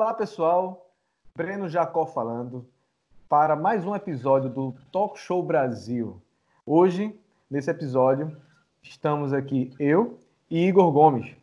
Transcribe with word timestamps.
Olá, 0.00 0.14
pessoal. 0.14 0.92
Breno 1.34 1.68
Jacó 1.68 2.06
falando 2.06 2.64
para 3.28 3.56
mais 3.56 3.84
um 3.84 3.96
episódio 3.96 4.48
do 4.48 4.72
Talk 4.92 5.18
Show 5.18 5.42
Brasil. 5.42 6.22
Hoje, 6.64 7.18
nesse 7.50 7.68
episódio, 7.68 8.30
estamos 8.80 9.32
aqui 9.32 9.74
eu 9.76 10.16
e 10.48 10.68
Igor 10.68 10.92
Gomes. 10.92 11.34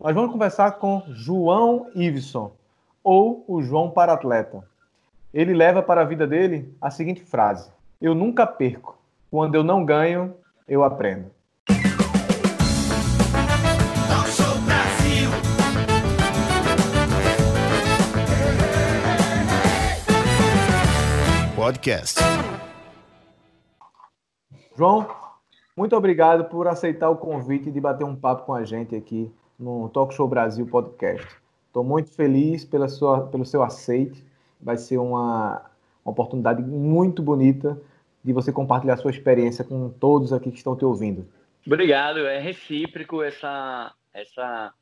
Nós 0.00 0.14
vamos 0.14 0.32
conversar 0.32 0.78
com 0.78 1.02
João 1.08 1.90
Iveson, 1.94 2.50
ou 3.04 3.44
o 3.46 3.60
João 3.60 3.90
para 3.90 4.14
atleta. 4.14 4.66
Ele 5.30 5.52
leva 5.52 5.82
para 5.82 6.00
a 6.00 6.06
vida 6.06 6.26
dele 6.26 6.74
a 6.80 6.90
seguinte 6.90 7.20
frase: 7.20 7.70
Eu 8.00 8.14
nunca 8.14 8.46
perco. 8.46 8.96
Quando 9.30 9.54
eu 9.54 9.62
não 9.62 9.84
ganho, 9.84 10.34
eu 10.66 10.82
aprendo. 10.82 11.30
Podcast. 21.68 22.18
João, 24.74 25.06
muito 25.76 25.94
obrigado 25.94 26.46
por 26.46 26.66
aceitar 26.66 27.10
o 27.10 27.16
convite 27.16 27.70
de 27.70 27.78
bater 27.78 28.04
um 28.04 28.16
papo 28.16 28.46
com 28.46 28.54
a 28.54 28.64
gente 28.64 28.96
aqui 28.96 29.30
no 29.58 29.90
Talk 29.90 30.14
Show 30.14 30.26
Brasil 30.26 30.66
Podcast. 30.66 31.28
Estou 31.66 31.84
muito 31.84 32.10
feliz 32.10 32.64
pela 32.64 32.88
sua, 32.88 33.26
pelo 33.26 33.44
seu 33.44 33.62
aceite. 33.62 34.24
Vai 34.58 34.78
ser 34.78 34.96
uma, 34.96 35.70
uma 36.02 36.12
oportunidade 36.12 36.62
muito 36.62 37.22
bonita 37.22 37.78
de 38.24 38.32
você 38.32 38.50
compartilhar 38.50 38.96
sua 38.96 39.10
experiência 39.10 39.62
com 39.62 39.90
todos 39.90 40.32
aqui 40.32 40.50
que 40.50 40.56
estão 40.56 40.74
te 40.74 40.86
ouvindo. 40.86 41.30
Obrigado, 41.66 42.20
é 42.20 42.38
recíproco 42.38 43.22
essa, 43.22 43.92
essa 44.14 44.72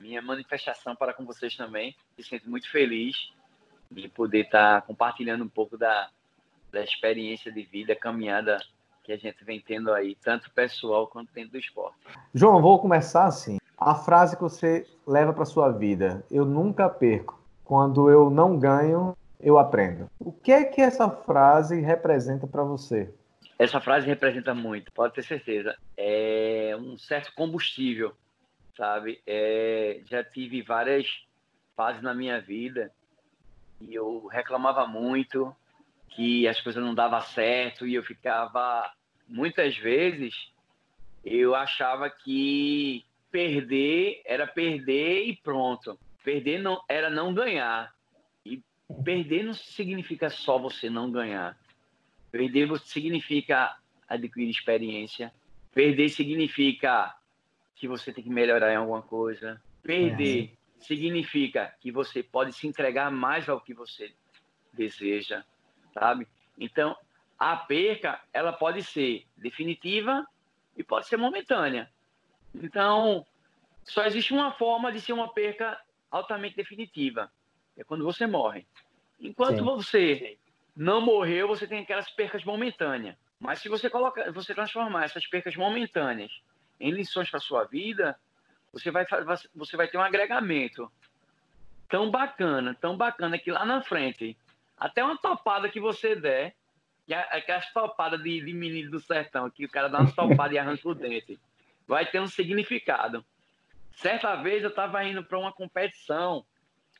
minha 0.00 0.22
manifestação 0.22 0.96
para 0.96 1.12
com 1.12 1.26
vocês 1.26 1.54
também. 1.54 1.94
Me 2.16 2.24
sinto 2.24 2.48
muito 2.48 2.70
feliz 2.70 3.30
de 3.90 4.08
poder 4.08 4.46
estar 4.46 4.80
compartilhando 4.82 5.44
um 5.44 5.48
pouco 5.48 5.76
da, 5.76 6.08
da 6.70 6.82
experiência 6.82 7.52
de 7.52 7.62
vida, 7.62 7.94
caminhada 7.94 8.58
que 9.02 9.12
a 9.12 9.16
gente 9.16 9.44
vem 9.44 9.60
tendo 9.60 9.92
aí, 9.92 10.14
tanto 10.22 10.50
pessoal 10.52 11.06
quanto 11.06 11.32
dentro 11.32 11.52
do 11.52 11.58
esporte. 11.58 11.98
João, 12.34 12.60
vou 12.60 12.78
começar 12.78 13.24
assim. 13.26 13.58
A 13.76 13.94
frase 13.94 14.36
que 14.36 14.42
você 14.42 14.86
leva 15.06 15.32
para 15.32 15.44
sua 15.44 15.70
vida: 15.70 16.24
Eu 16.30 16.44
nunca 16.44 16.88
perco. 16.88 17.40
Quando 17.64 18.10
eu 18.10 18.30
não 18.30 18.58
ganho, 18.58 19.16
eu 19.40 19.58
aprendo. 19.58 20.10
O 20.18 20.32
que 20.32 20.52
é 20.52 20.64
que 20.64 20.80
essa 20.80 21.08
frase 21.08 21.80
representa 21.80 22.46
para 22.46 22.62
você? 22.62 23.12
Essa 23.58 23.80
frase 23.80 24.06
representa 24.06 24.54
muito, 24.54 24.90
pode 24.92 25.14
ter 25.14 25.22
certeza. 25.22 25.76
É 25.96 26.74
um 26.78 26.96
certo 26.96 27.32
combustível, 27.34 28.12
sabe? 28.76 29.20
É, 29.26 30.00
já 30.06 30.24
tive 30.24 30.62
várias 30.62 31.06
fases 31.76 32.02
na 32.02 32.14
minha 32.14 32.40
vida 32.40 32.90
e 33.80 33.94
eu 33.94 34.26
reclamava 34.26 34.86
muito, 34.86 35.54
que 36.10 36.46
as 36.46 36.60
coisas 36.60 36.82
não 36.82 36.94
davam 36.94 37.20
certo 37.20 37.86
e 37.86 37.94
eu 37.94 38.02
ficava 38.02 38.92
muitas 39.28 39.76
vezes 39.76 40.50
eu 41.24 41.54
achava 41.54 42.10
que 42.10 43.04
perder 43.30 44.22
era 44.24 44.46
perder 44.46 45.26
e 45.26 45.36
pronto. 45.36 45.98
Perder 46.24 46.58
não 46.58 46.82
era 46.88 47.08
não 47.08 47.32
ganhar. 47.32 47.94
E 48.44 48.62
perder 49.04 49.44
não 49.44 49.54
significa 49.54 50.28
só 50.28 50.58
você 50.58 50.90
não 50.90 51.10
ganhar. 51.10 51.56
Perder 52.30 52.68
significa 52.80 53.76
adquirir 54.08 54.50
experiência. 54.50 55.32
Perder 55.72 56.08
significa 56.08 57.14
que 57.76 57.86
você 57.86 58.12
tem 58.12 58.24
que 58.24 58.30
melhorar 58.30 58.72
em 58.72 58.76
alguma 58.76 59.02
coisa. 59.02 59.60
Perder 59.82 60.44
é. 60.44 60.84
significa 60.84 61.74
que 61.80 61.92
você 61.92 62.22
pode 62.22 62.52
se 62.52 62.66
entregar 62.66 63.10
mais 63.10 63.48
ao 63.48 63.60
que 63.60 63.72
você 63.72 64.12
deseja 64.72 65.44
sabe? 66.00 66.26
Então, 66.58 66.96
a 67.38 67.54
perca, 67.56 68.18
ela 68.32 68.54
pode 68.54 68.82
ser 68.82 69.26
definitiva 69.36 70.26
e 70.74 70.82
pode 70.82 71.06
ser 71.06 71.18
momentânea. 71.18 71.90
Então, 72.54 73.26
só 73.84 74.04
existe 74.04 74.32
uma 74.32 74.50
forma 74.52 74.90
de 74.90 75.00
ser 75.00 75.12
uma 75.12 75.28
perca 75.28 75.78
altamente 76.10 76.56
definitiva, 76.56 77.30
é 77.76 77.84
quando 77.84 78.02
você 78.02 78.26
morre. 78.26 78.66
Enquanto 79.20 79.58
Sim. 79.58 79.64
você 79.64 80.38
não 80.74 81.02
morreu, 81.02 81.46
você 81.46 81.66
tem 81.66 81.80
aquelas 81.80 82.10
percas 82.10 82.42
momentâneas. 82.44 83.14
Mas 83.38 83.60
se 83.60 83.68
você 83.68 83.90
coloca, 83.90 84.32
você 84.32 84.54
transformar 84.54 85.04
essas 85.04 85.26
percas 85.26 85.54
momentâneas 85.54 86.32
em 86.80 86.90
lições 86.90 87.30
para 87.30 87.40
sua 87.40 87.64
vida, 87.64 88.18
você 88.72 88.90
vai 88.90 89.06
você 89.54 89.76
vai 89.76 89.88
ter 89.88 89.98
um 89.98 90.02
agregamento 90.02 90.90
tão 91.88 92.10
bacana, 92.10 92.74
tão 92.80 92.96
bacana 92.96 93.38
que 93.38 93.50
lá 93.50 93.64
na 93.64 93.82
frente 93.82 94.36
até 94.80 95.04
uma 95.04 95.18
topada 95.18 95.68
que 95.68 95.78
você 95.78 96.16
der, 96.16 96.56
que 97.06 97.12
é 97.12 97.18
aquelas 97.30 97.70
topadas 97.72 98.22
de, 98.22 98.40
de 98.40 98.52
menino 98.54 98.90
do 98.90 98.98
sertão, 98.98 99.50
que 99.50 99.66
o 99.66 99.68
cara 99.68 99.88
dá 99.88 100.00
uma 100.00 100.10
topada 100.10 100.54
e 100.54 100.58
arranca 100.58 100.88
o 100.88 100.94
dente, 100.94 101.38
vai 101.86 102.06
ter 102.06 102.18
um 102.18 102.26
significado. 102.26 103.22
Certa 103.92 104.36
vez 104.36 104.62
eu 104.62 104.70
estava 104.70 105.04
indo 105.04 105.22
para 105.22 105.38
uma 105.38 105.52
competição 105.52 106.46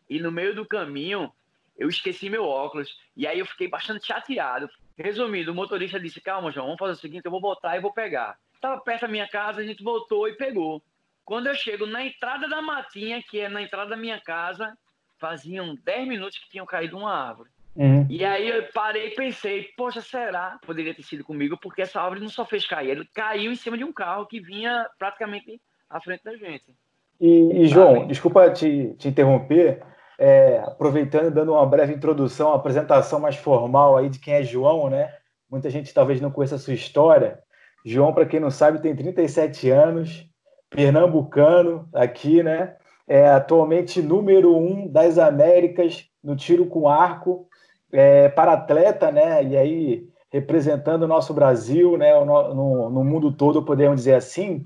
e 0.08 0.20
no 0.20 0.30
meio 0.30 0.54
do 0.54 0.66
caminho 0.66 1.32
eu 1.78 1.88
esqueci 1.88 2.28
meu 2.28 2.44
óculos 2.44 2.98
e 3.16 3.26
aí 3.26 3.38
eu 3.38 3.46
fiquei 3.46 3.66
bastante 3.66 4.06
chateado. 4.06 4.68
Resumindo, 4.98 5.52
o 5.52 5.54
motorista 5.54 5.98
disse: 5.98 6.20
Calma, 6.20 6.52
João, 6.52 6.66
vamos 6.66 6.78
fazer 6.78 6.92
o 6.92 6.96
seguinte: 6.96 7.24
eu 7.24 7.30
vou 7.30 7.40
voltar 7.40 7.78
e 7.78 7.80
vou 7.80 7.92
pegar. 7.92 8.38
Estava 8.54 8.78
perto 8.82 9.02
da 9.02 9.08
minha 9.08 9.26
casa, 9.26 9.62
a 9.62 9.64
gente 9.64 9.82
voltou 9.82 10.28
e 10.28 10.36
pegou. 10.36 10.82
Quando 11.24 11.46
eu 11.46 11.54
chego 11.54 11.86
na 11.86 12.04
entrada 12.04 12.46
da 12.46 12.60
matinha, 12.60 13.22
que 13.22 13.40
é 13.40 13.48
na 13.48 13.62
entrada 13.62 13.90
da 13.90 13.96
minha 13.96 14.20
casa, 14.20 14.76
faziam 15.16 15.74
10 15.76 16.08
minutos 16.08 16.38
que 16.38 16.50
tinham 16.50 16.66
caído 16.66 16.98
uma 16.98 17.14
árvore. 17.14 17.48
Uhum. 17.76 18.06
E 18.08 18.24
aí 18.24 18.48
eu 18.48 18.64
parei 18.74 19.08
e 19.08 19.14
pensei, 19.14 19.68
poxa, 19.76 20.00
será? 20.00 20.58
Poderia 20.66 20.94
ter 20.94 21.02
sido 21.02 21.24
comigo, 21.24 21.56
porque 21.60 21.82
essa 21.82 22.00
árvore 22.00 22.20
não 22.20 22.28
só 22.28 22.44
fez 22.44 22.66
cair, 22.66 22.90
ele 22.90 23.08
caiu 23.14 23.52
em 23.52 23.56
cima 23.56 23.78
de 23.78 23.84
um 23.84 23.92
carro 23.92 24.26
que 24.26 24.40
vinha 24.40 24.86
praticamente 24.98 25.60
à 25.88 26.00
frente 26.00 26.24
da 26.24 26.36
gente. 26.36 26.74
E, 27.20 27.62
e 27.62 27.66
João, 27.66 28.06
desculpa 28.06 28.50
te, 28.50 28.94
te 28.98 29.08
interromper, 29.08 29.82
é, 30.18 30.58
aproveitando 30.58 31.26
e 31.26 31.30
dando 31.30 31.52
uma 31.52 31.66
breve 31.66 31.94
introdução, 31.94 32.48
uma 32.48 32.56
apresentação 32.56 33.20
mais 33.20 33.36
formal 33.36 33.96
aí 33.96 34.08
de 34.08 34.18
quem 34.18 34.34
é 34.34 34.42
João, 34.42 34.88
né? 34.88 35.14
Muita 35.50 35.68
gente 35.68 35.92
talvez 35.92 36.20
não 36.20 36.30
conheça 36.30 36.54
a 36.54 36.58
sua 36.58 36.74
história. 36.74 37.38
João, 37.84 38.12
para 38.12 38.26
quem 38.26 38.40
não 38.40 38.50
sabe, 38.50 38.80
tem 38.80 38.94
37 38.94 39.70
anos, 39.70 40.26
pernambucano 40.70 41.88
aqui, 41.92 42.42
né? 42.42 42.76
É 43.06 43.28
atualmente 43.28 44.00
número 44.00 44.56
um 44.56 44.86
das 44.86 45.18
Américas 45.18 46.06
no 46.22 46.36
tiro 46.36 46.66
com 46.66 46.88
arco 46.88 47.48
é, 47.92 48.28
para 48.28 48.52
atleta, 48.52 49.10
né? 49.10 49.44
E 49.44 49.56
aí 49.56 50.08
representando 50.30 51.02
o 51.02 51.08
nosso 51.08 51.34
Brasil, 51.34 51.96
né? 51.96 52.12
No, 52.24 52.90
no, 52.90 53.04
mundo 53.04 53.32
todo, 53.32 53.64
podemos 53.64 53.96
dizer 53.96 54.14
assim. 54.14 54.62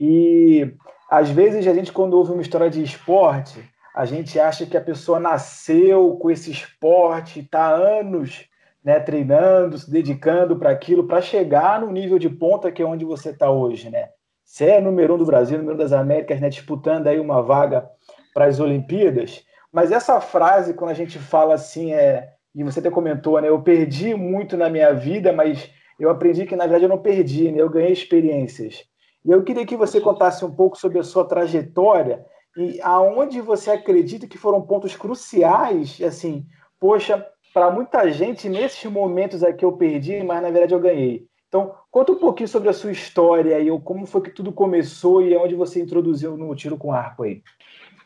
E 0.00 0.74
às 1.10 1.30
vezes 1.30 1.66
a 1.66 1.74
gente, 1.74 1.92
quando 1.92 2.14
ouve 2.14 2.32
uma 2.32 2.42
história 2.42 2.70
de 2.70 2.82
esporte, 2.82 3.62
a 3.94 4.04
gente 4.06 4.40
acha 4.40 4.64
que 4.64 4.76
a 4.76 4.80
pessoa 4.80 5.20
nasceu 5.20 6.16
com 6.16 6.30
esse 6.30 6.50
esporte, 6.50 7.40
está 7.40 7.68
anos 7.68 8.46
né, 8.82 8.98
treinando, 8.98 9.78
se 9.78 9.90
dedicando 9.90 10.56
para 10.56 10.70
aquilo, 10.70 11.06
para 11.06 11.20
chegar 11.20 11.80
no 11.80 11.90
nível 11.92 12.18
de 12.18 12.28
ponta 12.28 12.72
que 12.72 12.82
é 12.82 12.86
onde 12.86 13.04
você 13.04 13.30
está 13.30 13.50
hoje, 13.50 13.90
né? 13.90 14.08
Você 14.44 14.66
é 14.66 14.80
número 14.80 15.14
um 15.14 15.18
do 15.18 15.24
Brasil, 15.24 15.56
número 15.56 15.76
um 15.76 15.78
das 15.78 15.92
Américas, 15.92 16.40
né, 16.40 16.48
disputando 16.48 17.06
aí 17.06 17.20
uma 17.20 17.42
vaga 17.42 17.88
para 18.34 18.46
as 18.46 18.58
Olimpíadas. 18.58 19.44
Mas 19.72 19.92
essa 19.92 20.20
frase, 20.20 20.74
quando 20.74 20.90
a 20.90 20.94
gente 20.94 21.18
fala 21.18 21.54
assim, 21.54 21.92
é 21.92 22.32
e 22.54 22.62
você 22.62 22.80
até 22.80 22.90
comentou, 22.90 23.40
né? 23.40 23.48
Eu 23.48 23.62
perdi 23.62 24.14
muito 24.14 24.56
na 24.56 24.68
minha 24.68 24.92
vida, 24.92 25.32
mas 25.32 25.70
eu 25.98 26.10
aprendi 26.10 26.44
que 26.46 26.56
na 26.56 26.64
verdade 26.64 26.84
eu 26.84 26.88
não 26.88 26.98
perdi, 26.98 27.50
né? 27.50 27.60
Eu 27.60 27.70
ganhei 27.70 27.92
experiências. 27.92 28.84
E 29.24 29.30
eu 29.30 29.42
queria 29.42 29.64
que 29.64 29.76
você 29.76 30.00
contasse 30.00 30.44
um 30.44 30.50
pouco 30.50 30.76
sobre 30.76 30.98
a 30.98 31.04
sua 31.04 31.24
trajetória 31.24 32.24
e 32.56 32.80
aonde 32.82 33.40
você 33.40 33.70
acredita 33.70 34.26
que 34.26 34.36
foram 34.36 34.60
pontos 34.60 34.96
cruciais, 34.96 36.00
assim, 36.02 36.44
poxa, 36.78 37.26
para 37.54 37.70
muita 37.70 38.10
gente 38.10 38.48
nesses 38.48 38.90
momentos 38.90 39.42
aqui 39.42 39.64
eu 39.64 39.72
perdi, 39.72 40.22
mas 40.22 40.42
na 40.42 40.50
verdade 40.50 40.74
eu 40.74 40.80
ganhei. 40.80 41.26
Então, 41.48 41.74
conta 41.90 42.12
um 42.12 42.18
pouquinho 42.18 42.48
sobre 42.48 42.70
a 42.70 42.72
sua 42.72 42.90
história 42.90 43.60
e 43.60 43.68
como 43.80 44.06
foi 44.06 44.22
que 44.22 44.30
tudo 44.30 44.52
começou 44.52 45.22
e 45.22 45.36
onde 45.36 45.54
você 45.54 45.80
introduziu 45.80 46.36
no 46.36 46.54
tiro 46.56 46.78
com 46.78 46.92
arco 46.92 47.24
aí. 47.24 47.42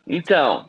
Então, 0.06 0.68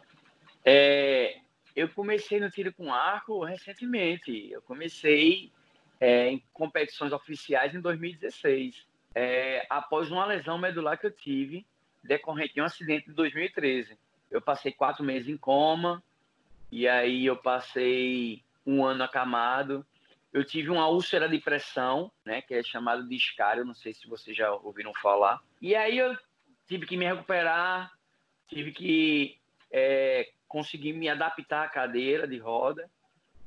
é, 0.63 1.37
eu 1.77 1.87
comecei 1.89 2.39
no 2.39 2.49
tiro 2.49 2.73
com 2.73 2.91
arco 2.91 3.45
recentemente. 3.45 4.49
Eu 4.51 4.63
comecei 4.63 5.51
é, 5.99 6.27
em 6.27 6.43
competições 6.51 7.13
oficiais 7.13 7.75
em 7.75 7.79
2016, 7.79 8.83
é, 9.13 9.63
após 9.69 10.09
uma 10.09 10.25
lesão 10.25 10.57
medular 10.57 10.97
que 10.97 11.05
eu 11.05 11.11
tive 11.11 11.63
decorrente 12.03 12.55
de 12.55 12.61
um 12.61 12.65
acidente 12.65 13.05
de 13.05 13.13
2013. 13.13 13.95
Eu 14.31 14.41
passei 14.41 14.71
quatro 14.71 15.03
meses 15.03 15.29
em 15.29 15.37
coma 15.37 16.01
e 16.71 16.87
aí 16.87 17.27
eu 17.27 17.37
passei 17.37 18.43
um 18.65 18.83
ano 18.83 19.03
acamado. 19.03 19.85
Eu 20.33 20.43
tive 20.43 20.71
uma 20.71 20.87
úlcera 20.87 21.29
de 21.29 21.37
pressão, 21.37 22.11
né, 22.25 22.41
que 22.41 22.55
é 22.55 22.63
chamado 22.63 23.07
de 23.07 23.15
escário, 23.15 23.63
não 23.63 23.75
sei 23.75 23.93
se 23.93 24.07
vocês 24.07 24.35
já 24.35 24.51
ouviram 24.51 24.95
falar. 24.95 25.39
E 25.61 25.75
aí 25.75 25.99
eu 25.99 26.17
tive 26.67 26.87
que 26.87 26.97
me 26.97 27.05
recuperar, 27.05 27.91
tive 28.47 28.71
que 28.71 29.37
é, 29.71 30.31
consegui 30.47 30.93
me 30.93 31.09
adaptar 31.09 31.65
à 31.65 31.69
cadeira 31.69 32.27
de 32.27 32.37
roda. 32.37 32.89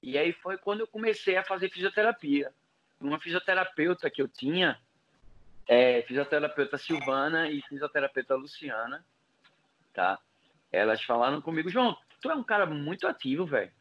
E 0.03 0.17
aí 0.17 0.33
foi 0.33 0.57
quando 0.57 0.81
eu 0.81 0.87
comecei 0.87 1.37
a 1.37 1.45
fazer 1.45 1.71
fisioterapia. 1.71 2.53
Uma 3.01 3.19
fisioterapeuta 3.19 4.11
que 4.11 4.21
eu 4.21 4.29
tinha, 4.29 4.79
é, 5.67 6.03
fisioterapeuta 6.03 6.77
Silvana 6.77 7.51
e 7.51 7.63
fisioterapeuta 7.63 8.35
Luciana, 8.35 9.05
tá? 9.93 10.19
Elas 10.71 11.03
falaram 11.03 11.41
comigo, 11.41 11.71
João, 11.71 11.97
tu 12.21 12.31
é 12.31 12.35
um 12.35 12.45
cara 12.45 12.67
muito 12.67 13.07
ativo, 13.07 13.47
velho. 13.47 13.73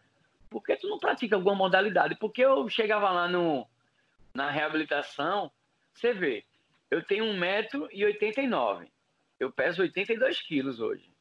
Por 0.50 0.64
que 0.64 0.76
tu 0.78 0.88
não 0.88 0.98
pratica 0.98 1.36
alguma 1.36 1.56
modalidade? 1.56 2.16
Porque 2.16 2.44
eu 2.44 2.68
chegava 2.70 3.12
lá 3.12 3.28
no, 3.28 3.68
na 4.34 4.50
reabilitação, 4.50 5.52
você 5.94 6.14
vê, 6.14 6.46
eu 6.90 7.04
tenho 7.04 7.26
1,89m. 7.26 8.90
Eu 9.40 9.52
peso 9.52 9.82
82 9.82 10.42
quilos 10.42 10.80
hoje, 10.80 11.12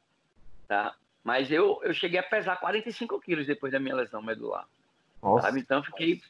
tá? 0.67 0.97
Mas 1.29 1.53
eu, 1.53 1.79
eu 1.83 1.93
cheguei 1.93 2.19
a 2.19 2.23
pesar 2.23 2.57
45 2.57 3.21
quilos 3.21 3.47
depois 3.47 3.71
da 3.71 3.79
minha 3.79 3.95
lesão 3.95 4.23
medular. 4.23 4.67
Nossa. 5.23 5.43
Sabe? 5.43 5.61
Então 5.61 5.83
fiquei 5.83 6.23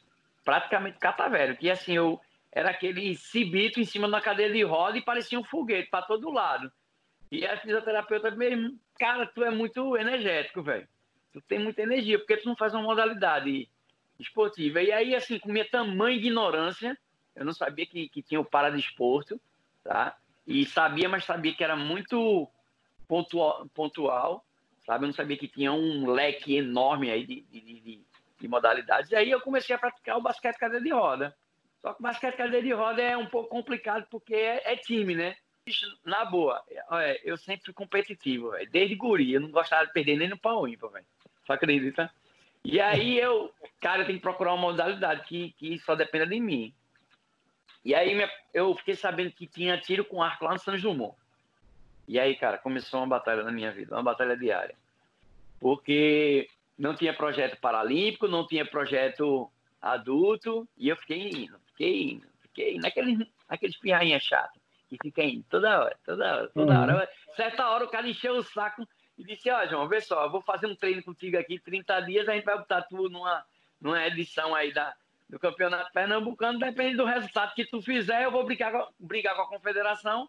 praticamente 0.43 0.99
catavério. 0.99 1.55
Que 1.55 1.71
assim, 1.71 1.93
eu 1.93 2.19
era 2.51 2.71
aquele 2.71 3.15
cibito 3.15 3.79
em 3.79 3.85
cima 3.85 4.09
da 4.09 4.19
cadeira 4.19 4.53
de 4.53 4.61
roda 4.61 4.97
e 4.97 5.01
parecia 5.01 5.39
um 5.39 5.43
foguete 5.45 5.89
para 5.89 6.05
todo 6.05 6.29
lado. 6.29 6.69
E 7.31 7.45
a 7.45 7.55
fisioterapeuta 7.55 8.29
mesmo, 8.31 8.77
cara, 8.99 9.25
tu 9.25 9.41
é 9.41 9.49
muito 9.49 9.95
energético, 9.95 10.61
velho. 10.61 10.85
Tu 11.31 11.39
tem 11.43 11.59
muita 11.59 11.81
energia, 11.81 12.19
porque 12.19 12.35
tu 12.35 12.49
não 12.49 12.57
faz 12.57 12.73
uma 12.73 12.83
modalidade 12.83 13.69
esportiva. 14.19 14.81
E 14.81 14.91
aí, 14.91 15.15
assim, 15.15 15.39
com 15.39 15.49
minha 15.49 15.69
tamanha 15.69 16.17
ignorância, 16.17 16.97
eu 17.37 17.45
não 17.45 17.53
sabia 17.53 17.85
que, 17.85 18.09
que 18.09 18.21
tinha 18.21 18.41
o 18.41 18.43
paradesporto, 18.43 19.39
tá? 19.81 20.17
E 20.45 20.65
sabia, 20.65 21.07
mas 21.07 21.23
sabia 21.23 21.53
que 21.53 21.63
era 21.63 21.77
muito 21.77 22.49
pontual, 23.07 23.65
pontual 23.73 24.43
sabe? 24.89 25.03
Eu 25.03 25.07
não 25.09 25.13
sabia 25.13 25.37
que 25.37 25.47
tinha 25.47 25.71
um 25.71 26.09
leque 26.09 26.55
enorme 26.55 27.11
aí 27.11 27.23
de, 27.23 27.41
de, 27.41 27.61
de, 27.61 28.01
de 28.39 28.47
modalidades. 28.47 29.11
E 29.11 29.15
aí 29.15 29.29
eu 29.29 29.39
comecei 29.39 29.75
a 29.75 29.77
praticar 29.77 30.17
o 30.17 30.21
basquete 30.21 30.57
cadeira 30.57 30.83
de 30.83 30.89
roda. 30.91 31.35
Só 31.79 31.93
que 31.93 32.01
basquete 32.01 32.35
cadeira 32.35 32.65
de 32.65 32.73
roda 32.73 32.99
é 32.99 33.15
um 33.15 33.27
pouco 33.27 33.49
complicado 33.49 34.07
porque 34.09 34.33
é, 34.33 34.73
é 34.73 34.75
time, 34.75 35.13
né? 35.13 35.35
Na 36.03 36.25
boa, 36.25 36.63
eu 37.23 37.37
sempre 37.37 37.65
fui 37.65 37.73
competitivo, 37.75 38.49
véio. 38.49 38.67
desde 38.71 38.95
guri. 38.95 39.31
Eu 39.31 39.41
não 39.41 39.51
gostava 39.51 39.85
de 39.85 39.93
perder 39.93 40.17
nem 40.17 40.27
no 40.27 40.39
pau 40.39 40.67
ímpar, 40.67 40.89
velho. 40.89 41.05
Só 41.45 41.53
acredita? 41.53 42.11
E 42.65 42.81
aí 42.81 43.19
eu, 43.19 43.53
cara, 43.79 44.01
eu 44.01 44.05
tenho 44.07 44.17
que 44.17 44.23
procurar 44.23 44.55
uma 44.55 44.71
modalidade 44.71 45.23
que, 45.25 45.51
que 45.51 45.77
só 45.77 45.93
dependa 45.93 46.25
de 46.25 46.39
mim. 46.39 46.73
E 47.85 47.93
aí 47.93 48.19
eu 48.51 48.73
fiquei 48.73 48.95
sabendo 48.95 49.31
que 49.31 49.45
tinha 49.45 49.79
tiro 49.79 50.03
com 50.03 50.23
arco 50.23 50.45
lá 50.45 50.53
no 50.53 50.59
São 50.59 50.75
Jumon. 50.75 51.13
E 52.09 52.19
aí, 52.19 52.35
cara, 52.35 52.57
começou 52.57 52.99
uma 53.01 53.07
batalha 53.07 53.43
na 53.43 53.51
minha 53.51 53.71
vida, 53.71 53.95
uma 53.95 54.01
batalha 54.01 54.35
diária. 54.35 54.75
Porque 55.59 56.49
não 56.75 56.95
tinha 56.95 57.13
projeto 57.13 57.61
paralímpico, 57.61 58.27
não 58.27 58.47
tinha 58.47 58.65
projeto 58.65 59.47
adulto, 59.79 60.67
e 60.75 60.89
eu 60.89 60.97
fiquei 60.97 61.29
indo, 61.29 61.59
fiquei 61.67 62.03
indo, 62.13 62.27
fiquei 62.41 62.73
indo. 62.73 62.81
Naqueles, 62.81 63.27
aqueles 63.47 63.77
pirrainha 63.77 64.19
chato, 64.19 64.59
que 64.89 64.97
fica 64.99 65.21
indo 65.23 65.45
toda 65.51 65.81
hora, 65.81 65.95
toda 66.03 66.35
hora, 66.35 66.47
toda 66.47 66.73
uhum. 66.73 66.81
hora. 66.81 67.09
Certa 67.35 67.69
hora 67.69 67.85
o 67.85 67.89
cara 67.89 68.09
encheu 68.09 68.37
o 68.37 68.43
saco 68.43 68.87
e 69.15 69.23
disse, 69.23 69.47
ó, 69.51 69.61
oh, 69.61 69.67
João, 69.67 69.87
vê 69.87 70.01
só, 70.01 70.23
eu 70.23 70.31
vou 70.31 70.41
fazer 70.41 70.65
um 70.65 70.75
treino 70.75 71.03
contigo 71.03 71.37
aqui, 71.37 71.59
30 71.59 71.99
dias, 72.01 72.27
a 72.27 72.33
gente 72.33 72.43
vai 72.43 72.57
botar 72.57 72.81
tu 72.81 73.07
numa, 73.07 73.45
numa 73.79 74.03
edição 74.07 74.55
aí 74.55 74.73
da, 74.73 74.95
do 75.29 75.37
Campeonato 75.37 75.93
Pernambucano, 75.93 76.57
depende 76.57 76.97
do 76.97 77.05
resultado 77.05 77.53
que 77.53 77.65
tu 77.65 77.83
fizer, 77.83 78.23
eu 78.23 78.31
vou 78.31 78.43
brigar, 78.43 78.73
brigar 78.99 79.35
com 79.35 79.43
a 79.43 79.47
confederação 79.47 80.27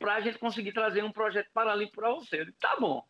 para 0.00 0.16
a 0.16 0.20
gente 0.20 0.38
conseguir 0.38 0.72
trazer 0.72 1.04
um 1.04 1.12
projeto 1.12 1.48
paralímpico 1.52 2.00
para 2.00 2.10
você. 2.14 2.40
Eu 2.40 2.46
disse, 2.46 2.58
tá 2.58 2.76
bom. 2.80 3.02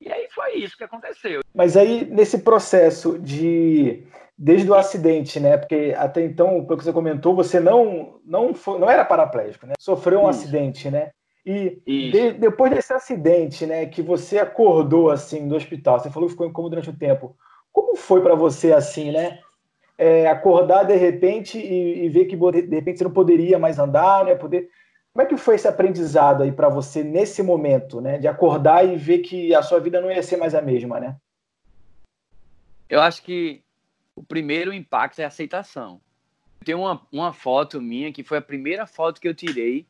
E 0.00 0.10
aí 0.10 0.26
foi 0.34 0.54
isso 0.54 0.76
que 0.76 0.82
aconteceu. 0.82 1.42
Mas 1.54 1.76
aí, 1.76 2.06
nesse 2.06 2.38
processo 2.38 3.18
de. 3.18 4.02
Desde 4.36 4.70
o 4.70 4.74
acidente, 4.74 5.38
né? 5.38 5.58
Porque 5.58 5.94
até 5.98 6.24
então, 6.24 6.64
pelo 6.64 6.78
que 6.78 6.84
você 6.84 6.94
comentou, 6.94 7.36
você 7.36 7.60
não, 7.60 8.18
não, 8.24 8.54
foi, 8.54 8.78
não 8.78 8.90
era 8.90 9.04
paraplégico, 9.04 9.66
né? 9.66 9.74
Sofreu 9.78 10.20
um 10.20 10.30
isso. 10.30 10.40
acidente, 10.40 10.90
né? 10.90 11.10
E 11.44 12.10
de, 12.10 12.32
depois 12.32 12.72
desse 12.72 12.92
acidente, 12.92 13.66
né, 13.66 13.86
que 13.86 14.02
você 14.02 14.38
acordou 14.38 15.10
assim 15.10 15.48
do 15.48 15.56
hospital, 15.56 15.98
você 15.98 16.10
falou 16.10 16.28
que 16.28 16.32
ficou 16.32 16.46
incômodo 16.46 16.76
durante 16.76 16.90
o 16.90 16.96
tempo. 16.96 17.36
Como 17.72 17.96
foi 17.96 18.22
para 18.22 18.34
você 18.34 18.72
assim, 18.72 19.10
né? 19.10 19.38
É, 19.98 20.28
acordar 20.28 20.84
de 20.84 20.96
repente 20.96 21.58
e, 21.58 22.06
e, 22.06 22.08
ver 22.08 22.24
que 22.24 22.36
de 22.36 22.74
repente 22.74 22.98
você 22.98 23.04
não 23.04 23.10
poderia 23.10 23.58
mais 23.58 23.78
andar, 23.78 24.24
né? 24.24 24.34
Poder 24.34 24.70
como 25.12 25.26
é 25.26 25.28
que 25.28 25.36
foi 25.36 25.56
esse 25.56 25.66
aprendizado 25.66 26.42
aí 26.42 26.52
para 26.52 26.68
você 26.68 27.02
nesse 27.02 27.42
momento, 27.42 28.00
né? 28.00 28.18
De 28.18 28.28
acordar 28.28 28.84
e 28.84 28.96
ver 28.96 29.18
que 29.18 29.54
a 29.54 29.62
sua 29.62 29.80
vida 29.80 30.00
não 30.00 30.10
ia 30.10 30.22
ser 30.22 30.36
mais 30.36 30.54
a 30.54 30.62
mesma, 30.62 31.00
né? 31.00 31.16
Eu 32.88 33.00
acho 33.00 33.22
que 33.22 33.62
o 34.14 34.22
primeiro 34.22 34.72
impacto 34.72 35.20
é 35.20 35.24
a 35.24 35.28
aceitação. 35.28 36.00
Tem 36.64 36.74
uma, 36.74 37.00
uma 37.10 37.32
foto 37.32 37.80
minha 37.80 38.12
que 38.12 38.22
foi 38.22 38.38
a 38.38 38.42
primeira 38.42 38.86
foto 38.86 39.20
que 39.20 39.26
eu 39.26 39.34
tirei 39.34 39.86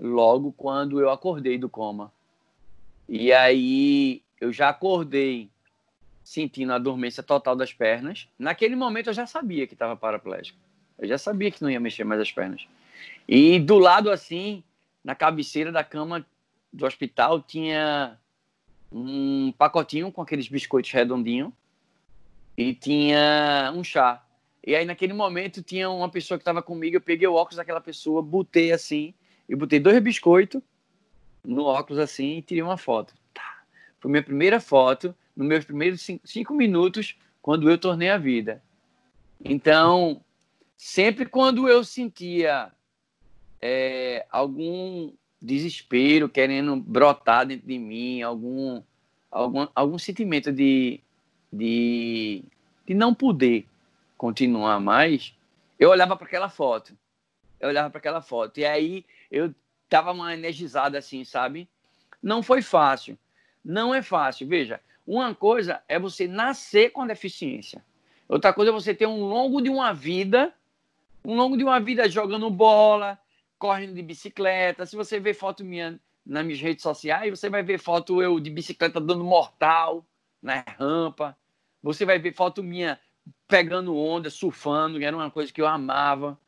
logo 0.00 0.52
quando 0.52 1.00
eu 1.00 1.10
acordei 1.10 1.58
do 1.58 1.68
coma. 1.68 2.12
E 3.08 3.32
aí 3.32 4.22
eu 4.40 4.52
já 4.52 4.68
acordei 4.68 5.50
sentindo 6.24 6.72
a 6.72 6.78
dormência 6.78 7.22
total 7.22 7.54
das 7.54 7.72
pernas. 7.72 8.28
Naquele 8.38 8.74
momento 8.74 9.08
eu 9.08 9.14
já 9.14 9.26
sabia 9.26 9.66
que 9.66 9.74
estava 9.74 9.96
paraplégico. 9.96 10.58
Eu 10.98 11.06
já 11.06 11.18
sabia 11.18 11.50
que 11.50 11.62
não 11.62 11.70
ia 11.70 11.80
mexer 11.80 12.04
mais 12.04 12.20
as 12.20 12.32
pernas. 12.32 12.66
E 13.28 13.58
do 13.58 13.78
lado, 13.78 14.10
assim, 14.10 14.62
na 15.02 15.14
cabeceira 15.14 15.72
da 15.72 15.82
cama 15.82 16.24
do 16.72 16.86
hospital, 16.86 17.40
tinha 17.40 18.18
um 18.90 19.52
pacotinho 19.52 20.12
com 20.12 20.22
aqueles 20.22 20.48
biscoitos 20.48 20.90
redondinhos 20.90 21.52
e 22.56 22.74
tinha 22.74 23.72
um 23.74 23.82
chá. 23.82 24.22
E 24.64 24.74
aí, 24.74 24.84
naquele 24.84 25.12
momento, 25.12 25.62
tinha 25.62 25.88
uma 25.88 26.08
pessoa 26.08 26.38
que 26.38 26.42
estava 26.42 26.62
comigo, 26.62 26.96
eu 26.96 27.00
peguei 27.00 27.26
o 27.28 27.34
óculos 27.34 27.56
daquela 27.56 27.80
pessoa, 27.80 28.20
botei 28.22 28.72
assim, 28.72 29.14
e 29.48 29.54
botei 29.54 29.78
dois 29.78 30.02
biscoitos 30.02 30.60
no 31.44 31.64
óculos 31.64 32.00
assim 32.00 32.38
e 32.38 32.42
tirei 32.42 32.62
uma 32.62 32.76
foto. 32.76 33.14
Tá. 33.32 33.62
Foi 34.00 34.10
minha 34.10 34.22
primeira 34.22 34.60
foto, 34.60 35.14
nos 35.36 35.46
meus 35.46 35.64
primeiros 35.64 36.02
cinco, 36.02 36.26
cinco 36.26 36.54
minutos, 36.54 37.16
quando 37.40 37.70
eu 37.70 37.78
tornei 37.78 38.10
a 38.10 38.18
vida. 38.18 38.62
Então, 39.44 40.20
sempre 40.76 41.26
quando 41.26 41.68
eu 41.68 41.84
sentia 41.84 42.72
é, 43.68 44.26
algum 44.30 45.12
desespero 45.42 46.28
querendo 46.28 46.76
brotar 46.76 47.44
dentro 47.44 47.66
de 47.66 47.78
mim, 47.80 48.22
algum, 48.22 48.80
algum, 49.28 49.66
algum 49.74 49.98
sentimento 49.98 50.52
de, 50.52 51.00
de, 51.52 52.44
de 52.86 52.94
não 52.94 53.12
poder 53.12 53.66
continuar 54.16 54.78
mais, 54.78 55.34
eu 55.80 55.90
olhava 55.90 56.16
para 56.16 56.28
aquela 56.28 56.48
foto. 56.48 56.96
Eu 57.58 57.68
olhava 57.68 57.90
para 57.90 57.98
aquela 57.98 58.22
foto. 58.22 58.60
E 58.60 58.64
aí 58.64 59.04
eu 59.32 59.52
tava 59.88 60.12
uma 60.12 60.32
energizada 60.32 60.98
assim, 60.98 61.24
sabe? 61.24 61.68
Não 62.22 62.44
foi 62.44 62.62
fácil. 62.62 63.18
Não 63.64 63.92
é 63.92 64.00
fácil. 64.00 64.46
Veja, 64.46 64.80
uma 65.04 65.34
coisa 65.34 65.82
é 65.88 65.98
você 65.98 66.28
nascer 66.28 66.90
com 66.90 67.04
deficiência. 67.04 67.84
Outra 68.28 68.52
coisa 68.52 68.70
é 68.70 68.74
você 68.74 68.94
ter 68.94 69.06
um 69.06 69.24
longo 69.24 69.60
de 69.60 69.68
uma 69.68 69.92
vida, 69.92 70.54
um 71.24 71.34
longo 71.34 71.56
de 71.56 71.64
uma 71.64 71.80
vida 71.80 72.08
jogando 72.08 72.48
bola, 72.48 73.18
correndo 73.58 73.94
de 73.94 74.02
bicicleta. 74.02 74.86
Se 74.86 74.96
você 74.96 75.18
ver 75.18 75.34
foto 75.34 75.64
minha 75.64 76.00
nas 76.24 76.44
minhas 76.44 76.60
redes 76.60 76.82
sociais, 76.82 77.38
você 77.38 77.48
vai 77.48 77.62
ver 77.62 77.78
foto 77.78 78.20
eu 78.20 78.40
de 78.40 78.50
bicicleta 78.50 79.00
dando 79.00 79.22
mortal 79.22 80.04
na 80.42 80.64
rampa. 80.78 81.36
Você 81.82 82.04
vai 82.04 82.18
ver 82.18 82.32
foto 82.32 82.62
minha 82.62 82.98
pegando 83.46 83.96
onda, 83.96 84.28
surfando, 84.28 84.98
que 84.98 85.04
era 85.04 85.16
uma 85.16 85.30
coisa 85.30 85.52
que 85.52 85.60
eu 85.60 85.66
amava, 85.66 86.38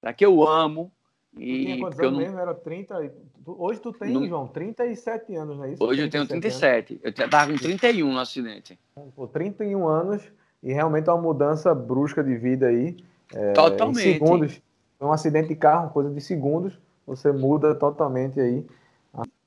tá? 0.00 0.12
que 0.12 0.24
eu 0.24 0.46
amo. 0.46 0.90
E 1.36 1.64
tinha 1.64 1.78
quantos 1.78 2.00
anos 2.00 2.12
não... 2.12 2.18
mesmo? 2.18 2.38
Era 2.38 2.54
30. 2.54 3.12
Hoje 3.44 3.80
tu 3.80 3.92
tem, 3.92 4.10
não... 4.10 4.26
João, 4.26 4.48
37 4.48 5.34
anos, 5.34 5.56
não 5.58 5.64
é 5.64 5.72
isso? 5.72 5.84
Hoje 5.84 6.02
eu 6.02 6.08
tenho 6.10 6.26
37. 6.26 6.94
Anos. 6.94 7.04
Eu 7.04 7.26
estava 7.26 7.52
com 7.52 7.58
31 7.58 8.12
no 8.12 8.18
acidente. 8.18 8.78
Pô, 9.14 9.28
31 9.28 9.86
anos 9.86 10.22
e 10.62 10.72
realmente 10.72 11.08
é 11.08 11.12
uma 11.12 11.20
mudança 11.20 11.74
brusca 11.74 12.24
de 12.24 12.36
vida 12.36 12.68
aí. 12.68 12.96
É, 13.34 13.52
Totalmente. 13.52 14.08
Em 14.08 14.12
segundos, 14.14 14.62
um 15.00 15.12
acidente 15.12 15.48
de 15.48 15.56
carro, 15.56 15.90
coisa 15.90 16.10
de 16.10 16.20
segundos, 16.20 16.78
você 17.06 17.32
muda 17.32 17.74
totalmente 17.74 18.40
aí. 18.40 18.66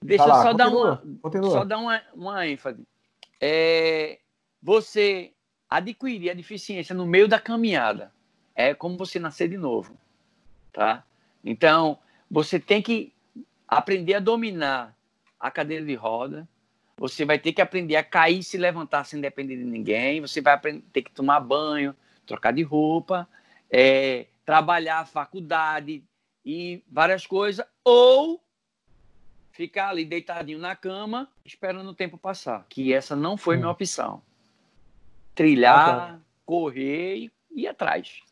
Deixa 0.03 0.25
tá 0.25 0.37
eu 0.37 0.41
só, 0.41 0.53
dar 0.53 0.69
uma, 0.69 1.03
só 1.43 1.63
dar 1.65 1.77
uma, 1.77 2.01
uma 2.15 2.47
ênfase. 2.47 2.85
É, 3.41 4.19
você 4.61 5.31
adquirir 5.69 6.31
a 6.31 6.33
deficiência 6.33 6.95
no 6.95 7.05
meio 7.05 7.27
da 7.27 7.39
caminhada 7.39 8.11
é 8.55 8.73
como 8.73 8.97
você 8.97 9.19
nascer 9.19 9.47
de 9.47 9.57
novo, 9.57 9.95
tá? 10.73 11.03
Então, 11.43 11.97
você 12.29 12.59
tem 12.59 12.81
que 12.81 13.13
aprender 13.67 14.15
a 14.15 14.19
dominar 14.19 14.95
a 15.39 15.49
cadeira 15.49 15.85
de 15.85 15.95
roda, 15.95 16.47
você 16.97 17.23
vai 17.23 17.39
ter 17.39 17.53
que 17.53 17.61
aprender 17.61 17.95
a 17.95 18.03
cair 18.03 18.39
e 18.39 18.43
se 18.43 18.57
levantar 18.57 19.05
sem 19.05 19.21
depender 19.21 19.55
de 19.55 19.63
ninguém, 19.63 20.19
você 20.19 20.41
vai 20.41 20.59
ter 20.91 21.01
que 21.01 21.11
tomar 21.11 21.39
banho, 21.39 21.95
trocar 22.25 22.51
de 22.51 22.61
roupa, 22.61 23.27
é, 23.71 24.25
trabalhar, 24.49 25.05
faculdade 25.05 26.03
e 26.43 26.83
várias 26.91 27.27
coisas, 27.27 27.63
ou 27.85 28.41
ficar 29.51 29.89
ali 29.89 30.03
deitadinho 30.03 30.57
na 30.57 30.75
cama, 30.75 31.29
esperando 31.45 31.87
o 31.91 31.93
tempo 31.93 32.17
passar. 32.17 32.65
Que 32.67 32.91
essa 32.91 33.15
não 33.15 33.37
foi 33.37 33.57
minha 33.57 33.69
opção. 33.69 34.23
Trilhar, 35.35 36.19
correr 36.47 37.17
e 37.17 37.31
ir 37.51 37.67
atrás. 37.67 38.23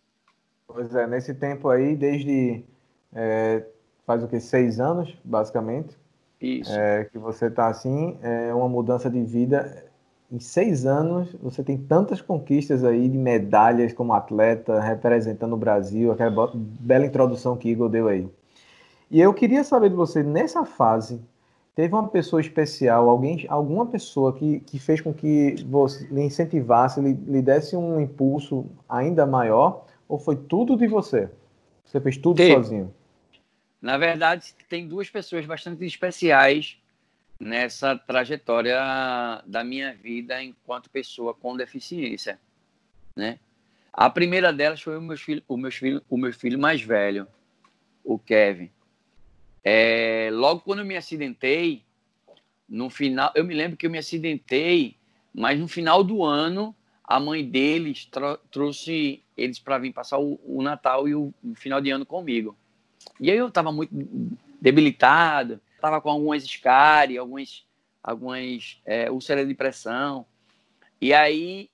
Pois 0.66 0.96
é, 0.96 1.06
nesse 1.06 1.36
tempo 1.36 1.70
aí, 1.70 1.96
desde 1.96 2.66
é, 3.14 3.64
faz 4.04 4.24
o 4.24 4.28
que 4.28 4.40
seis 4.40 4.80
anos, 4.80 5.16
basicamente. 5.24 5.96
Isso. 6.42 6.74
É, 6.74 7.06
que 7.06 7.20
você 7.20 7.46
está 7.46 7.68
assim, 7.68 8.18
é 8.24 8.52
uma 8.56 8.68
mudança 8.68 9.08
de 9.08 9.24
vida. 9.24 9.87
Em 10.30 10.40
seis 10.40 10.86
anos, 10.86 11.34
você 11.42 11.64
tem 11.64 11.78
tantas 11.78 12.20
conquistas 12.20 12.84
aí 12.84 13.08
de 13.08 13.18
medalhas 13.18 13.94
como 13.94 14.14
atleta, 14.14 14.80
representando 14.82 15.54
o 15.54 15.58
Brasil, 15.58 16.12
aquela 16.12 16.52
bela 16.54 17.06
introdução 17.06 17.56
que 17.56 17.70
Igor 17.70 17.88
deu 17.88 18.10
aí. 18.10 18.28
E 19.10 19.22
eu 19.22 19.34
queria 19.34 19.64
saber 19.64 19.90
de 19.90 19.96
você, 19.96 20.22
nessa 20.22 20.66
fase, 20.66 21.22
teve 21.74 21.94
uma 21.94 22.10
pessoa 22.10 22.42
especial, 22.42 23.10
alguém, 23.10 23.46
alguma 23.48 23.86
pessoa 23.86 24.34
que, 24.34 24.60
que 24.60 24.78
fez 24.78 25.00
com 25.00 25.14
que 25.14 25.56
você 25.66 26.06
lhe 26.08 26.22
incentivasse, 26.22 27.00
lhe, 27.00 27.14
lhe 27.14 27.42
desse 27.42 27.78
um 27.78 28.02
impulso 28.02 28.66
ainda 28.90 29.26
maior, 29.26 29.86
ou 30.10 30.20
foi 30.20 30.36
tudo 30.36 30.76
de 30.76 30.88
você? 30.88 31.30
Você 31.86 32.02
fez 32.02 32.18
tudo 32.18 32.36
teve. 32.36 32.54
sozinho? 32.54 32.94
Na 33.82 33.98
verdade, 33.98 34.54
tem 34.68 34.86
duas 34.86 35.10
pessoas 35.10 35.46
bastante 35.46 35.86
especiais 35.86 36.78
nessa 37.40 37.96
trajetória 37.96 38.78
da 39.46 39.64
minha 39.64 39.94
vida 39.94 40.42
enquanto 40.44 40.90
pessoa 40.90 41.34
com 41.34 41.56
deficiência, 41.56 42.40
né? 43.16 43.40
A 43.94 44.10
primeira 44.10 44.54
delas 44.54 44.82
foi 44.82 44.98
o 44.98 45.02
meu 45.02 45.18
filho, 45.18 45.44
o 45.48 45.58
meu 45.58 45.72
filho, 45.72 46.02
o 46.10 46.18
meu 46.18 46.32
filho 46.32 46.60
mais 46.60 46.82
velho, 46.82 47.28
o 48.04 48.20
Kevin. 48.20 48.70
É, 49.64 50.30
logo 50.32 50.62
quando 50.62 50.80
eu 50.80 50.86
me 50.86 50.96
acidentei, 50.96 51.84
no 52.70 52.90
final, 52.90 53.32
eu 53.34 53.44
me 53.44 53.54
lembro 53.54 53.78
que 53.78 53.86
eu 53.86 53.90
me 53.90 53.98
acidentei, 53.98 54.96
mas 55.34 55.60
no 55.60 55.68
final 55.68 56.04
do 56.04 56.24
ano, 56.24 56.76
a 57.04 57.20
mãe 57.20 57.44
deles 57.44 58.08
trouxe 58.52 59.24
eles 59.36 59.60
para 59.60 59.78
vir 59.78 59.94
passar 59.94 60.20
o, 60.20 60.40
o 60.46 60.62
Natal 60.62 61.08
e 61.08 61.16
o, 61.16 61.34
o 61.44 61.56
final 61.56 61.80
de 61.80 61.90
ano 61.90 62.06
comigo. 62.06 62.56
E 63.20 63.32
aí 63.32 63.38
eu 63.38 63.48
estava 63.48 63.72
muito 63.72 63.92
debilitado, 64.62 65.62
estava 65.78 66.02
com 66.02 66.10
algumas 66.10 66.44
escáries, 66.44 67.18
algumas, 67.18 67.66
algumas 68.04 68.82
é, 68.86 69.10
úlceras 69.10 69.48
de 69.48 69.54
pressão. 69.54 70.26
E 71.00 71.14
aí, 71.14 71.70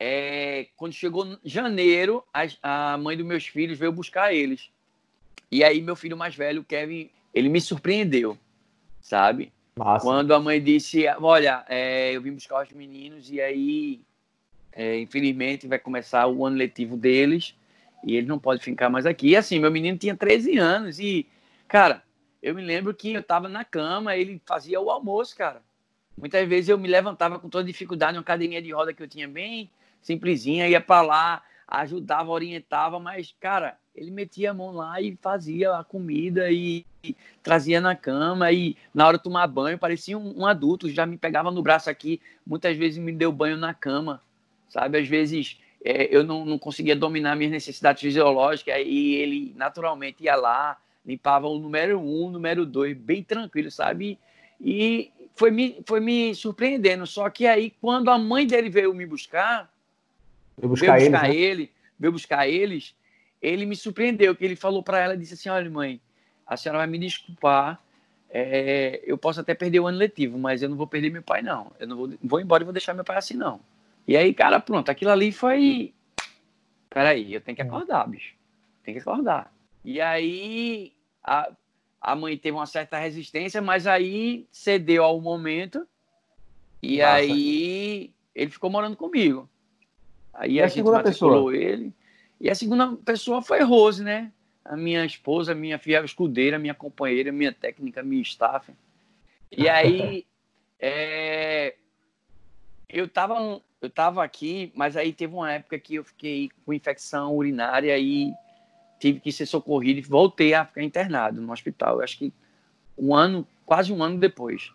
é, 0.00 0.66
quando 0.76 0.92
chegou 0.92 1.38
janeiro, 1.44 2.24
a, 2.32 2.92
a 2.94 2.98
mãe 2.98 3.16
dos 3.16 3.26
meus 3.26 3.46
filhos 3.46 3.78
veio 3.78 3.92
buscar 3.92 4.34
eles. 4.34 4.70
E 5.50 5.62
aí 5.62 5.80
meu 5.80 5.94
filho 5.94 6.16
mais 6.16 6.34
velho, 6.34 6.64
Kevin, 6.64 7.10
ele 7.32 7.48
me 7.48 7.60
surpreendeu, 7.60 8.36
sabe? 9.00 9.52
Massa. 9.76 10.04
Quando 10.04 10.34
a 10.34 10.40
mãe 10.40 10.62
disse, 10.62 11.04
olha, 11.20 11.64
é, 11.68 12.12
eu 12.12 12.22
vim 12.22 12.32
buscar 12.32 12.62
os 12.62 12.72
meninos 12.72 13.30
e 13.30 13.40
aí, 13.40 14.00
é, 14.72 14.98
infelizmente, 15.00 15.68
vai 15.68 15.78
começar 15.78 16.26
o 16.26 16.44
ano 16.44 16.56
letivo 16.56 16.96
deles 16.96 17.54
e 18.04 18.16
ele 18.16 18.26
não 18.26 18.38
pode 18.38 18.62
ficar 18.62 18.88
mais 18.90 19.06
aqui. 19.06 19.28
E 19.28 19.36
assim, 19.36 19.58
meu 19.58 19.70
menino 19.70 19.96
tinha 19.96 20.16
13 20.16 20.58
anos 20.58 20.98
e, 20.98 21.26
cara, 21.68 22.02
eu 22.42 22.54
me 22.54 22.62
lembro 22.62 22.92
que 22.92 23.12
eu 23.12 23.22
tava 23.22 23.48
na 23.48 23.64
cama, 23.64 24.16
ele 24.16 24.42
fazia 24.44 24.80
o 24.80 24.90
almoço, 24.90 25.36
cara. 25.36 25.62
Muitas 26.16 26.46
vezes 26.48 26.68
eu 26.68 26.78
me 26.78 26.88
levantava 26.88 27.38
com 27.38 27.48
toda 27.48 27.64
dificuldade, 27.64 28.18
uma 28.18 28.24
cadeirinha 28.24 28.60
de 28.60 28.72
roda 28.72 28.92
que 28.92 29.02
eu 29.02 29.08
tinha 29.08 29.28
bem 29.28 29.70
simplesinha, 30.02 30.68
ia 30.68 30.80
para 30.80 31.02
lá, 31.02 31.42
ajudava, 31.66 32.30
orientava, 32.30 32.98
mas, 32.98 33.34
cara, 33.40 33.78
ele 33.94 34.10
metia 34.10 34.50
a 34.50 34.54
mão 34.54 34.72
lá 34.72 35.00
e 35.00 35.16
fazia 35.22 35.76
a 35.76 35.84
comida 35.84 36.50
e, 36.50 36.84
e 37.04 37.16
trazia 37.42 37.80
na 37.80 37.94
cama 37.94 38.50
e 38.50 38.76
na 38.92 39.06
hora 39.06 39.16
de 39.16 39.24
tomar 39.24 39.46
banho 39.46 39.78
parecia 39.78 40.18
um, 40.18 40.40
um, 40.40 40.46
adulto, 40.46 40.90
já 40.90 41.06
me 41.06 41.16
pegava 41.16 41.50
no 41.50 41.62
braço 41.62 41.88
aqui, 41.88 42.20
muitas 42.46 42.76
vezes 42.76 42.98
me 42.98 43.12
deu 43.12 43.30
banho 43.30 43.56
na 43.56 43.72
cama, 43.72 44.20
sabe? 44.68 44.98
Às 44.98 45.08
vezes 45.08 45.58
é, 45.84 46.14
eu 46.14 46.24
não, 46.24 46.44
não 46.44 46.58
conseguia 46.58 46.96
dominar 46.96 47.36
minhas 47.36 47.52
necessidades 47.52 48.02
fisiológicas, 48.02 48.76
e 48.84 49.14
ele 49.14 49.52
naturalmente 49.56 50.24
ia 50.24 50.36
lá, 50.36 50.78
limpava 51.04 51.48
o 51.48 51.58
número 51.58 51.98
um, 51.98 52.26
o 52.26 52.30
número 52.30 52.64
dois, 52.64 52.96
bem 52.96 53.22
tranquilo, 53.22 53.70
sabe? 53.70 54.18
E 54.60 55.10
foi 55.34 55.50
me, 55.50 55.82
foi 55.86 56.00
me 56.00 56.34
surpreendendo. 56.34 57.06
Só 57.06 57.28
que 57.28 57.46
aí, 57.46 57.72
quando 57.80 58.10
a 58.10 58.18
mãe 58.18 58.46
dele 58.46 58.70
veio 58.70 58.94
me 58.94 59.06
buscar, 59.06 59.70
veio 60.56 60.70
buscar, 60.70 60.98
veio 60.98 61.10
buscar 61.10 61.30
ele, 61.30 61.34
né? 61.34 61.36
ele, 61.36 61.70
veio 61.98 62.12
buscar 62.12 62.48
eles, 62.48 62.94
ele 63.40 63.66
me 63.66 63.74
surpreendeu, 63.74 64.36
que 64.36 64.44
ele 64.44 64.56
falou 64.56 64.82
para 64.82 64.98
ela, 65.00 65.16
disse 65.16 65.34
assim, 65.34 65.48
olha 65.48 65.68
mãe, 65.68 66.00
a 66.46 66.56
senhora 66.56 66.78
vai 66.78 66.86
me 66.86 66.98
desculpar, 66.98 67.82
é, 68.30 69.02
eu 69.04 69.18
posso 69.18 69.40
até 69.40 69.54
perder 69.54 69.80
o 69.80 69.86
ano 69.86 69.98
letivo, 69.98 70.38
mas 70.38 70.62
eu 70.62 70.68
não 70.68 70.76
vou 70.76 70.86
perder 70.86 71.10
meu 71.10 71.22
pai, 71.22 71.42
não. 71.42 71.70
Eu 71.78 71.86
não 71.86 71.96
vou, 71.96 72.10
vou 72.22 72.40
embora 72.40 72.62
e 72.62 72.64
vou 72.64 72.72
deixar 72.72 72.94
meu 72.94 73.04
pai 73.04 73.18
assim, 73.18 73.34
não. 73.34 73.60
E 74.08 74.16
aí, 74.16 74.32
cara, 74.32 74.58
pronto, 74.58 74.90
aquilo 74.90 75.10
ali 75.10 75.30
foi. 75.30 75.92
Peraí, 76.88 77.34
eu 77.34 77.40
tenho 77.40 77.56
que 77.56 77.62
acordar, 77.62 78.08
bicho. 78.08 78.34
Tem 78.82 78.94
que 78.94 79.00
acordar. 79.00 79.51
E 79.84 80.00
aí, 80.00 80.92
a, 81.22 81.50
a 82.00 82.16
mãe 82.16 82.36
teve 82.36 82.56
uma 82.56 82.66
certa 82.66 82.98
resistência, 82.98 83.60
mas 83.60 83.86
aí 83.86 84.46
cedeu 84.50 85.04
ao 85.04 85.20
momento. 85.20 85.86
E 86.82 86.98
Nossa. 86.98 87.12
aí, 87.12 88.12
ele 88.34 88.50
ficou 88.50 88.70
morando 88.70 88.96
comigo. 88.96 89.48
Aí 90.34 90.54
e 90.54 90.60
a, 90.60 90.64
a 90.64 90.68
gente 90.68 90.82
matriculou 90.84 91.52
ele. 91.52 91.92
E 92.40 92.50
a 92.50 92.54
segunda 92.54 92.96
pessoa 92.96 93.42
foi 93.42 93.60
Rose, 93.60 94.02
né? 94.02 94.32
A 94.64 94.76
minha 94.76 95.04
esposa, 95.04 95.54
minha 95.54 95.78
fiel 95.78 96.04
escudeira, 96.04 96.58
minha 96.58 96.74
companheira, 96.74 97.30
minha 97.30 97.52
técnica, 97.52 98.02
minha 98.02 98.22
staff. 98.22 98.72
E 99.50 99.68
aí, 99.68 100.26
é, 100.80 101.74
eu 102.88 103.08
tava 103.08 103.60
eu 103.82 103.88
estava 103.88 104.22
aqui, 104.22 104.72
mas 104.76 104.96
aí 104.96 105.12
teve 105.12 105.34
uma 105.34 105.52
época 105.52 105.76
que 105.76 105.96
eu 105.96 106.04
fiquei 106.04 106.50
com 106.64 106.72
infecção 106.72 107.36
urinária 107.36 107.98
e 107.98 108.32
tive 109.02 109.18
que 109.18 109.32
ser 109.32 109.46
socorrido 109.46 109.98
e 109.98 110.02
voltei 110.02 110.54
a 110.54 110.64
ficar 110.64 110.80
internado 110.80 111.40
no 111.40 111.52
hospital. 111.52 112.00
Acho 112.00 112.18
que 112.18 112.32
um 112.96 113.12
ano, 113.12 113.44
quase 113.66 113.92
um 113.92 114.00
ano 114.00 114.16
depois. 114.16 114.72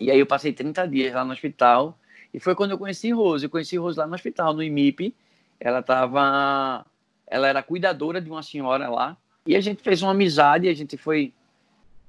E 0.00 0.10
aí 0.10 0.18
eu 0.18 0.24
passei 0.24 0.50
30 0.50 0.88
dias 0.88 1.12
lá 1.12 1.26
no 1.26 1.32
hospital 1.32 1.98
e 2.32 2.40
foi 2.40 2.54
quando 2.54 2.70
eu 2.70 2.78
conheci 2.78 3.10
Rose. 3.10 3.44
Eu 3.44 3.50
conheci 3.50 3.76
Rose 3.76 3.98
lá 3.98 4.06
no 4.06 4.14
hospital, 4.14 4.54
no 4.54 4.62
IMIP. 4.62 5.14
Ela 5.60 5.80
estava, 5.80 6.86
ela 7.26 7.46
era 7.46 7.62
cuidadora 7.62 8.18
de 8.18 8.30
uma 8.30 8.42
senhora 8.42 8.88
lá 8.88 9.14
e 9.46 9.54
a 9.54 9.60
gente 9.60 9.82
fez 9.82 10.00
uma 10.00 10.12
amizade. 10.12 10.66
A 10.66 10.74
gente 10.74 10.96
foi 10.96 11.34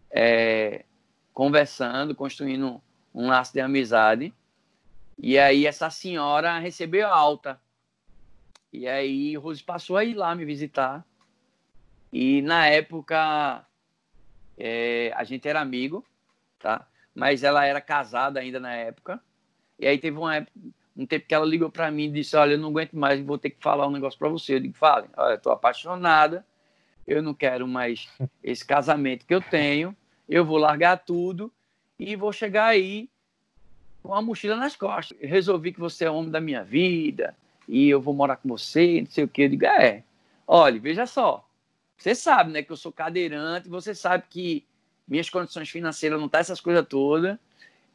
é, 0.10 0.86
conversando, 1.34 2.16
construindo 2.16 2.82
um 3.14 3.28
laço 3.28 3.52
de 3.52 3.60
amizade. 3.60 4.34
E 5.18 5.38
aí 5.38 5.66
essa 5.66 5.90
senhora 5.90 6.60
recebeu 6.60 7.10
alta. 7.10 7.60
E 8.72 8.88
aí 8.88 9.36
Rose 9.36 9.62
passou 9.62 9.98
a 9.98 10.06
ir 10.06 10.14
lá 10.14 10.34
me 10.34 10.46
visitar. 10.46 11.06
E 12.12 12.42
na 12.42 12.68
época 12.68 13.66
é, 14.58 15.14
a 15.16 15.24
gente 15.24 15.48
era 15.48 15.62
amigo, 15.62 16.06
tá? 16.60 16.86
Mas 17.16 17.44
ela 17.44 17.66
era 17.66 17.80
casada 17.80 18.40
ainda 18.40 18.60
na 18.60 18.74
época. 18.74 19.22
E 19.80 19.88
aí 19.88 19.98
teve 19.98 20.18
uma 20.18 20.36
época, 20.36 20.52
um 20.96 21.06
tempo 21.06 21.26
que 21.28 21.34
ela 21.34 21.46
ligou 21.46 21.70
para 21.70 21.90
mim 21.90 22.06
e 22.06 22.12
disse: 22.12 22.36
Olha, 22.36 22.54
eu 22.54 22.58
não 22.58 22.70
aguento 22.70 22.94
mais, 22.94 23.22
vou 23.22 23.38
ter 23.38 23.52
que 23.52 23.64
falar 23.64 23.88
um 23.88 23.92
negócio 23.92 24.20
para 24.20 24.30
você. 24.30 24.56
Eu 24.56 24.60
digo: 24.60 24.76
Fale, 24.76 25.08
olha, 25.16 25.34
eu 25.34 25.42
tô 25.42 25.50
apaixonada, 25.50 26.46
eu 27.08 27.22
não 27.22 27.34
quero 27.34 27.68
mais 27.68 28.10
esse 28.44 28.66
casamento 28.66 29.26
que 29.26 29.34
eu 29.34 29.42
tenho, 29.42 29.96
eu 30.28 30.44
vou 30.44 30.58
largar 30.58 30.98
tudo 30.98 31.52
e 31.98 32.16
vou 32.16 32.34
chegar 32.34 32.66
aí 32.66 33.10
com 34.04 34.14
a 34.14 34.22
mochila 34.22 34.56
nas 34.56 34.76
costas. 34.76 35.18
Eu 35.22 35.30
resolvi 35.30 35.72
que 35.72 35.80
você 35.80 36.06
é 36.06 36.12
o 36.12 36.16
homem 36.16 36.32
da 36.32 36.42
minha 36.42 36.64
vida 36.64 37.36
e 37.68 37.90
eu 37.90 38.02
vou 38.02 38.14
morar 38.14 38.38
com 38.38 38.50
você, 38.50 39.02
não 39.02 39.10
sei 39.10 39.24
o 39.24 39.28
que. 39.28 39.44
Eu 39.44 39.50
digo, 39.50 39.66
é, 39.66 40.04
olha, 40.48 40.80
veja 40.80 41.06
só, 41.06 41.49
você 42.00 42.16
sabe, 42.16 42.52
né, 42.52 42.64
que 42.64 42.72
eu 42.72 42.78
sou 42.78 42.92
cadeirante, 42.92 43.68
você 43.68 43.94
sabe 43.94 44.24
que 44.30 44.66
minhas 45.08 45.30
condições 45.30 45.70
financeiras 45.70 46.20
não 46.20 46.30
tá 46.30 46.40
essas 46.40 46.62
coisas 46.62 46.86
todas 46.88 47.38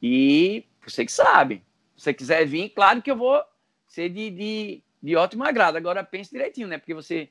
e 0.02 0.64
você 0.86 1.06
que 1.06 1.12
sabe. 1.12 1.62
Se 1.96 2.04
você 2.04 2.14
quiser 2.14 2.44
vir, 2.44 2.68
claro 2.68 3.00
que 3.00 3.10
eu 3.10 3.16
vou 3.16 3.42
ser 3.86 4.10
de, 4.10 4.30
de, 4.30 4.82
de 5.02 5.16
ótimo 5.16 5.44
agrado. 5.44 5.76
Agora 5.76 6.04
pense 6.04 6.30
direitinho, 6.30 6.68
né, 6.68 6.78
porque 6.78 6.94
você 6.94 7.30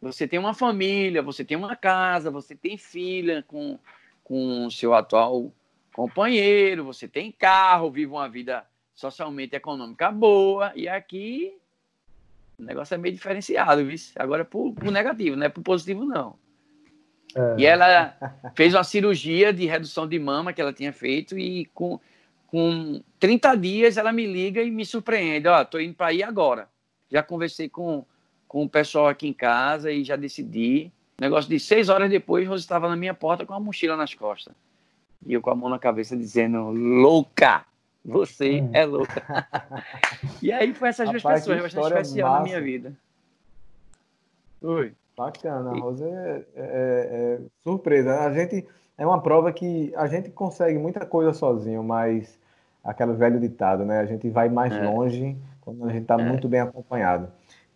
você 0.00 0.28
tem 0.28 0.38
uma 0.38 0.52
família, 0.52 1.22
você 1.22 1.42
tem 1.44 1.56
uma 1.56 1.74
casa, 1.74 2.30
você 2.30 2.54
tem 2.54 2.76
filha 2.76 3.44
com 3.46 3.78
com 4.22 4.70
seu 4.70 4.94
atual 4.94 5.52
companheiro, 5.92 6.84
você 6.84 7.06
tem 7.06 7.30
carro, 7.30 7.90
vive 7.90 8.10
uma 8.10 8.28
vida 8.28 8.66
socialmente 8.94 9.54
econômica 9.54 10.10
boa, 10.10 10.72
e 10.74 10.88
aqui 10.88 11.58
o 12.58 12.62
negócio 12.62 12.94
é 12.94 12.98
meio 12.98 13.14
diferenciado, 13.14 13.84
viu? 13.84 13.96
Agora 14.16 14.42
é 14.42 14.44
pro, 14.44 14.72
pro 14.72 14.90
negativo, 14.90 15.36
não 15.36 15.46
é 15.46 15.48
pro 15.48 15.62
positivo, 15.62 16.04
não. 16.04 16.36
É. 17.34 17.56
E 17.58 17.66
ela 17.66 18.16
fez 18.54 18.74
uma 18.74 18.84
cirurgia 18.84 19.52
de 19.52 19.66
redução 19.66 20.06
de 20.06 20.18
mama 20.18 20.52
que 20.52 20.60
ela 20.60 20.72
tinha 20.72 20.92
feito, 20.92 21.38
e 21.38 21.66
com, 21.66 21.98
com 22.46 23.02
30 23.18 23.54
dias 23.56 23.96
ela 23.96 24.12
me 24.12 24.26
liga 24.26 24.62
e 24.62 24.70
me 24.70 24.84
surpreende. 24.84 25.48
Ó, 25.48 25.64
tô 25.64 25.78
indo 25.78 25.94
para 25.94 26.08
aí 26.08 26.22
agora. 26.22 26.68
Já 27.10 27.22
conversei 27.22 27.68
com, 27.68 28.04
com 28.46 28.64
o 28.64 28.68
pessoal 28.68 29.08
aqui 29.08 29.26
em 29.26 29.32
casa 29.32 29.90
e 29.90 30.04
já 30.04 30.16
decidi. 30.16 30.92
Negócio 31.20 31.48
de 31.48 31.60
seis 31.60 31.88
horas 31.88 32.10
depois, 32.10 32.46
você 32.46 32.62
estava 32.62 32.88
na 32.88 32.96
minha 32.96 33.14
porta 33.14 33.46
com 33.46 33.54
a 33.54 33.60
mochila 33.60 33.96
nas 33.96 34.12
costas 34.14 34.52
E 35.24 35.32
eu 35.32 35.40
com 35.40 35.50
a 35.50 35.54
mão 35.54 35.68
na 35.68 35.78
cabeça 35.78 36.16
dizendo, 36.16 36.70
louca! 36.70 37.64
Você 38.04 38.60
hum. 38.60 38.70
é 38.72 38.84
louca. 38.84 39.22
e 40.42 40.52
aí 40.52 40.74
foi 40.74 40.88
essas 40.88 41.06
Rapaz, 41.06 41.44
duas 41.44 41.62
pessoas 41.62 41.62
bastante 41.62 42.02
especial 42.02 42.28
massa. 42.30 42.40
na 42.40 42.44
minha 42.44 42.60
vida. 42.60 42.92
Oi. 44.62 44.92
Bacana, 45.16 45.70
a 45.70 45.78
Rosa 45.78 46.06
é, 46.06 46.44
é, 46.44 46.44
é, 46.56 47.40
surpresa. 47.62 48.20
A 48.20 48.32
gente 48.32 48.66
é 48.98 49.06
uma 49.06 49.22
prova 49.22 49.52
que 49.52 49.92
a 49.96 50.06
gente 50.08 50.28
consegue 50.30 50.76
muita 50.78 51.06
coisa 51.06 51.32
sozinho, 51.32 51.84
mas 51.84 52.38
aquele 52.82 53.12
velho 53.12 53.38
ditado, 53.38 53.84
né? 53.84 54.00
A 54.00 54.06
gente 54.06 54.28
vai 54.28 54.48
mais 54.48 54.72
é. 54.72 54.82
longe 54.82 55.36
quando 55.60 55.84
a 55.84 55.92
gente 55.92 56.02
está 56.02 56.20
é. 56.20 56.24
muito 56.24 56.48
bem 56.48 56.60
acompanhado. 56.60 57.28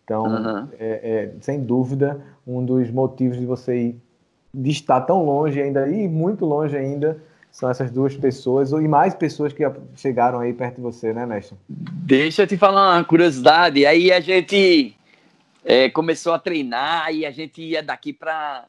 Então, 0.03 0.23
uhum. 0.23 0.67
é, 0.73 1.31
sem 1.39 1.63
dúvida, 1.63 2.21
um 2.45 2.65
dos 2.65 2.91
motivos 2.91 3.37
de 3.37 3.45
você 3.45 3.77
ir, 3.77 4.01
de 4.53 4.71
estar 4.71 5.01
tão 5.01 5.23
longe 5.23 5.61
ainda 5.61 5.87
e 5.87 6.07
muito 6.07 6.45
longe 6.45 6.75
ainda 6.75 7.21
são 7.51 7.69
essas 7.69 7.91
duas 7.91 8.15
pessoas 8.15 8.71
e 8.71 8.87
mais 8.87 9.13
pessoas 9.13 9.51
que 9.51 9.63
chegaram 9.95 10.39
aí 10.39 10.53
perto 10.53 10.75
de 10.75 10.81
você, 10.81 11.13
né, 11.13 11.25
Néstor? 11.25 11.57
Deixa 11.67 12.43
eu 12.43 12.47
te 12.47 12.57
falar 12.57 12.95
uma 12.95 13.03
curiosidade. 13.03 13.85
Aí 13.85 14.11
a 14.11 14.19
gente 14.19 14.95
é, 15.63 15.89
começou 15.89 16.33
a 16.33 16.39
treinar 16.39 17.13
e 17.13 17.25
a 17.25 17.31
gente 17.31 17.61
ia 17.61 17.83
daqui 17.83 18.13
para 18.13 18.65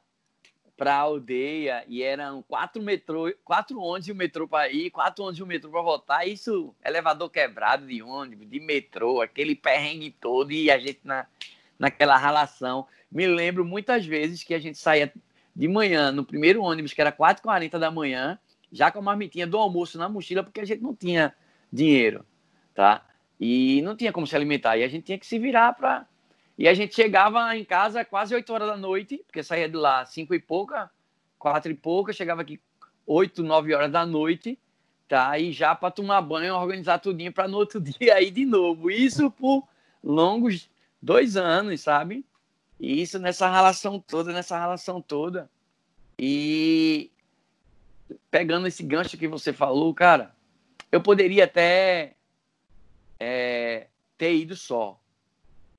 para 0.76 0.94
a 0.94 1.00
aldeia 1.00 1.84
e 1.86 2.02
eram 2.02 2.40
quatro 2.40 2.82
metrô, 2.82 3.30
quatro 3.44 3.78
ônibus 3.78 4.08
e 4.08 4.12
o 4.12 4.14
metrô 4.14 4.48
para 4.48 4.70
ir, 4.70 4.90
quatro 4.90 5.24
ônibus 5.24 5.38
e 5.38 5.42
o 5.42 5.46
metrô 5.46 5.70
para 5.70 5.82
voltar. 5.82 6.26
Isso, 6.26 6.74
elevador 6.82 7.28
quebrado 7.28 7.86
de 7.86 8.02
ônibus, 8.02 8.48
de 8.48 8.58
metrô, 8.58 9.20
aquele 9.20 9.54
perrengue 9.54 10.10
todo 10.10 10.52
e 10.52 10.70
a 10.70 10.78
gente 10.78 11.00
na, 11.04 11.26
naquela 11.78 12.16
relação. 12.16 12.86
Me 13.12 13.26
lembro 13.26 13.62
muitas 13.62 14.06
vezes 14.06 14.42
que 14.42 14.54
a 14.54 14.58
gente 14.58 14.78
saía 14.78 15.12
de 15.54 15.68
manhã 15.68 16.10
no 16.10 16.24
primeiro 16.24 16.62
ônibus, 16.62 16.94
que 16.94 17.00
era 17.02 17.12
4h40 17.12 17.78
da 17.78 17.90
manhã, 17.90 18.38
já 18.72 18.90
com 18.90 18.98
a 19.00 19.02
marmitinha 19.02 19.46
do 19.46 19.58
almoço 19.58 19.98
na 19.98 20.08
mochila, 20.08 20.42
porque 20.42 20.60
a 20.60 20.64
gente 20.64 20.82
não 20.82 20.94
tinha 20.94 21.34
dinheiro, 21.72 22.24
tá? 22.74 23.06
E 23.38 23.80
não 23.82 23.96
tinha 23.96 24.12
como 24.12 24.26
se 24.26 24.36
alimentar. 24.36 24.76
E 24.76 24.84
a 24.84 24.88
gente 24.88 25.04
tinha 25.04 25.18
que 25.18 25.26
se 25.26 25.38
virar 25.38 25.72
para 25.74 26.06
e 26.60 26.68
a 26.68 26.74
gente 26.74 26.94
chegava 26.94 27.56
em 27.56 27.64
casa 27.64 28.04
quase 28.04 28.34
8 28.34 28.52
horas 28.52 28.68
da 28.68 28.76
noite, 28.76 29.16
porque 29.26 29.42
saía 29.42 29.66
de 29.66 29.76
lá 29.76 30.04
5 30.04 30.34
e 30.34 30.38
pouca, 30.38 30.90
4 31.38 31.72
e 31.72 31.74
pouca, 31.74 32.12
chegava 32.12 32.42
aqui 32.42 32.60
8, 33.06 33.42
9 33.42 33.74
horas 33.74 33.90
da 33.90 34.04
noite, 34.04 34.58
tá? 35.08 35.38
E 35.38 35.52
já 35.52 35.74
para 35.74 35.90
tomar 35.90 36.20
banho, 36.20 36.54
organizar 36.54 36.98
tudinho 36.98 37.32
para 37.32 37.48
no 37.48 37.56
outro 37.56 37.80
dia 37.80 38.20
ir 38.20 38.30
de 38.30 38.44
novo. 38.44 38.90
Isso 38.90 39.30
por 39.30 39.66
longos 40.04 40.68
dois 41.00 41.34
anos, 41.34 41.80
sabe? 41.80 42.26
E 42.78 43.00
isso 43.00 43.18
nessa 43.18 43.50
relação 43.50 43.98
toda, 43.98 44.30
nessa 44.30 44.60
relação 44.60 45.00
toda. 45.00 45.50
E 46.18 47.10
pegando 48.30 48.66
esse 48.66 48.82
gancho 48.82 49.16
que 49.16 49.28
você 49.28 49.52
falou, 49.52 49.92
cara, 49.94 50.34
eu 50.90 51.00
poderia 51.00 51.44
até 51.44 52.14
é, 53.18 53.86
ter 54.16 54.34
ido 54.34 54.56
só, 54.56 55.00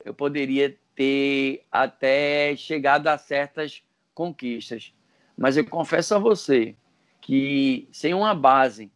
eu 0.03 0.13
poderia 0.13 0.77
ter 0.95 1.65
até 1.71 2.55
chegado 2.55 3.07
a 3.07 3.17
certas 3.17 3.83
conquistas. 4.13 4.93
Mas 5.37 5.57
eu 5.57 5.65
confesso 5.65 6.15
a 6.15 6.19
você 6.19 6.75
que 7.19 7.87
sem 7.91 8.13
uma 8.13 8.33
base 8.33 8.91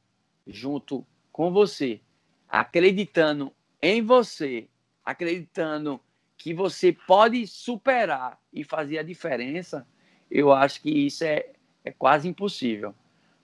junto 0.45 1.05
com 1.31 1.51
você, 1.51 2.01
acreditando 2.47 3.51
em 3.81 4.01
você, 4.01 4.67
acreditando 5.03 5.99
que 6.37 6.53
você 6.53 6.91
pode 6.91 7.45
superar 7.47 8.39
e 8.51 8.63
fazer 8.63 8.99
a 8.99 9.03
diferença, 9.03 9.87
eu 10.29 10.51
acho 10.51 10.81
que 10.81 10.89
isso 10.89 11.23
é, 11.23 11.53
é 11.83 11.91
quase 11.91 12.27
impossível. 12.27 12.93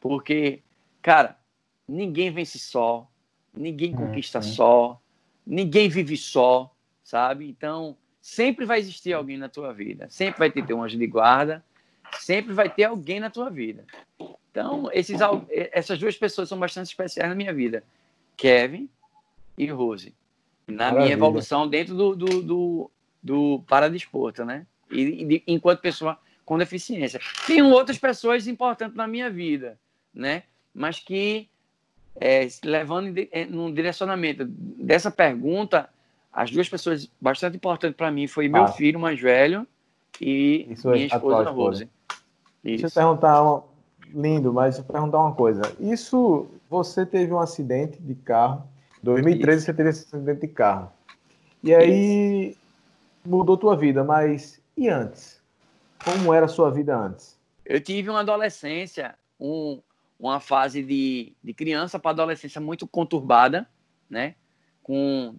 Porque, 0.02 0.62
cara, 1.02 1.40
ninguém 1.88 2.30
vence 2.30 2.60
só, 2.60 3.10
ninguém 3.54 3.94
conquista 3.94 4.40
é, 4.40 4.42
é. 4.42 4.42
só, 4.42 5.02
ninguém 5.48 5.88
vive 5.88 6.18
só 6.18 6.76
sabe? 7.12 7.50
Então, 7.50 7.98
sempre 8.22 8.66
vai 8.66 8.80
existir 8.80 9.12
alguém 9.12 9.38
na 9.38 9.50
tua 9.50 9.74
vida. 9.74 10.08
Sempre 10.10 10.40
vai 10.40 10.50
ter 10.50 10.74
um 10.74 10.82
anjo 10.82 10.98
de 10.98 11.08
guarda. 11.08 11.64
Sempre 12.20 12.54
vai 12.54 12.70
ter 12.70 12.86
alguém 12.86 13.20
na 13.20 13.30
tua 13.30 13.50
vida. 13.50 13.86
Então, 14.50 14.90
esses, 14.94 15.20
essas 15.50 16.00
duas 16.00 16.16
pessoas 16.18 16.48
são 16.48 16.58
bastante 16.58 16.88
especiais 16.88 17.30
na 17.30 17.36
minha 17.36 17.54
vida. 17.54 17.84
Kevin 18.38 18.90
e 19.58 19.68
Rose. 19.68 20.14
Na 20.68 20.86
Maravilha. 20.86 21.02
minha 21.04 21.14
evolução 21.14 21.68
dentro 21.68 21.96
do, 21.96 22.16
do, 22.16 22.42
do, 22.42 22.92
do 23.22 23.64
paradesporto, 23.68 24.46
né? 24.46 24.66
E, 24.90 25.02
e, 25.02 25.44
enquanto 25.48 25.82
pessoa 25.82 26.18
com 26.46 26.58
deficiência. 26.58 27.20
Tem 27.46 27.62
outras 27.62 27.98
pessoas 27.98 28.48
importantes 28.48 28.96
na 28.96 29.08
minha 29.08 29.30
vida, 29.30 29.78
né? 30.14 30.44
Mas 30.74 31.00
que, 31.00 31.48
é, 32.20 32.48
levando 32.64 33.18
em, 33.18 33.28
é, 33.32 33.46
num 33.46 33.74
direcionamento 33.74 34.46
dessa 34.46 35.12
pergunta, 35.12 35.90
as 36.32 36.50
duas 36.50 36.70
pessoas 36.70 37.10
bastante 37.20 37.58
importantes 37.58 37.98
para 37.98 38.12
mim 38.12 38.28
foi 38.28 38.48
meu 38.48 38.64
ah. 38.64 38.68
filho 38.68 39.00
mais 39.00 39.20
velho 39.20 39.68
e 40.20 40.68
Isso 40.70 40.90
minha 40.90 41.06
esposa, 41.06 41.50
Rose. 41.50 41.90
Isso. 42.64 42.84
Deixa 42.84 42.88
eu 42.88 42.92
perguntar, 42.92 43.42
uma... 43.42 43.64
lindo, 44.14 44.54
mas 44.54 44.76
deixa 44.76 44.88
eu 44.88 44.94
perguntar 44.94 45.20
uma 45.20 45.34
coisa. 45.34 45.62
Isso, 45.80 46.48
você 46.70 47.06
teve 47.06 47.34
um 47.34 47.40
acidente 47.40 48.02
de 48.02 48.16
carro, 48.16 48.64
2013 49.04 49.58
Isso. 49.58 49.66
você 49.66 49.74
teve 49.74 49.90
esse 49.90 50.16
acidente 50.16 50.42
de 50.42 50.48
carro. 50.48 50.92
E 51.64 51.74
aí 51.74 52.50
Isso. 52.50 52.60
mudou 53.26 53.58
tua 53.58 53.76
vida, 53.76 54.04
mas 54.04 54.62
e 54.78 54.88
antes? 54.88 55.42
Como 56.04 56.34
era 56.34 56.46
a 56.46 56.50
sua 56.50 56.72
vida 56.72 56.98
antes? 56.98 57.38
Eu 57.66 57.80
tive 57.80 58.10
uma 58.10 58.22
adolescência, 58.22 59.16
um, 59.40 59.80
uma 60.22 60.40
fase 60.40 60.84
de, 60.84 61.34
de 61.44 61.54
criança 61.54 61.98
para 61.98 62.12
adolescência 62.12 62.62
muito 62.62 62.86
conturbada, 62.86 63.68
né? 64.08 64.36
Com 64.84 65.36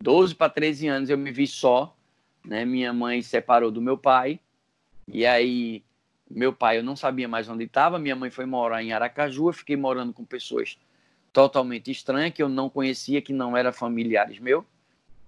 12 0.00 0.34
para 0.34 0.50
13 0.50 0.88
anos 0.88 1.08
eu 1.08 1.16
me 1.16 1.30
vi 1.30 1.46
só, 1.46 1.96
né? 2.44 2.64
Minha 2.64 2.92
mãe 2.92 3.22
separou 3.22 3.70
do 3.70 3.80
meu 3.80 3.96
pai. 3.96 4.40
E 5.06 5.24
aí 5.24 5.84
meu 6.28 6.52
pai 6.52 6.78
eu 6.78 6.82
não 6.82 6.96
sabia 6.96 7.28
mais 7.28 7.48
onde 7.48 7.64
estava, 7.64 7.98
minha 7.98 8.16
mãe 8.16 8.28
foi 8.28 8.44
morar 8.44 8.82
em 8.82 8.92
Aracaju, 8.92 9.50
eu 9.50 9.52
fiquei 9.52 9.76
morando 9.76 10.12
com 10.12 10.24
pessoas 10.24 10.78
totalmente 11.32 11.90
estranhas 11.90 12.32
que 12.32 12.42
eu 12.42 12.48
não 12.48 12.68
conhecia, 12.68 13.22
que 13.22 13.32
não 13.32 13.56
eram 13.56 13.72
familiares 13.72 14.40
meus. 14.40 14.64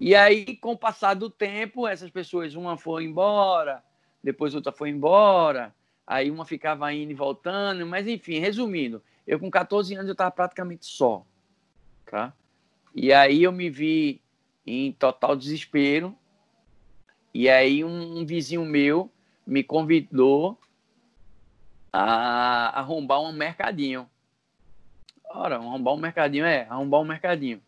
E 0.01 0.15
aí, 0.15 0.57
com 0.57 0.73
o 0.73 0.79
passar 0.79 1.15
do 1.15 1.31
tempo, 1.31 1.87
essas 1.87 2.11
pessoas, 2.11 2.55
uma 2.55 2.77
foi 2.77 3.05
embora, 3.05 3.83
depois 4.23 4.55
outra 4.55 4.73
foi 4.73 4.91
embora, 4.91 5.75
aí 6.07 6.31
uma 6.31 6.45
ficava 6.45 6.93
indo 6.93 7.11
e 7.11 7.15
voltando, 7.15 7.85
mas 7.87 8.07
enfim, 8.07 8.39
resumindo, 8.39 9.03
eu 9.27 9.41
com 9.41 9.51
14 9.51 9.95
anos 9.95 10.07
eu 10.07 10.13
estava 10.13 10.31
praticamente 10.31 10.87
só, 10.87 11.27
tá? 12.05 12.33
E 12.95 13.13
aí 13.13 13.43
eu 13.43 13.53
me 13.53 13.69
vi 13.69 14.23
em 14.67 14.93
total 14.93 15.37
desespero. 15.37 16.17
E 17.35 17.49
aí 17.49 17.85
um, 17.85 18.21
um 18.21 18.25
vizinho 18.25 18.65
meu 18.65 19.11
me 19.47 19.63
convidou 19.63 20.59
a 21.93 22.79
arrombar 22.79 23.21
um 23.21 23.33
mercadinho. 23.33 24.09
Ora, 25.29 25.57
arrombar 25.57 25.95
um 25.95 25.99
mercadinho, 25.99 26.45
é, 26.45 26.67
arrombar 26.69 27.01
um 27.01 27.05
mercadinho. 27.05 27.61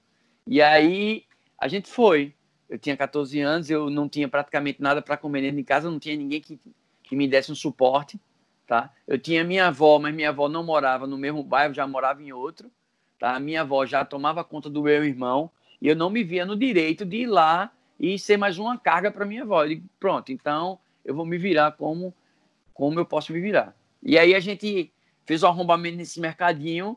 E 0.46 0.62
aí 0.62 1.24
a 1.58 1.68
gente 1.68 1.88
foi. 1.88 2.34
Eu 2.68 2.78
tinha 2.78 2.96
14 2.96 3.40
anos, 3.40 3.70
eu 3.70 3.90
não 3.90 4.08
tinha 4.08 4.28
praticamente 4.28 4.80
nada 4.80 5.00
para 5.00 5.16
comer 5.16 5.42
dentro 5.42 5.56
de 5.56 5.64
casa, 5.64 5.90
não 5.90 5.98
tinha 5.98 6.16
ninguém 6.16 6.40
que, 6.40 6.60
que 7.08 7.16
me 7.16 7.26
desse 7.26 7.50
um 7.50 7.54
suporte, 7.54 8.20
tá? 8.66 8.92
Eu 9.06 9.18
tinha 9.18 9.42
minha 9.42 9.68
avó, 9.68 9.98
mas 9.98 10.14
minha 10.14 10.28
avó 10.28 10.48
não 10.48 10.62
morava 10.62 11.06
no 11.06 11.16
mesmo 11.16 11.42
bairro, 11.42 11.72
já 11.72 11.86
morava 11.86 12.22
em 12.22 12.32
outro, 12.32 12.70
tá? 13.18 13.40
Minha 13.40 13.62
avó 13.62 13.86
já 13.86 14.04
tomava 14.04 14.44
conta 14.44 14.68
do 14.68 14.82
meu 14.82 15.04
irmão, 15.04 15.50
e 15.80 15.88
eu 15.88 15.96
não 15.96 16.10
me 16.10 16.22
via 16.22 16.44
no 16.44 16.56
direito 16.56 17.04
de 17.04 17.22
ir 17.22 17.26
lá 17.26 17.72
e 17.98 18.18
ser 18.18 18.36
mais 18.36 18.58
uma 18.58 18.76
carga 18.78 19.10
para 19.10 19.24
minha 19.24 19.42
avó. 19.42 19.64
Eu 19.64 19.68
digo, 19.68 19.88
pronto, 19.98 20.30
então 20.30 20.78
eu 21.04 21.14
vou 21.14 21.24
me 21.24 21.38
virar 21.38 21.72
como, 21.72 22.14
como 22.74 23.00
eu 23.00 23.06
posso 23.06 23.32
me 23.32 23.40
virar. 23.40 23.74
E 24.02 24.18
aí 24.18 24.34
a 24.34 24.40
gente 24.40 24.92
fez 25.24 25.42
o 25.42 25.46
arrombamento 25.46 25.96
nesse 25.96 26.20
mercadinho, 26.20 26.96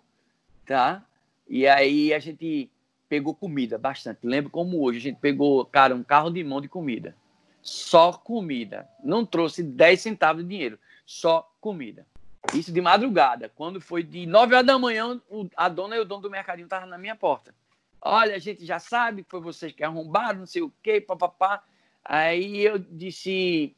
tá? 0.66 1.04
E 1.48 1.66
aí 1.68 2.14
a 2.14 2.20
gente 2.20 2.70
pegou 3.08 3.34
comida 3.34 3.78
bastante. 3.78 4.20
Lembro 4.24 4.50
como 4.50 4.82
hoje, 4.82 5.00
a 5.00 5.02
gente 5.02 5.20
pegou, 5.20 5.66
cara, 5.66 5.96
um 5.96 6.04
carro 6.04 6.30
de 6.30 6.44
mão 6.44 6.60
de 6.60 6.68
comida. 6.68 7.16
Só 7.62 8.14
comida. 8.14 8.88
Não 9.04 9.26
trouxe 9.26 9.62
10 9.62 10.02
centavos 10.02 10.44
de 10.44 10.50
dinheiro, 10.50 10.80
só 11.06 11.50
comida. 11.60 12.06
Isso 12.54 12.72
de 12.72 12.82
madrugada. 12.82 13.52
Quando 13.56 13.80
foi 13.80 14.04
de 14.04 14.26
9 14.26 14.56
horas 14.56 14.66
da 14.66 14.80
manhã, 14.80 15.22
a 15.56 15.70
dona 15.70 15.96
e 15.96 16.00
o 16.00 16.06
dono 16.06 16.24
do 16.24 16.30
mercadinho 16.30 16.66
estavam 16.66 16.90
na 16.90 16.98
minha 16.98 17.16
porta. 17.16 17.54
Olha, 18.02 18.36
a 18.36 18.40
gente 18.40 18.66
já 18.66 18.80
sabe 18.80 19.24
que 19.24 19.30
foi 19.30 19.40
vocês 19.40 19.72
que 19.72 19.84
arrombaram, 19.84 20.40
não 20.40 20.46
sei 20.48 20.64
o 20.64 20.74
quê, 20.82 21.00
papapá. 21.00 21.64
Aí 22.04 22.62
eu 22.62 22.80
disse, 22.80 23.76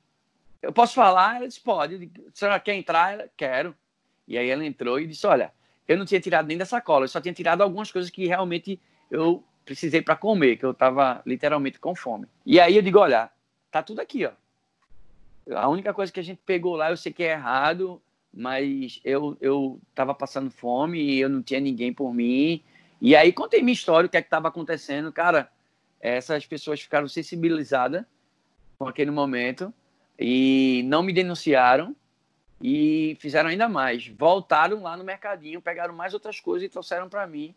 eu 0.61 0.71
posso 0.71 0.93
falar? 0.93 1.35
Ela 1.35 1.47
disse, 1.47 1.59
pode. 1.59 2.09
A 2.27 2.31
senhora 2.33 2.59
quer 2.59 2.75
entrar? 2.75 3.13
Ela, 3.13 3.29
quero. 3.35 3.75
E 4.25 4.37
aí 4.37 4.49
ela 4.49 4.65
entrou 4.65 4.97
e 4.97 5.05
disse, 5.05 5.27
olha, 5.27 5.51
eu 5.85 5.97
não 5.97 6.05
tinha 6.05 6.21
tirado 6.21 6.47
nem 6.47 6.57
da 6.57 6.65
sacola, 6.65 7.03
eu 7.03 7.09
só 7.09 7.19
tinha 7.19 7.33
tirado 7.33 7.61
algumas 7.61 7.91
coisas 7.91 8.09
que 8.09 8.25
realmente 8.25 8.79
eu 9.11 9.43
precisei 9.65 10.01
para 10.01 10.15
comer, 10.15 10.55
que 10.57 10.65
eu 10.65 10.71
estava 10.71 11.21
literalmente 11.25 11.79
com 11.79 11.93
fome. 11.93 12.25
E 12.45 12.59
aí 12.59 12.77
eu 12.77 12.81
digo, 12.81 12.99
olha, 12.99 13.29
tá 13.73 13.81
tudo 13.81 13.99
aqui, 13.99 14.25
ó. 14.25 14.31
A 15.55 15.67
única 15.67 15.93
coisa 15.93 16.11
que 16.11 16.19
a 16.19 16.23
gente 16.23 16.39
pegou 16.45 16.75
lá, 16.75 16.91
eu 16.91 16.97
sei 16.97 17.11
que 17.11 17.23
é 17.23 17.31
errado, 17.31 17.99
mas 18.31 19.01
eu 19.03 19.35
eu 19.41 19.79
estava 19.89 20.13
passando 20.13 20.49
fome 20.51 21.01
e 21.01 21.19
eu 21.19 21.27
não 21.27 21.41
tinha 21.41 21.59
ninguém 21.59 21.91
por 21.91 22.13
mim. 22.13 22.63
E 23.01 23.15
aí 23.15 23.33
contei 23.33 23.61
minha 23.61 23.73
história, 23.73 24.07
o 24.07 24.09
que 24.09 24.15
é 24.15 24.21
que 24.21 24.27
estava 24.27 24.47
acontecendo, 24.47 25.11
cara. 25.11 25.49
Essas 25.99 26.45
pessoas 26.45 26.81
ficaram 26.81 27.07
sensibilizadas 27.07 28.05
com 28.77 28.87
aquele 28.87 29.11
momento 29.11 29.73
e 30.19 30.83
não 30.85 31.01
me 31.01 31.11
denunciaram 31.11 31.95
e 32.61 33.17
fizeram 33.19 33.49
ainda 33.49 33.67
mais. 33.67 34.07
Voltaram 34.07 34.83
lá 34.83 34.95
no 34.95 35.03
mercadinho, 35.03 35.61
pegaram 35.61 35.95
mais 35.95 36.13
outras 36.13 36.39
coisas 36.39 36.65
e 36.67 36.69
trouxeram 36.69 37.09
para 37.09 37.25
mim, 37.25 37.55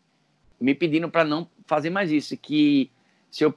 me 0.59 0.73
pedindo 0.73 1.09
para 1.09 1.23
não 1.23 1.47
fazer 1.65 1.89
mais 1.89 2.11
isso, 2.11 2.35
que 2.37 2.89
se 3.29 3.43
eu 3.43 3.53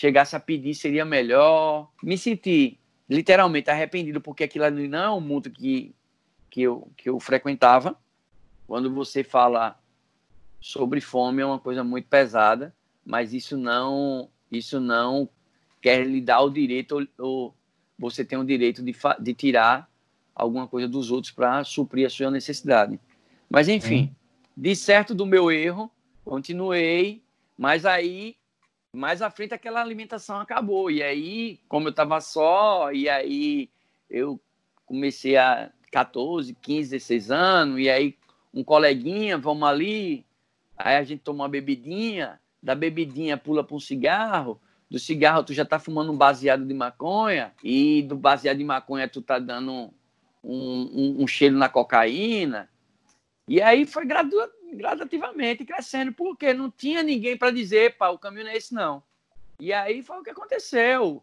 chegasse 0.00 0.34
a 0.34 0.40
pedir 0.40 0.74
seria 0.74 1.04
melhor. 1.04 1.90
Me 2.02 2.16
senti 2.16 2.78
literalmente 3.06 3.70
arrependido 3.70 4.18
porque 4.18 4.44
aquilo 4.44 4.70
não 4.70 4.98
é 4.98 5.10
um 5.10 5.20
mundo 5.20 5.50
que, 5.50 5.94
que, 6.48 6.62
eu, 6.62 6.90
que 6.96 7.10
eu 7.10 7.20
frequentava. 7.20 7.94
Quando 8.66 8.90
você 8.90 9.22
fala 9.22 9.78
sobre 10.58 11.02
fome 11.02 11.42
é 11.42 11.44
uma 11.46 11.58
coisa 11.58 11.84
muito 11.84 12.08
pesada, 12.08 12.74
mas 13.04 13.34
isso 13.34 13.58
não 13.58 14.30
isso 14.50 14.80
não 14.80 15.28
quer 15.82 16.06
lhe 16.06 16.20
dar 16.20 16.40
o 16.40 16.50
direito 16.50 16.92
ou, 16.92 17.06
ou 17.18 17.54
você 17.98 18.24
tem 18.24 18.38
o 18.38 18.44
direito 18.44 18.82
de, 18.82 18.96
de 19.20 19.34
tirar 19.34 19.86
alguma 20.34 20.66
coisa 20.66 20.88
dos 20.88 21.10
outros 21.10 21.30
para 21.30 21.62
suprir 21.62 22.06
a 22.06 22.10
sua 22.10 22.30
necessidade. 22.30 22.98
Mas 23.50 23.68
enfim, 23.68 24.04
uhum. 24.04 24.14
de 24.56 24.74
certo 24.74 25.14
do 25.14 25.26
meu 25.26 25.50
erro, 25.50 25.90
continuei, 26.24 27.22
mas 27.58 27.84
aí 27.84 28.39
mais 28.92 29.22
à 29.22 29.30
frente 29.30 29.54
aquela 29.54 29.80
alimentação 29.80 30.40
acabou. 30.40 30.90
E 30.90 31.02
aí, 31.02 31.60
como 31.68 31.88
eu 31.88 31.90
estava 31.90 32.20
só, 32.20 32.92
e 32.92 33.08
aí 33.08 33.70
eu 34.08 34.40
comecei 34.84 35.36
a 35.36 35.70
14, 35.92 36.54
15, 36.54 36.90
16 36.90 37.30
anos, 37.30 37.80
e 37.80 37.88
aí 37.88 38.16
um 38.52 38.64
coleguinha, 38.64 39.38
vamos 39.38 39.68
ali, 39.68 40.26
aí 40.76 40.96
a 40.96 41.04
gente 41.04 41.22
toma 41.22 41.44
uma 41.44 41.48
bebidinha, 41.48 42.40
da 42.62 42.74
bebidinha 42.74 43.36
pula 43.36 43.62
para 43.62 43.76
um 43.76 43.80
cigarro, 43.80 44.60
do 44.90 44.98
cigarro 44.98 45.44
tu 45.44 45.54
já 45.54 45.64
tá 45.64 45.78
fumando 45.78 46.12
um 46.12 46.16
baseado 46.16 46.66
de 46.66 46.74
maconha, 46.74 47.52
e 47.62 48.02
do 48.02 48.16
baseado 48.16 48.58
de 48.58 48.64
maconha 48.64 49.08
tu 49.08 49.22
tá 49.22 49.38
dando 49.38 49.72
um, 49.72 49.92
um, 50.42 51.16
um 51.22 51.26
cheiro 51.26 51.56
na 51.56 51.68
cocaína. 51.68 52.68
E 53.46 53.62
aí 53.62 53.86
foi 53.86 54.04
gradu, 54.04 54.36
gradativamente 54.76 55.64
crescendo, 55.64 56.12
porque 56.12 56.52
não 56.52 56.70
tinha 56.70 57.02
ninguém 57.02 57.36
para 57.36 57.50
dizer, 57.50 57.96
pá, 57.96 58.08
o 58.08 58.18
caminho 58.18 58.44
não 58.44 58.52
é 58.52 58.56
esse 58.56 58.74
não. 58.74 59.02
E 59.58 59.72
aí 59.72 60.02
foi 60.02 60.18
o 60.18 60.22
que 60.22 60.30
aconteceu. 60.30 61.22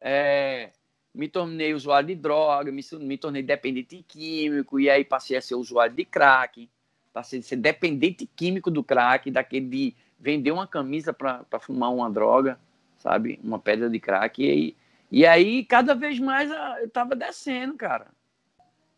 É, 0.00 0.70
me 1.14 1.28
tornei 1.28 1.74
usuário 1.74 2.08
de 2.08 2.14
droga, 2.14 2.70
me, 2.70 2.82
me 3.00 3.18
tornei 3.18 3.42
dependente 3.42 4.04
químico, 4.06 4.78
e 4.78 4.88
aí 4.88 5.04
passei 5.04 5.36
a 5.36 5.42
ser 5.42 5.54
usuário 5.54 5.94
de 5.94 6.04
crack, 6.04 6.68
passei 7.12 7.40
a 7.40 7.42
ser 7.42 7.56
dependente 7.56 8.26
químico 8.26 8.70
do 8.70 8.84
crack, 8.84 9.30
daquele 9.30 9.66
de 9.66 9.96
vender 10.18 10.52
uma 10.52 10.66
camisa 10.66 11.12
para 11.12 11.44
fumar 11.60 11.92
uma 11.92 12.10
droga 12.10 12.58
sabe? 12.98 13.40
Uma 13.42 13.58
pedra 13.58 13.88
de 13.88 13.98
crack. 13.98 14.42
E 14.42 14.50
aí, 14.50 14.76
e 15.10 15.26
aí 15.26 15.64
cada 15.64 15.94
vez 15.94 16.18
mais 16.18 16.50
eu 16.50 16.86
estava 16.86 17.16
descendo, 17.16 17.74
cara. 17.74 18.08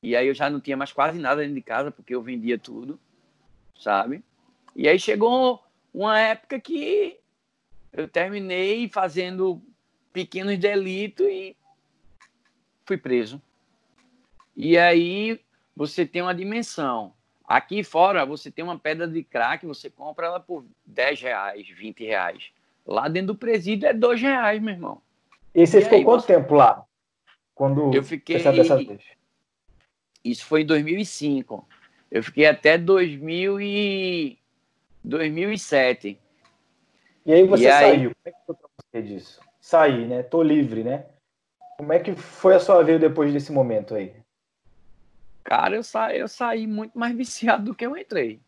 E 0.02 0.16
aí 0.16 0.26
eu 0.26 0.34
já 0.34 0.48
não 0.48 0.60
tinha 0.60 0.76
mais 0.76 0.92
quase 0.92 1.18
nada 1.18 1.42
dentro 1.42 1.54
de 1.54 1.62
casa, 1.62 1.90
porque 1.90 2.14
eu 2.14 2.22
vendia 2.22 2.58
tudo, 2.58 2.98
sabe? 3.80 4.22
E 4.76 4.88
aí 4.88 4.98
chegou 4.98 5.60
uma 5.92 6.20
época 6.20 6.60
que 6.60 7.18
eu 7.92 8.06
terminei 8.06 8.88
fazendo 8.88 9.60
pequenos 10.12 10.56
delitos 10.58 11.26
e 11.26 11.56
fui 12.84 12.96
preso. 12.96 13.42
E 14.56 14.78
aí 14.78 15.40
você 15.74 16.06
tem 16.06 16.22
uma 16.22 16.34
dimensão. 16.34 17.12
Aqui 17.44 17.82
fora 17.82 18.24
você 18.24 18.50
tem 18.50 18.64
uma 18.64 18.78
pedra 18.78 19.08
de 19.08 19.24
crack, 19.24 19.66
você 19.66 19.90
compra 19.90 20.26
ela 20.26 20.38
por 20.38 20.64
10 20.86 21.20
reais, 21.22 21.68
20 21.68 22.04
reais. 22.04 22.52
Lá 22.86 23.08
dentro 23.08 23.28
do 23.28 23.38
presídio 23.38 23.88
é 23.88 23.92
dois 23.92 24.20
reais, 24.20 24.60
meu 24.62 24.74
irmão. 24.74 25.02
E 25.54 25.66
você 25.66 25.78
e 25.78 25.82
ficou 25.82 25.98
aí, 25.98 26.04
quanto 26.04 26.20
você... 26.22 26.34
tempo 26.34 26.54
lá? 26.54 26.84
Quando 27.54 27.92
eu 27.92 28.02
fiquei. 28.04 28.36
Isso 30.24 30.44
foi 30.44 30.62
em 30.62 30.66
2005. 30.66 31.66
Eu 32.10 32.22
fiquei 32.22 32.46
até 32.46 32.76
2000 32.76 33.60
e... 33.60 34.38
2007. 35.04 36.18
E 37.24 37.32
aí 37.32 37.44
você 37.44 37.68
e 37.68 37.70
saiu. 37.70 38.10
Aí... 38.10 38.14
Como 38.14 38.16
é 38.24 38.30
que 38.30 38.46
foi 38.46 38.54
pra 38.54 38.68
você 38.78 39.02
disso? 39.02 39.40
Sair, 39.60 40.06
né? 40.06 40.22
Tô 40.22 40.42
livre, 40.42 40.82
né? 40.82 41.06
Como 41.78 41.92
é 41.92 41.98
que 41.98 42.14
foi 42.14 42.54
a 42.54 42.60
sua 42.60 42.82
vida 42.82 42.98
depois 42.98 43.32
desse 43.32 43.52
momento 43.52 43.94
aí? 43.94 44.14
Cara, 45.44 45.76
eu, 45.76 45.82
sa... 45.82 46.14
eu 46.14 46.28
saí 46.28 46.66
muito 46.66 46.98
mais 46.98 47.14
viciado 47.16 47.64
do 47.64 47.74
que 47.74 47.86
eu 47.86 47.96
entrei. 47.96 48.40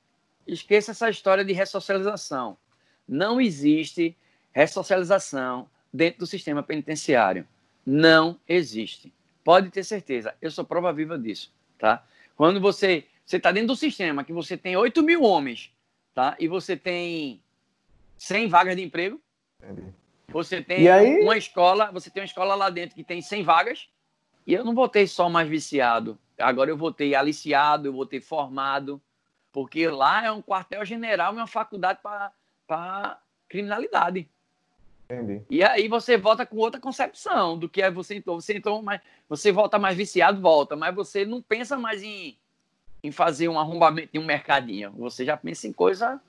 Esqueça 0.47 0.91
essa 0.91 1.09
história 1.09 1.45
de 1.45 1.53
ressocialização. 1.53 2.59
Não 3.07 3.41
existe 3.41 4.17
ressocialização 4.53 5.69
dentro 5.93 6.21
do 6.21 6.27
sistema 6.27 6.63
penitenciário. 6.63 7.47
Não 7.87 8.39
existe. 8.49 9.13
Pode 9.45 9.71
ter 9.71 9.85
certeza. 9.85 10.35
Eu 10.41 10.51
sou 10.51 10.65
prova 10.65 10.93
viva 10.93 11.19
disso, 11.19 11.53
tá? 11.79 12.05
Quando 12.37 12.61
você 12.61 13.05
você 13.25 13.37
está 13.37 13.53
dentro 13.53 13.69
do 13.69 13.77
sistema 13.77 14.25
que 14.25 14.33
você 14.33 14.57
tem 14.57 14.77
8 14.77 15.03
mil 15.03 15.23
homens, 15.23 15.73
tá? 16.15 16.37
E 16.39 16.49
você 16.49 16.77
tem 16.77 17.43
100 18.17 18.49
vagas 18.49 18.77
de 18.77 18.83
emprego. 18.83 19.21
Entendi. 19.63 19.93
Você 20.29 20.63
tem 20.63 20.89
uma 21.23 21.37
escola, 21.37 21.91
você 21.93 22.11
tem 22.11 22.23
uma 22.23 22.27
escola 22.27 22.55
lá 22.55 22.71
dentro 22.71 22.95
que 22.95 23.05
tem 23.05 23.21
100 23.21 23.43
vagas. 23.43 23.89
E 24.47 24.55
eu 24.55 24.65
não 24.65 24.75
votei 24.75 25.07
só 25.07 25.29
mais 25.29 25.49
viciado. 25.49 26.19
Agora 26.39 26.71
eu 26.71 26.77
votei 26.77 27.15
aliciado, 27.15 27.89
eu 27.89 27.93
votei 27.93 28.21
formado, 28.21 29.01
porque 29.53 29.87
lá 29.89 30.25
é 30.25 30.33
um 30.33 30.43
quartel-general 30.43 31.35
e 31.35 31.37
uma 31.37 31.47
faculdade 31.47 32.01
para 32.67 33.21
criminalidade. 33.49 34.29
Entendi. 35.05 35.43
E 35.51 35.63
aí 35.63 35.89
você 35.89 36.17
volta 36.17 36.47
com 36.47 36.57
outra 36.57 36.81
concepção 36.81 37.59
do 37.59 37.69
que 37.69 37.83
é 37.83 37.91
você 37.91 38.17
entrou. 38.17 38.41
Você 38.41 38.57
entrou, 38.57 38.83
mas 38.83 39.01
você 39.29 39.53
volta 39.53 39.79
mais 39.79 39.97
viciado, 39.97 40.41
volta, 40.41 40.75
mas 40.75 40.95
você 40.95 41.25
não 41.25 41.43
pensa 41.43 41.77
mais 41.77 42.03
em, 42.03 42.37
em 43.03 43.11
fazer 43.11 43.49
um 43.49 43.59
arrombamento 43.59 44.11
em 44.15 44.19
um 44.19 44.25
mercadinho. 44.25 44.93
Você 44.93 45.25
já 45.25 45.37
pensa 45.37 45.67
em 45.67 45.73
coisa 45.73 46.21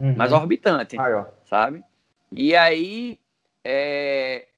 uhum. 0.00 0.16
mais 0.16 0.32
orbitante, 0.32 0.98
aí, 0.98 1.24
sabe? 1.44 1.84
E 2.32 2.56
aí 2.56 3.18
é, 3.64 4.48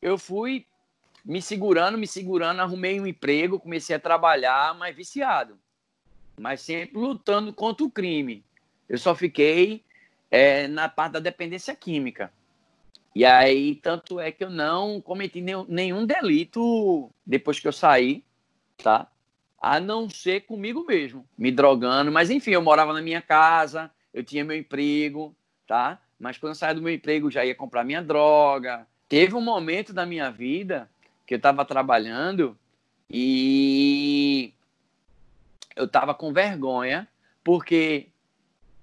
eu 0.00 0.18
fui 0.18 0.66
me 1.24 1.40
segurando, 1.40 1.96
me 1.96 2.06
segurando, 2.06 2.60
arrumei 2.60 3.00
um 3.00 3.06
emprego, 3.06 3.58
comecei 3.58 3.96
a 3.96 4.00
trabalhar, 4.00 4.74
mas 4.74 4.94
viciado. 4.94 5.58
Mas 6.38 6.60
sempre 6.60 6.98
lutando 6.98 7.52
contra 7.52 7.84
o 7.84 7.90
crime. 7.90 8.44
Eu 8.88 8.98
só 8.98 9.14
fiquei 9.14 9.82
é, 10.30 10.68
na 10.68 10.88
parte 10.88 11.12
da 11.12 11.20
dependência 11.20 11.74
química. 11.74 12.30
E 13.14 13.24
aí, 13.24 13.76
tanto 13.76 14.18
é 14.18 14.32
que 14.32 14.42
eu 14.42 14.50
não 14.50 15.00
cometi 15.00 15.40
nenhum, 15.40 15.64
nenhum 15.68 16.04
delito 16.04 17.08
depois 17.24 17.60
que 17.60 17.68
eu 17.68 17.72
saí, 17.72 18.24
tá? 18.76 19.06
A 19.66 19.80
não 19.80 20.10
ser 20.10 20.42
comigo 20.42 20.84
mesmo, 20.84 21.26
me 21.38 21.50
drogando. 21.50 22.12
Mas 22.12 22.28
enfim, 22.28 22.50
eu 22.50 22.60
morava 22.60 22.92
na 22.92 23.00
minha 23.00 23.22
casa, 23.22 23.90
eu 24.12 24.22
tinha 24.22 24.44
meu 24.44 24.54
emprego, 24.54 25.34
tá? 25.66 25.98
Mas 26.20 26.36
quando 26.36 26.50
eu 26.50 26.54
saí 26.54 26.74
do 26.74 26.82
meu 26.82 26.92
emprego, 26.92 27.30
já 27.30 27.46
ia 27.46 27.54
comprar 27.54 27.82
minha 27.82 28.02
droga. 28.02 28.86
Teve 29.08 29.34
um 29.34 29.40
momento 29.40 29.94
da 29.94 30.04
minha 30.04 30.30
vida 30.30 30.90
que 31.26 31.32
eu 31.32 31.38
estava 31.38 31.64
trabalhando 31.64 32.58
e 33.08 34.52
eu 35.74 35.86
estava 35.86 36.12
com 36.12 36.30
vergonha, 36.30 37.08
porque, 37.42 38.08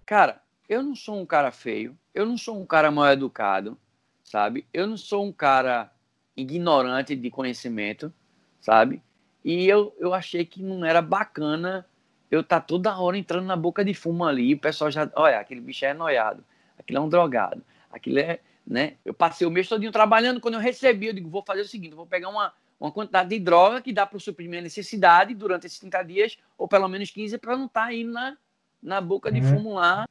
cara, 0.03 0.41
eu 0.67 0.81
não 0.81 0.95
sou 0.95 1.21
um 1.21 1.27
cara 1.27 1.51
feio, 1.51 1.95
eu 2.11 2.25
não 2.25 2.39
sou 2.39 2.59
um 2.59 2.65
cara 2.65 2.89
mal 2.89 3.05
educado, 3.11 3.77
sabe? 4.23 4.65
Eu 4.73 4.87
não 4.87 4.97
sou 4.97 5.23
um 5.27 5.31
cara 5.31 5.91
ignorante 6.35 7.15
de 7.15 7.29
conhecimento, 7.29 8.11
sabe? 8.59 8.99
E 9.43 9.67
eu, 9.67 9.95
eu 9.99 10.13
achei 10.13 10.45
que 10.45 10.61
não 10.61 10.85
era 10.85 11.01
bacana 11.01 11.85
eu 12.29 12.41
estar 12.41 12.61
tá 12.61 12.65
toda 12.65 12.97
hora 12.97 13.17
entrando 13.17 13.45
na 13.45 13.55
boca 13.55 13.83
de 13.83 13.93
fumo 13.93 14.25
ali, 14.25 14.53
o 14.53 14.59
pessoal 14.59 14.89
já, 14.89 15.09
olha, 15.15 15.39
aquele 15.39 15.59
bicho 15.59 15.83
é 15.83 15.93
noiado, 15.93 16.43
aquele 16.79 16.97
é 16.97 17.01
um 17.01 17.09
drogado, 17.09 17.61
aquilo 17.91 18.19
é, 18.19 18.39
né? 18.65 18.93
Eu 19.03 19.13
passei 19.13 19.45
o 19.45 19.51
mês 19.51 19.67
todinho 19.67 19.91
trabalhando, 19.91 20.39
quando 20.39 20.53
eu 20.53 20.59
recebi, 20.59 21.07
eu 21.07 21.13
digo, 21.13 21.29
vou 21.29 21.43
fazer 21.43 21.61
o 21.61 21.67
seguinte, 21.67 21.93
vou 21.93 22.05
pegar 22.05 22.29
uma, 22.29 22.53
uma 22.79 22.91
quantidade 22.91 23.29
de 23.29 23.39
droga 23.39 23.81
que 23.81 23.91
dá 23.91 24.05
para 24.05 24.17
suprir 24.19 24.49
minha 24.49 24.61
necessidade 24.61 25.33
durante 25.33 25.67
esses 25.67 25.79
30 25.79 26.03
dias, 26.03 26.37
ou 26.57 26.67
pelo 26.67 26.87
menos 26.87 27.11
15, 27.11 27.37
para 27.37 27.57
não 27.57 27.65
estar 27.65 27.87
tá 27.87 27.93
indo 27.93 28.13
na, 28.13 28.37
na 28.81 29.01
boca 29.01 29.29
de 29.29 29.41
uhum. 29.41 29.47
fumo 29.47 29.73
lá 29.73 30.05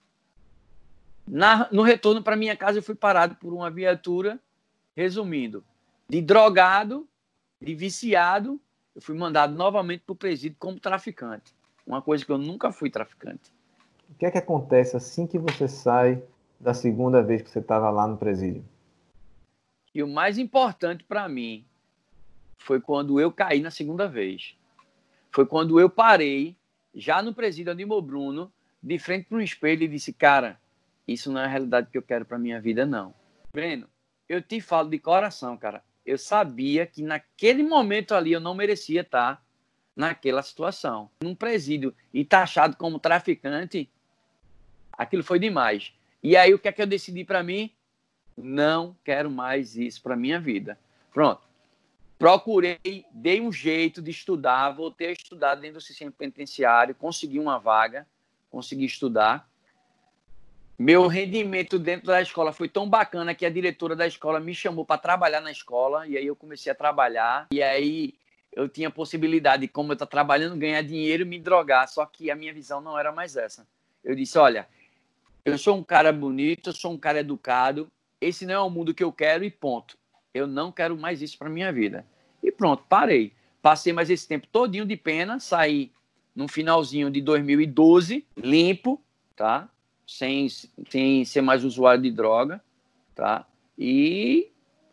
na, 1.31 1.69
no 1.71 1.83
retorno 1.83 2.23
para 2.23 2.35
minha 2.35 2.57
casa, 2.57 2.79
eu 2.79 2.83
fui 2.83 2.95
parado 2.95 3.37
por 3.37 3.53
uma 3.53 3.71
viatura. 3.71 4.39
Resumindo, 4.97 5.65
de 6.09 6.21
drogado, 6.21 7.09
de 7.63 7.75
viciado, 7.75 8.61
eu 8.95 9.01
fui 9.01 9.17
mandado 9.17 9.55
novamente 9.55 10.03
para 10.05 10.13
o 10.13 10.17
presídio 10.17 10.57
como 10.59 10.81
traficante. 10.81 11.55
Uma 11.87 12.03
coisa 12.03 12.25
que 12.25 12.31
eu 12.31 12.39
nunca 12.39 12.73
fui 12.73 12.91
traficante. 12.91 13.53
O 14.09 14.15
que 14.15 14.27
é 14.27 14.31
que 14.31 14.39
acontece 14.39 14.97
assim 14.97 15.27
que 15.27 15.39
você 15.39 15.69
sai 15.69 16.23
da 16.59 16.75
segunda 16.75 17.23
vez 17.23 17.43
que 17.43 17.51
você 17.51 17.61
estava 17.61 17.91
lá 17.91 18.07
no 18.07 18.17
presídio? 18.17 18.65
E 19.95 20.03
o 20.03 20.09
mais 20.09 20.39
importante 20.39 21.05
para 21.05 21.29
mim 21.29 21.65
foi 22.59 22.81
quando 22.81 23.19
eu 23.19 23.33
caí 23.33 23.61
na 23.61 23.71
segunda 23.71 24.07
vez. 24.07 24.57
foi 25.33 25.47
quando 25.47 25.79
eu 25.79 25.89
parei, 25.89 26.57
já 26.93 27.23
no 27.23 27.33
presídio 27.33 27.71
Animo 27.71 28.03
Bruno, 28.03 28.53
de 28.83 28.99
frente 28.99 29.29
para 29.29 29.39
um 29.39 29.41
espelho 29.41 29.85
e 29.85 29.89
disse, 29.89 30.13
cara, 30.13 30.61
isso 31.07 31.31
não 31.31 31.41
é 31.41 31.45
a 31.45 31.49
realidade 31.49 31.89
que 31.91 31.97
eu 31.97 32.03
quero 32.03 32.25
para 32.25 32.39
minha 32.39 32.61
vida, 32.61 32.85
não. 32.85 33.15
Breno, 33.53 33.89
eu 34.29 34.43
te 34.43 34.61
falo 34.61 34.91
de 34.91 34.99
coração, 34.99 35.57
cara. 35.57 35.83
Eu 36.11 36.19
sabia 36.19 36.87
que 36.87 37.05
naquele 37.05 37.63
momento 37.63 38.17
ali 38.17 38.33
eu 38.33 38.41
não 38.41 38.53
merecia 38.53 39.03
estar 39.03 39.41
naquela 39.95 40.43
situação. 40.43 41.09
Num 41.23 41.37
presídio 41.37 41.95
e 42.13 42.25
taxado 42.25 42.77
como 42.77 42.99
traficante, 42.99 43.89
aquilo 44.93 45.23
foi 45.23 45.39
demais. 45.39 45.93
E 46.21 46.37
aí 46.37 46.53
o 46.53 46.59
que 46.59 46.67
é 46.67 46.73
que 46.73 46.83
eu 46.83 46.87
decidi 46.87 47.25
para 47.25 47.45
mim? 47.45 47.73
Não 48.37 48.97
quero 49.05 49.31
mais 49.31 49.77
isso 49.77 50.03
para 50.03 50.17
minha 50.17 50.41
vida. 50.41 50.77
Pronto. 51.13 51.43
Procurei, 52.19 53.07
dei 53.13 53.41
um 53.41 53.53
jeito 53.53 54.03
de 54.03 54.11
estudar, 54.11 54.73
voltei 54.73 55.11
a 55.11 55.13
estudar 55.13 55.55
dentro 55.55 55.79
do 55.79 55.81
sistema 55.81 56.11
penitenciário, 56.11 56.93
consegui 56.93 57.39
uma 57.39 57.57
vaga, 57.57 58.05
consegui 58.51 58.85
estudar. 58.85 59.49
Meu 60.81 61.09
rendimento 61.09 61.79
dentro 61.79 62.07
da 62.07 62.23
escola 62.23 62.55
foi 62.55 62.67
tão 62.67 62.89
bacana 62.89 63.35
que 63.35 63.45
a 63.45 63.51
diretora 63.51 63.95
da 63.95 64.07
escola 64.07 64.41
me 64.41 64.55
chamou 64.55 64.83
para 64.83 64.97
trabalhar 64.97 65.43
na 65.43 65.51
escola 65.53 66.09
e 66.09 66.17
aí 66.17 66.27
eu 66.27 66.35
comecei 66.35 66.73
a 66.73 66.75
trabalhar 66.75 67.49
e 67.53 67.63
aí 67.63 68.15
eu 68.51 68.67
tinha 68.67 68.91
possibilidade, 68.91 69.69
como 69.69 69.91
eu 69.91 69.93
estou 69.93 70.09
trabalhando, 70.09 70.57
ganhar 70.57 70.81
dinheiro 70.81 71.23
e 71.23 71.27
me 71.27 71.39
drogar. 71.39 71.87
Só 71.87 72.07
que 72.07 72.31
a 72.31 72.35
minha 72.35 72.55
visão 72.55 72.81
não 72.81 72.99
era 72.99 73.13
mais 73.13 73.37
essa. 73.37 73.69
Eu 74.03 74.15
disse: 74.15 74.39
olha, 74.39 74.67
eu 75.45 75.59
sou 75.59 75.77
um 75.77 75.83
cara 75.83 76.11
bonito, 76.15 76.71
eu 76.71 76.75
sou 76.75 76.93
um 76.93 76.99
cara 76.99 77.21
educado, 77.21 77.87
esse 78.19 78.47
não 78.47 78.55
é 78.55 78.61
o 78.61 78.71
mundo 78.71 78.95
que 78.95 79.05
eu 79.05 79.13
quero 79.13 79.45
e 79.45 79.51
ponto. 79.51 79.99
Eu 80.33 80.47
não 80.47 80.73
quero 80.73 80.97
mais 80.97 81.21
isso 81.21 81.37
para 81.37 81.51
minha 81.51 81.71
vida. 81.71 82.07
E 82.43 82.51
pronto, 82.51 82.85
parei. 82.89 83.35
Passei 83.61 83.93
mais 83.93 84.09
esse 84.09 84.27
tempo 84.27 84.47
todinho 84.47 84.87
de 84.87 84.97
pena, 84.97 85.41
saí 85.41 85.93
no 86.35 86.49
finalzinho 86.49 87.11
de 87.11 87.21
2012, 87.21 88.27
limpo, 88.35 88.99
tá? 89.37 89.69
Sem, 90.11 90.49
sem 90.49 91.25
ser 91.25 91.41
mais 91.41 91.65
usuário 91.65 92.03
de 92.03 92.11
droga, 92.11 92.61
tá? 93.15 93.47
E 93.79 94.51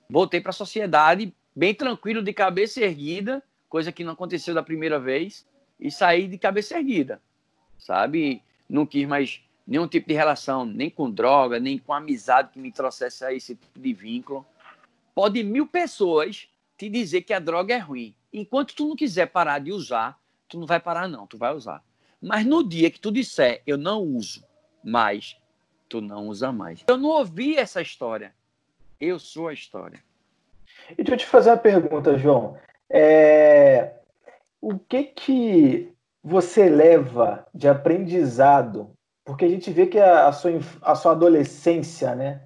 voltei 0.07 0.39
para 0.39 0.51
a 0.51 0.53
sociedade 0.53 1.33
bem 1.55 1.73
tranquilo, 1.73 2.21
de 2.21 2.31
cabeça 2.31 2.81
erguida, 2.81 3.41
coisa 3.67 3.91
que 3.91 4.03
não 4.03 4.13
aconteceu 4.13 4.53
da 4.53 4.61
primeira 4.61 4.99
vez, 4.99 5.43
e 5.79 5.89
saí 5.89 6.27
de 6.27 6.37
cabeça 6.37 6.77
erguida, 6.77 7.19
sabe? 7.79 8.43
Não 8.69 8.85
quis 8.85 9.07
mais 9.07 9.41
nenhum 9.65 9.87
tipo 9.87 10.07
de 10.07 10.13
relação, 10.13 10.63
nem 10.63 10.87
com 10.87 11.09
droga, 11.09 11.59
nem 11.59 11.79
com 11.79 11.93
amizade 11.93 12.51
que 12.53 12.59
me 12.59 12.71
trouxesse 12.71 13.25
a 13.25 13.33
esse 13.33 13.55
tipo 13.55 13.79
de 13.79 13.93
vínculo. 13.93 14.45
Pode 15.15 15.41
mil 15.43 15.65
pessoas 15.65 16.47
te 16.77 16.87
dizer 16.89 17.23
que 17.23 17.33
a 17.33 17.39
droga 17.39 17.73
é 17.73 17.79
ruim. 17.79 18.13
Enquanto 18.31 18.75
tu 18.75 18.87
não 18.87 18.95
quiser 18.95 19.25
parar 19.25 19.57
de 19.57 19.71
usar, 19.71 20.21
tu 20.47 20.59
não 20.59 20.67
vai 20.67 20.79
parar 20.79 21.07
não, 21.07 21.25
tu 21.25 21.39
vai 21.39 21.55
usar. 21.55 21.83
Mas 22.21 22.45
no 22.45 22.63
dia 22.63 22.91
que 22.91 22.99
tu 22.99 23.11
disser, 23.11 23.63
eu 23.65 23.79
não 23.79 24.03
uso 24.03 24.46
mais, 24.87 25.37
tu 25.89 26.01
não 26.01 26.27
usa 26.27 26.51
mais. 26.51 26.83
Eu 26.87 26.97
não 26.97 27.09
ouvi 27.09 27.57
essa 27.57 27.81
história. 27.81 28.33
Eu 28.99 29.19
sou 29.19 29.47
a 29.47 29.53
história. 29.53 29.99
E 30.91 30.95
deixa 30.95 31.13
eu 31.13 31.17
te 31.17 31.25
fazer 31.25 31.49
uma 31.51 31.57
pergunta, 31.57 32.17
João. 32.17 32.57
É... 32.89 33.93
O 34.59 34.79
que 34.79 35.03
que 35.03 35.93
você 36.23 36.69
leva 36.69 37.45
de 37.53 37.67
aprendizado 37.67 38.97
porque 39.27 39.43
a 39.43 39.49
gente 39.49 39.69
vê 39.71 39.85
que 39.85 39.99
a, 39.99 40.29
a, 40.29 40.31
sua, 40.31 40.51
a 40.81 40.95
sua 40.95 41.11
adolescência, 41.11 42.15
né? 42.15 42.43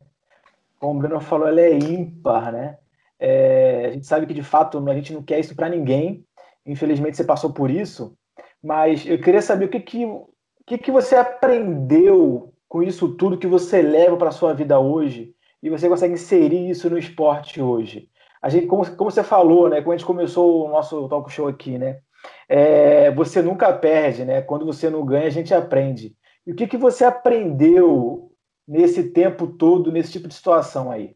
Como 0.80 0.98
o 0.98 1.00
Bruno 1.00 1.22
falou, 1.22 1.48
ela 1.48 1.62
é 1.62 1.78
ímpar, 1.78 2.52
né? 2.52 2.80
É, 3.20 3.86
a 3.86 3.92
gente 3.92 4.08
sabe 4.08 4.26
que 4.26 4.34
de 4.34 4.42
fato 4.42 4.84
a 4.90 4.96
gente 4.96 5.14
não 5.14 5.22
quer 5.22 5.40
isso 5.40 5.56
para 5.56 5.70
ninguém. 5.70 6.26
Infelizmente 6.66 7.16
você 7.16 7.24
passou 7.24 7.54
por 7.54 7.70
isso, 7.70 8.18
mas 8.64 9.06
eu 9.06 9.22
queria 9.22 9.44
saber 9.44 9.66
o 9.66 9.70
que 9.70 9.80
que, 9.80 10.08
que, 10.78 10.86
que 10.86 10.92
você 10.92 11.16
aprendeu 11.16 12.54
com 12.68 12.82
isso 12.82 13.16
tudo 13.16 13.38
que 13.38 13.48
você 13.48 13.82
leva 13.82 14.16
para 14.16 14.32
sua 14.32 14.54
vida 14.54 14.80
hoje 14.80 15.36
e 15.62 15.70
você 15.70 15.90
consegue 15.90 16.14
inserir 16.14 16.70
isso 16.70 16.90
no 16.90 16.98
esporte 16.98 17.62
hoje. 17.62 18.10
A 18.42 18.50
gente, 18.50 18.68
como, 18.68 18.90
como 18.96 19.12
você 19.12 19.24
falou, 19.24 19.70
né? 19.70 19.82
Quando 19.82 19.94
a 19.94 19.98
gente 19.98 20.08
começou 20.08 20.66
o 20.66 20.70
nosso 20.70 21.08
talk 21.10 21.32
show 21.32 21.48
aqui, 21.48 21.78
né? 21.78 22.00
É, 22.48 23.12
você 23.12 23.42
nunca 23.42 23.72
perde, 23.74 24.26
né? 24.26 24.42
Quando 24.42 24.66
você 24.66 24.90
não 24.90 25.06
ganha, 25.06 25.28
a 25.28 25.32
gente 25.32 25.54
aprende. 25.54 26.16
E 26.48 26.52
o 26.52 26.56
que, 26.56 26.68
que 26.68 26.78
você 26.78 27.04
aprendeu 27.04 28.32
nesse 28.68 29.12
tempo 29.12 29.48
todo, 29.48 29.92
nesse 29.92 30.12
tipo 30.12 30.28
de 30.28 30.34
situação 30.34 30.90
aí? 30.90 31.16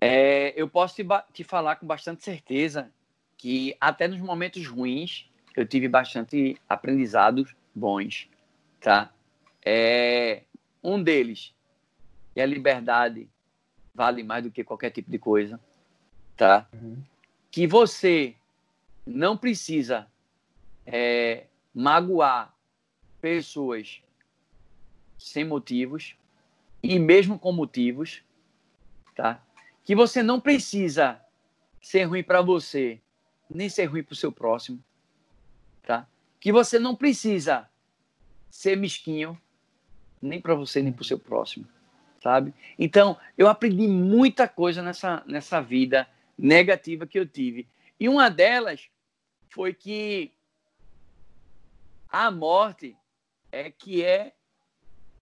É, 0.00 0.52
eu 0.56 0.68
posso 0.68 0.94
te, 0.94 1.06
te, 1.32 1.44
falar 1.44 1.76
com 1.76 1.86
bastante 1.86 2.22
certeza 2.22 2.90
que 3.36 3.76
até 3.80 4.06
nos 4.06 4.20
momentos 4.20 4.66
ruins 4.66 5.28
eu 5.56 5.66
tive 5.66 5.88
bastante 5.88 6.60
aprendizados 6.68 7.56
bons, 7.74 8.28
tá? 8.80 9.10
É, 9.64 10.42
um 10.84 11.02
deles 11.02 11.54
é 12.36 12.42
a 12.42 12.46
liberdade 12.46 13.28
vale 13.94 14.22
mais 14.22 14.44
do 14.44 14.50
que 14.50 14.62
qualquer 14.62 14.90
tipo 14.90 15.10
de 15.10 15.18
coisa, 15.18 15.58
tá? 16.36 16.68
Uhum. 16.74 17.02
Que 17.50 17.66
você 17.66 18.36
não 19.06 19.36
precisa 19.36 20.06
é, 20.84 21.46
magoar 21.74 22.54
pessoas 23.20 24.02
sem 25.18 25.44
motivos 25.44 26.14
e 26.82 26.98
mesmo 26.98 27.38
com 27.38 27.50
motivos, 27.52 28.22
tá? 29.14 29.42
Que 29.82 29.96
você 29.96 30.22
não 30.22 30.38
precisa 30.38 31.18
ser 31.80 32.04
ruim 32.04 32.22
para 32.22 32.42
você, 32.42 33.00
nem 33.48 33.68
ser 33.68 33.86
ruim 33.86 34.02
para 34.02 34.12
o 34.12 34.16
seu 34.16 34.30
próximo? 34.30 34.84
Que 36.46 36.52
você 36.52 36.78
não 36.78 36.94
precisa 36.94 37.68
ser 38.48 38.76
mesquinho, 38.76 39.36
nem 40.22 40.40
para 40.40 40.54
você, 40.54 40.80
nem 40.80 40.92
para 40.92 41.02
o 41.02 41.04
seu 41.04 41.18
próximo, 41.18 41.66
sabe? 42.22 42.54
Então, 42.78 43.18
eu 43.36 43.48
aprendi 43.48 43.88
muita 43.88 44.46
coisa 44.46 44.80
nessa, 44.80 45.24
nessa 45.26 45.60
vida 45.60 46.08
negativa 46.38 47.04
que 47.04 47.18
eu 47.18 47.26
tive. 47.26 47.66
E 47.98 48.08
uma 48.08 48.28
delas 48.28 48.88
foi 49.48 49.74
que 49.74 50.30
a 52.08 52.30
morte 52.30 52.96
é 53.50 53.68
que 53.68 54.04
é 54.04 54.32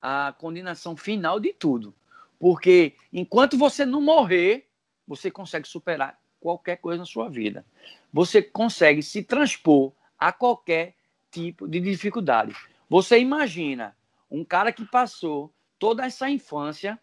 a 0.03 0.35
condenação 0.37 0.95
final 0.95 1.41
de 1.41 1.55
tudo. 1.55 1.95
Porque 2.39 2.97
enquanto 3.11 3.57
você 3.57 3.87
não 3.87 4.03
morrer, 4.03 4.69
você 5.09 5.31
consegue 5.31 5.67
superar 5.67 6.21
qualquer 6.39 6.77
coisa 6.77 6.99
na 6.99 7.07
sua 7.07 7.31
vida. 7.31 7.65
Você 8.13 8.43
consegue 8.43 9.03
se 9.03 9.23
transpor 9.23 9.91
a 10.19 10.31
qualquer 10.31 10.95
tipo 11.35 11.67
de 11.67 11.81
dificuldade. 11.81 12.55
Você 12.89 13.19
imagina 13.19 13.97
um 14.31 14.45
cara 14.45 14.73
que 14.73 14.85
passou 14.85 15.53
toda 15.79 16.07
essa 16.07 16.31
infância 16.31 16.99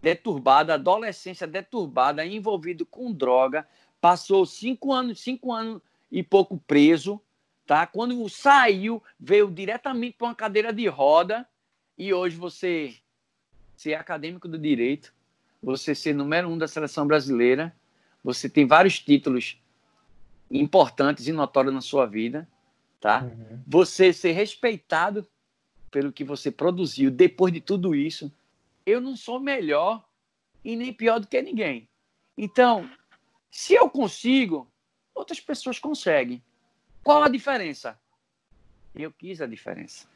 deturbada, 0.00 0.74
adolescência 0.74 1.46
deturbada, 1.46 2.24
envolvido 2.24 2.86
com 2.86 3.12
droga, 3.12 3.66
passou 4.00 4.46
cinco 4.46 4.92
anos, 4.92 5.20
cinco 5.20 5.52
anos 5.52 5.82
e 6.10 6.22
pouco 6.22 6.56
preso, 6.56 7.20
tá? 7.66 7.86
Quando 7.86 8.26
saiu, 8.28 9.02
veio 9.18 9.50
diretamente 9.50 10.16
para 10.16 10.28
uma 10.28 10.34
cadeira 10.34 10.72
de 10.72 10.86
roda 10.86 11.46
e 11.98 12.14
hoje 12.14 12.36
você 12.36 12.94
ser 13.76 13.94
acadêmico 13.94 14.48
do 14.48 14.58
direito, 14.58 15.12
você 15.62 15.94
ser 15.94 16.14
número 16.14 16.48
um 16.48 16.56
da 16.56 16.68
seleção 16.68 17.06
brasileira, 17.06 17.74
você 18.22 18.48
tem 18.48 18.66
vários 18.66 18.98
títulos 18.98 19.60
importantes 20.50 21.26
e 21.26 21.32
notórios 21.32 21.74
na 21.74 21.80
sua 21.80 22.06
vida, 22.06 22.48
tá? 23.00 23.22
Uhum. 23.22 23.62
Você 23.66 24.12
ser 24.12 24.32
respeitado 24.32 25.26
pelo 25.90 26.12
que 26.12 26.22
você 26.22 26.50
produziu 26.50 27.10
depois 27.10 27.52
de 27.52 27.60
tudo 27.60 27.94
isso. 27.94 28.32
Eu 28.86 29.00
não 29.00 29.16
sou 29.16 29.40
melhor 29.40 30.04
e 30.64 30.76
nem 30.76 30.92
pior 30.92 31.18
do 31.18 31.26
que 31.26 31.40
ninguém. 31.42 31.88
Então, 32.36 32.88
se 33.50 33.74
eu 33.74 33.88
consigo, 33.90 34.70
outras 35.14 35.40
pessoas 35.40 35.78
conseguem. 35.78 36.42
Qual 37.02 37.22
a 37.22 37.28
diferença? 37.28 37.98
Eu 38.94 39.10
quis 39.10 39.40
a 39.40 39.46
diferença. 39.46 40.06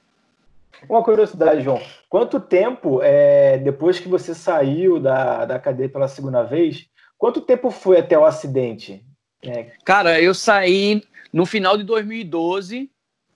Uma 0.88 1.02
curiosidade, 1.02 1.62
João. 1.62 1.80
Quanto 2.08 2.40
tempo, 2.40 3.00
é, 3.02 3.58
depois 3.58 3.98
que 3.98 4.08
você 4.08 4.34
saiu 4.34 5.00
da, 5.00 5.44
da 5.44 5.58
cadeia 5.58 5.88
pela 5.88 6.08
segunda 6.08 6.42
vez, 6.42 6.88
quanto 7.16 7.40
tempo 7.40 7.70
foi 7.70 7.98
até 7.98 8.18
o 8.18 8.24
acidente? 8.24 9.04
É... 9.40 9.72
Cara, 9.84 10.20
eu 10.20 10.34
saí 10.34 11.02
no 11.34 11.44
final 11.44 11.76
de 11.76 11.82
2012. 11.82 12.88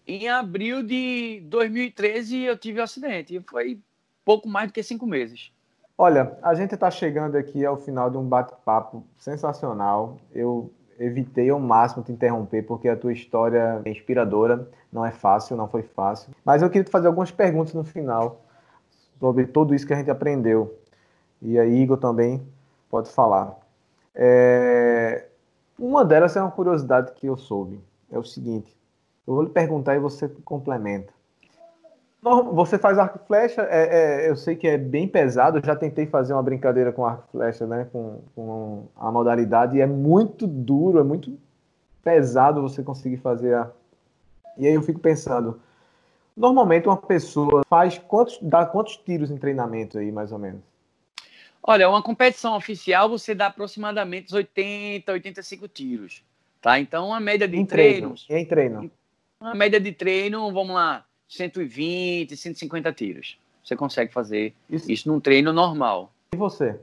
Em 0.07 0.29
abril 0.29 0.85
de 0.85 1.43
2013 1.47 2.45
eu 2.45 2.57
tive 2.57 2.79
o 2.79 2.81
um 2.81 2.85
acidente. 2.85 3.43
Foi 3.51 3.81
pouco 4.25 4.49
mais 4.49 4.69
do 4.69 4.73
que 4.73 4.83
cinco 4.85 5.05
meses. 5.05 5.53
Olha, 5.99 6.39
a 6.41 6.55
gente 6.55 6.75
está 6.75 6.91
chegando 6.93 7.37
aqui 7.37 7.67
ao 7.67 7.77
final 7.77 8.09
de 8.09 8.17
um 8.17 8.25
bate-papo 8.25 9.05
sensacional. 9.19 10.17
Eu 10.33 10.73
evitei 10.97 11.51
ao 11.51 11.59
máximo 11.59 12.05
te 12.05 12.13
interromper, 12.13 12.63
porque 12.63 12.89
a 12.89 12.97
tua 12.97 13.13
história 13.13 13.83
é 13.85 13.91
inspiradora, 13.91 14.71
não 14.93 15.05
é 15.05 15.11
fácil, 15.11 15.57
não 15.57 15.69
foi 15.69 15.83
fácil. 15.83 16.33
Mas 16.45 16.63
eu 16.63 16.71
queria 16.71 16.85
te 16.85 16.91
fazer 16.91 17.09
algumas 17.09 17.33
perguntas 17.33 17.75
no 17.75 17.83
final 17.83 18.45
sobre 19.19 19.45
tudo 19.45 19.75
isso 19.75 19.87
que 19.87 19.93
a 19.93 19.97
gente 19.97 20.11
aprendeu. 20.11 20.79
E 21.43 21.59
aí, 21.59 21.83
Igor 21.83 21.97
também 21.97 22.47
pode 22.89 23.11
falar. 23.11 23.59
É... 24.15 25.27
Uma 25.79 26.05
delas 26.05 26.37
é 26.37 26.41
uma 26.41 26.51
curiosidade 26.51 27.13
que 27.13 27.27
eu 27.27 27.37
soube. 27.37 27.88
É 28.11 28.19
o 28.19 28.25
seguinte: 28.25 28.77
eu 29.27 29.35
vou 29.35 29.43
lhe 29.43 29.51
perguntar 29.51 29.95
e 29.95 29.99
você 29.99 30.29
complementa. 30.45 31.13
Você 32.53 32.79
faz 32.79 32.99
arco 32.99 33.21
e 33.23 33.27
flecha, 33.27 33.63
é, 33.63 34.25
é, 34.25 34.31
eu 34.31 34.35
sei 34.35 34.57
que 34.57 34.67
é 34.67 34.77
bem 34.77 35.07
pesado, 35.07 35.59
eu 35.59 35.65
já 35.65 35.77
tentei 35.77 36.05
fazer 36.05 36.33
uma 36.33 36.43
brincadeira 36.43 36.93
com 36.93 37.07
arco 37.07 37.25
e 37.29 37.31
flecha, 37.31 37.65
né, 37.65 37.87
com, 37.93 38.21
com, 38.35 38.89
a 38.97 39.11
modalidade, 39.13 39.77
e 39.77 39.81
é 39.81 39.87
muito 39.87 40.45
duro, 40.45 40.99
é 40.99 41.05
muito 41.05 41.39
pesado 42.03 42.61
você 42.61 42.83
conseguir 42.83 43.19
fazer 43.19 43.55
a... 43.55 43.71
E 44.57 44.67
aí 44.67 44.75
eu 44.75 44.83
fico 44.83 44.99
pensando, 44.99 45.61
normalmente 46.37 46.89
uma 46.89 46.97
pessoa 46.97 47.63
faz 47.69 47.99
quantos, 47.99 48.37
dá 48.43 48.67
quantos 48.67 48.97
tiros 48.97 49.31
em 49.31 49.39
treinamento 49.39 49.97
aí, 49.97 50.11
mais 50.11 50.33
ou 50.33 50.41
menos? 50.41 50.61
Olha, 51.63 51.89
uma 51.89 52.03
competição 52.03 52.57
oficial 52.57 53.09
você 53.09 53.33
dá 53.33 53.47
aproximadamente 53.47 54.35
80, 54.35 55.13
85 55.13 55.69
tiros, 55.69 56.25
tá? 56.61 56.79
Então, 56.79 57.09
uma 57.09 57.21
média 57.21 57.47
de 57.47 57.57
em 57.57 57.65
treinos... 57.65 58.25
Treino. 58.25 58.43
Em 58.43 58.47
treino? 58.47 58.91
Uma 59.41 59.55
média 59.55 59.81
de 59.81 59.93
treino, 59.93 60.53
vamos 60.53 60.75
lá, 60.75 61.05
120, 61.29 62.37
150 62.37 62.93
tiros. 62.93 63.39
Você 63.63 63.77
consegue 63.77 64.13
fazer 64.13 64.55
isso, 64.69 64.91
isso 64.91 65.09
num 65.09 65.21
treino 65.21 65.53
normal. 65.53 66.13
E 66.33 66.37
você? 66.37 66.79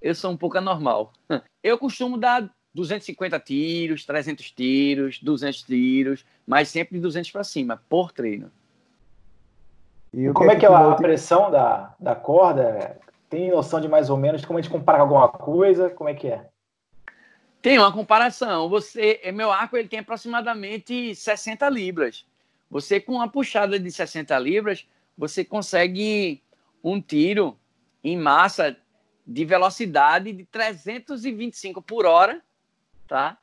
Eu 0.00 0.14
sou 0.14 0.30
um 0.30 0.36
pouco 0.36 0.58
anormal. 0.58 1.12
Eu 1.62 1.76
costumo 1.78 2.16
dar 2.16 2.48
250 2.74 3.38
tiros, 3.40 4.04
300 4.04 4.50
tiros, 4.50 5.18
200 5.20 5.62
tiros, 5.62 6.24
mas 6.46 6.68
sempre 6.68 6.96
de 6.96 7.02
200 7.02 7.30
para 7.30 7.44
cima, 7.44 7.82
por 7.88 8.12
treino. 8.12 8.50
E 10.12 10.30
como 10.32 10.50
é 10.50 10.56
que 10.56 10.66
é 10.66 10.68
a 10.68 10.94
pressão 10.94 11.50
da, 11.50 11.94
da 11.98 12.14
corda? 12.14 12.98
Tem 13.28 13.50
noção 13.50 13.80
de 13.80 13.88
mais 13.88 14.10
ou 14.10 14.16
menos 14.16 14.44
como 14.44 14.58
a 14.58 14.62
gente 14.62 14.70
compara 14.70 14.98
alguma 14.98 15.28
coisa? 15.28 15.88
Como 15.88 16.08
é 16.08 16.14
que 16.14 16.28
é? 16.28 16.46
Tem 17.62 17.78
uma 17.78 17.92
comparação. 17.92 18.68
Você, 18.68 19.20
meu 19.32 19.52
arco 19.52 19.76
ele 19.76 19.88
tem 19.88 20.00
aproximadamente 20.00 21.14
60 21.14 21.68
libras. 21.68 22.26
Você 22.68 23.00
com 23.00 23.12
uma 23.12 23.28
puxada 23.28 23.78
de 23.78 23.90
60 23.90 24.36
libras, 24.40 24.86
você 25.16 25.44
consegue 25.44 26.42
um 26.82 27.00
tiro 27.00 27.56
em 28.02 28.16
massa 28.16 28.76
de 29.24 29.44
velocidade 29.44 30.32
de 30.32 30.44
325 30.44 31.80
por 31.80 32.04
hora, 32.04 32.42
tá? 33.06 33.38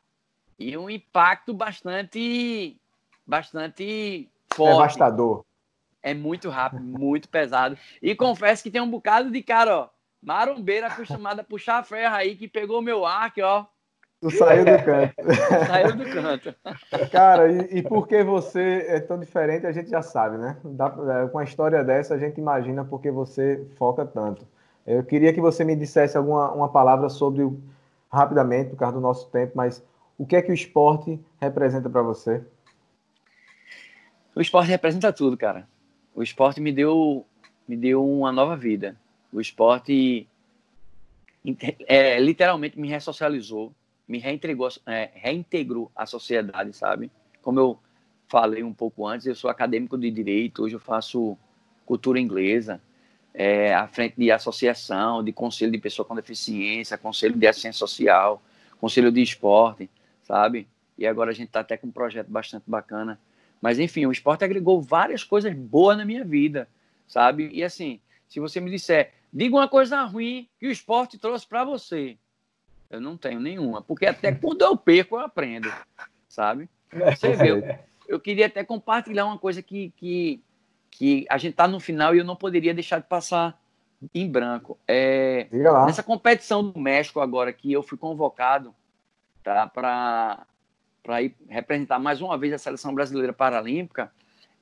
E 0.57 0.75
um 0.77 0.89
impacto 0.89 1.53
bastante 1.53 2.75
bastante 3.25 4.27
forte. 4.53 4.73
Devastador. 4.73 5.45
É 6.01 6.13
muito 6.13 6.49
rápido, 6.49 6.81
muito 6.99 7.29
pesado. 7.29 7.77
E 8.01 8.13
confesso 8.13 8.63
que 8.63 8.71
tem 8.71 8.81
um 8.81 8.89
bocado 8.89 9.31
de 9.31 9.41
cara, 9.41 9.77
ó, 9.77 9.89
marombeira 10.21 10.87
acostumado 10.87 11.39
a 11.39 11.43
puxar 11.43 11.77
a 11.77 11.83
ferro 11.83 12.15
aí, 12.15 12.35
que 12.35 12.47
pegou 12.47 12.81
meu 12.81 13.05
arco, 13.05 13.41
ó, 13.41 13.65
Tu 14.21 14.31
saiu 14.31 14.65
do 14.65 14.83
canto. 14.83 15.13
saiu 15.67 15.95
do 15.95 16.05
canto. 16.05 16.55
Cara, 17.09 17.49
e, 17.49 17.77
e 17.77 17.83
por 17.83 18.05
que 18.05 18.21
você 18.21 18.85
é 18.87 18.99
tão 18.99 19.17
diferente, 19.17 19.65
a 19.65 19.71
gente 19.71 19.89
já 19.89 20.01
sabe, 20.01 20.37
né? 20.37 20.57
Dá, 20.63 20.93
é, 21.23 21.27
com 21.29 21.39
a 21.39 21.43
história 21.43 21.83
dessa, 21.83 22.15
a 22.15 22.17
gente 22.17 22.37
imagina 22.37 22.83
porque 22.83 23.09
você 23.09 23.65
foca 23.77 24.05
tanto. 24.05 24.45
Eu 24.85 25.03
queria 25.03 25.31
que 25.31 25.39
você 25.39 25.63
me 25.63 25.75
dissesse 25.75 26.17
alguma 26.17 26.51
uma 26.51 26.67
palavra 26.67 27.07
sobre, 27.07 27.43
o, 27.43 27.61
rapidamente, 28.11 28.71
por 28.71 28.77
causa 28.77 28.95
do 28.95 29.01
nosso 29.01 29.29
tempo, 29.29 29.53
mas 29.55 29.81
o 30.17 30.25
que 30.25 30.35
é 30.35 30.41
que 30.41 30.51
o 30.51 30.53
esporte 30.53 31.17
representa 31.39 31.89
para 31.89 32.01
você? 32.01 32.43
O 34.35 34.41
esporte 34.41 34.69
representa 34.69 35.13
tudo, 35.13 35.37
cara. 35.37 35.65
O 36.13 36.21
esporte 36.21 36.59
me 36.59 36.73
deu, 36.73 37.25
me 37.65 37.77
deu 37.77 38.05
uma 38.05 38.33
nova 38.33 38.57
vida. 38.57 38.97
O 39.31 39.39
esporte 39.39 40.27
é, 41.87 42.19
literalmente 42.19 42.77
me 42.77 42.89
ressocializou 42.89 43.71
me 44.09 44.17
reintegrou, 44.17 44.69
é, 44.87 45.11
reintegrou 45.13 45.91
à 45.95 46.07
sociedade, 46.07 46.73
sabe? 46.73 47.11
Como 47.43 47.59
eu 47.59 47.79
falei 48.27 48.63
um 48.63 48.73
pouco 48.73 49.05
antes, 49.05 49.27
eu 49.27 49.35
sou 49.35 49.51
acadêmico 49.51 49.95
de 49.95 50.09
direito, 50.09 50.63
hoje 50.63 50.75
eu 50.75 50.79
faço 50.79 51.37
cultura 51.85 52.19
inglesa, 52.19 52.81
é, 53.31 53.73
à 53.73 53.87
frente 53.87 54.15
de 54.17 54.31
associação, 54.31 55.23
de 55.23 55.31
conselho 55.31 55.71
de 55.71 55.77
pessoa 55.77 56.03
com 56.03 56.15
deficiência, 56.15 56.97
conselho 56.97 57.37
de 57.37 57.47
assistência 57.47 57.77
social, 57.77 58.41
conselho 58.81 59.11
de 59.11 59.21
esporte, 59.21 59.87
sabe? 60.23 60.67
E 60.97 61.05
agora 61.05 61.29
a 61.29 61.33
gente 61.33 61.47
está 61.47 61.59
até 61.59 61.77
com 61.77 61.87
um 61.87 61.91
projeto 61.91 62.29
bastante 62.29 62.63
bacana. 62.65 63.19
Mas, 63.61 63.77
enfim, 63.77 64.07
o 64.07 64.11
esporte 64.11 64.43
agregou 64.43 64.81
várias 64.81 65.23
coisas 65.23 65.53
boas 65.53 65.95
na 65.95 66.03
minha 66.03 66.25
vida, 66.25 66.67
sabe? 67.07 67.49
E, 67.53 67.63
assim, 67.63 67.99
se 68.27 68.39
você 68.39 68.59
me 68.59 68.71
disser, 68.71 69.13
diga 69.31 69.55
uma 69.55 69.67
coisa 69.67 70.01
ruim 70.03 70.49
que 70.59 70.67
o 70.67 70.71
esporte 70.71 71.17
trouxe 71.17 71.45
para 71.45 71.63
você, 71.63 72.17
eu 72.89 72.99
não 72.99 73.15
tenho 73.15 73.39
nenhuma, 73.39 73.81
porque 73.81 74.05
até 74.05 74.31
quando 74.31 74.61
eu 74.63 74.75
perco, 74.75 75.15
eu 75.15 75.21
aprendo, 75.21 75.71
sabe? 76.27 76.69
Você 76.91 77.33
vê, 77.33 77.51
eu, 77.51 77.63
eu 78.07 78.19
queria 78.19 78.47
até 78.47 78.63
compartilhar 78.63 79.25
uma 79.25 79.37
coisa 79.37 79.61
que, 79.61 79.91
que, 79.95 80.43
que 80.89 81.25
a 81.29 81.37
gente 81.37 81.53
tá 81.53 81.67
no 81.67 81.79
final 81.79 82.15
e 82.15 82.17
eu 82.17 82.25
não 82.25 82.35
poderia 82.35 82.73
deixar 82.73 82.99
de 82.99 83.07
passar 83.07 83.59
em 84.13 84.29
branco. 84.29 84.77
É, 84.87 85.47
nessa 85.85 86.01
competição 86.01 86.63
do 86.63 86.79
México 86.79 87.19
agora, 87.19 87.53
que 87.53 87.71
eu 87.71 87.83
fui 87.83 87.97
convocado 87.97 88.73
tá, 89.43 89.67
para 89.67 91.21
ir 91.21 91.35
representar 91.47 91.99
mais 91.99 92.21
uma 92.21 92.37
vez 92.37 92.53
a 92.53 92.57
seleção 92.57 92.93
brasileira 92.93 93.33
paralímpica. 93.33 94.11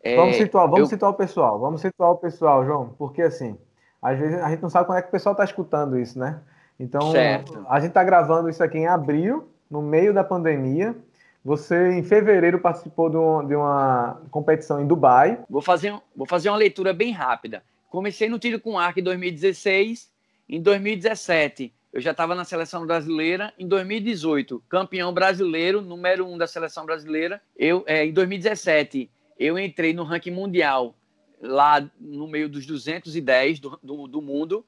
É, 0.02 0.16
vamos 0.16 0.36
situar, 0.36 0.66
vamos 0.66 0.80
eu... 0.80 0.86
situar 0.88 1.12
o 1.12 1.16
pessoal, 1.16 1.60
vamos 1.60 1.82
situar 1.82 2.12
o 2.12 2.18
pessoal, 2.18 2.66
João, 2.66 2.90
porque 2.98 3.22
assim, 3.22 3.58
às 4.02 4.20
vezes 4.20 4.40
a 4.40 4.50
gente 4.50 4.62
não 4.62 4.70
sabe 4.70 4.86
quando 4.86 5.00
é 5.00 5.02
que 5.02 5.08
o 5.08 5.12
pessoal 5.12 5.34
está 5.34 5.44
escutando 5.44 5.98
isso, 5.98 6.20
né? 6.20 6.42
Então, 6.80 7.12
certo. 7.12 7.66
a 7.70 7.80
gente 7.80 7.90
está 7.90 8.04
gravando 8.04 8.50
isso 8.50 8.63
aqui 8.63 8.78
em 8.78 8.88
abril, 8.88 9.50
no 9.70 9.82
meio 9.82 10.13
da 10.13 10.24
pandemia. 10.24 10.96
Você, 11.44 11.94
em 11.94 12.04
fevereiro, 12.04 12.60
participou 12.60 13.10
de 13.10 13.16
uma, 13.16 13.44
de 13.44 13.56
uma 13.56 14.22
competição 14.30 14.82
em 14.82 14.88
Dubai. 14.88 15.40
Vou 15.50 15.62
fazer, 15.62 15.94
vou 16.16 16.28
fazer 16.28 16.50
uma 16.50 16.58
leitura 16.58 16.94
bem 16.94 17.12
rápida. 17.12 17.63
Comecei 17.90 18.28
no 18.28 18.38
tiro 18.38 18.60
com 18.60 18.78
arco 18.78 19.00
em 19.00 19.04
2016. 19.04 20.10
Em 20.50 20.62
2017, 20.62 21.74
eu 21.94 22.02
já 22.02 22.12
estava 22.12 22.36
na 22.36 22.44
seleção 22.44 22.86
brasileira. 22.86 23.54
Em 23.58 23.68
2018, 23.68 24.62
campeão 24.68 25.13
brasileiro, 25.13 25.82
número 25.82 26.28
um 26.28 26.38
da 26.38 26.48
seleção 26.48 26.86
brasileira. 26.86 27.42
Eu, 27.58 27.84
é, 27.88 28.06
em 28.06 28.12
2017, 28.12 29.10
eu 29.40 29.58
entrei 29.58 29.94
no 29.94 30.04
ranking 30.04 30.32
mundial, 30.32 30.96
lá 31.42 31.90
no 32.00 32.28
meio 32.28 32.50
dos 32.50 32.66
210 32.66 33.60
do, 33.60 33.80
do, 33.82 34.08
do 34.08 34.22
mundo. 34.22 34.66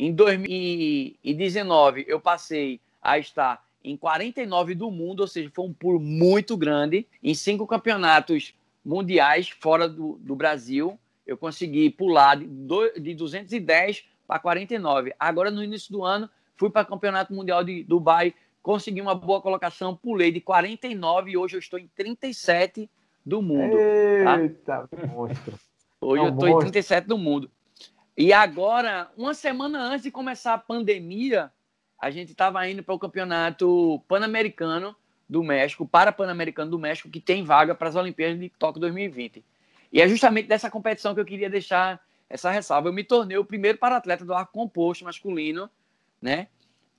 Em 0.00 0.12
2019, 0.12 2.04
eu 2.06 2.20
passei 2.20 2.80
a 3.02 3.18
estar 3.18 3.64
em 3.82 3.96
49 3.96 4.76
do 4.76 4.92
mundo, 4.92 5.18
ou 5.22 5.26
seja, 5.26 5.50
foi 5.52 5.64
um 5.64 5.72
pulo 5.72 5.98
muito 5.98 6.56
grande. 6.56 7.04
Em 7.20 7.34
cinco 7.34 7.66
campeonatos 7.66 8.54
mundiais 8.84 9.48
fora 9.48 9.88
do, 9.88 10.16
do 10.20 10.36
Brasil, 10.36 10.96
eu 11.26 11.36
consegui 11.36 11.90
pular 11.90 12.36
de, 12.36 12.46
de 13.00 13.12
210 13.12 14.04
para 14.24 14.38
49. 14.38 15.12
Agora, 15.18 15.50
no 15.50 15.64
início 15.64 15.90
do 15.90 16.04
ano, 16.04 16.30
fui 16.56 16.70
para 16.70 16.86
o 16.86 16.86
Campeonato 16.86 17.34
Mundial 17.34 17.64
de 17.64 17.82
Dubai, 17.82 18.32
consegui 18.62 19.00
uma 19.00 19.16
boa 19.16 19.42
colocação, 19.42 19.96
pulei 19.96 20.30
de 20.30 20.40
49 20.40 21.32
e 21.32 21.36
hoje 21.36 21.56
eu 21.56 21.58
estou 21.58 21.76
em 21.76 21.88
37 21.96 22.88
do 23.26 23.42
mundo. 23.42 23.76
Tá? 24.22 24.40
Eita, 24.40 24.88
tá? 24.88 25.06
monstro. 25.08 25.58
Hoje 26.00 26.22
é 26.22 26.24
um 26.24 26.28
eu 26.28 26.34
estou 26.34 26.48
em 26.48 26.58
37 26.60 27.08
do 27.08 27.18
mundo. 27.18 27.50
E 28.20 28.32
agora, 28.32 29.08
uma 29.16 29.32
semana 29.32 29.80
antes 29.80 30.02
de 30.02 30.10
começar 30.10 30.52
a 30.52 30.58
pandemia, 30.58 31.52
a 31.96 32.10
gente 32.10 32.32
estava 32.32 32.68
indo 32.68 32.82
para 32.82 32.92
o 32.92 32.98
campeonato 32.98 34.02
pan-americano 34.08 34.96
do 35.28 35.40
México, 35.44 35.86
para 35.86 36.10
pan-americano 36.10 36.68
do 36.68 36.80
México, 36.80 37.08
que 37.08 37.20
tem 37.20 37.44
vaga 37.44 37.76
para 37.76 37.90
as 37.90 37.94
Olimpíadas 37.94 38.40
de 38.40 38.48
Tóquio 38.48 38.80
2020. 38.80 39.44
E 39.92 40.02
é 40.02 40.08
justamente 40.08 40.48
dessa 40.48 40.68
competição 40.68 41.14
que 41.14 41.20
eu 41.20 41.24
queria 41.24 41.48
deixar 41.48 42.00
essa 42.28 42.50
ressalva. 42.50 42.88
Eu 42.88 42.92
me 42.92 43.04
tornei 43.04 43.38
o 43.38 43.44
primeiro 43.44 43.78
para-atleta 43.78 44.24
do 44.24 44.34
arco 44.34 44.52
composto 44.52 45.04
masculino, 45.04 45.70
né? 46.20 46.48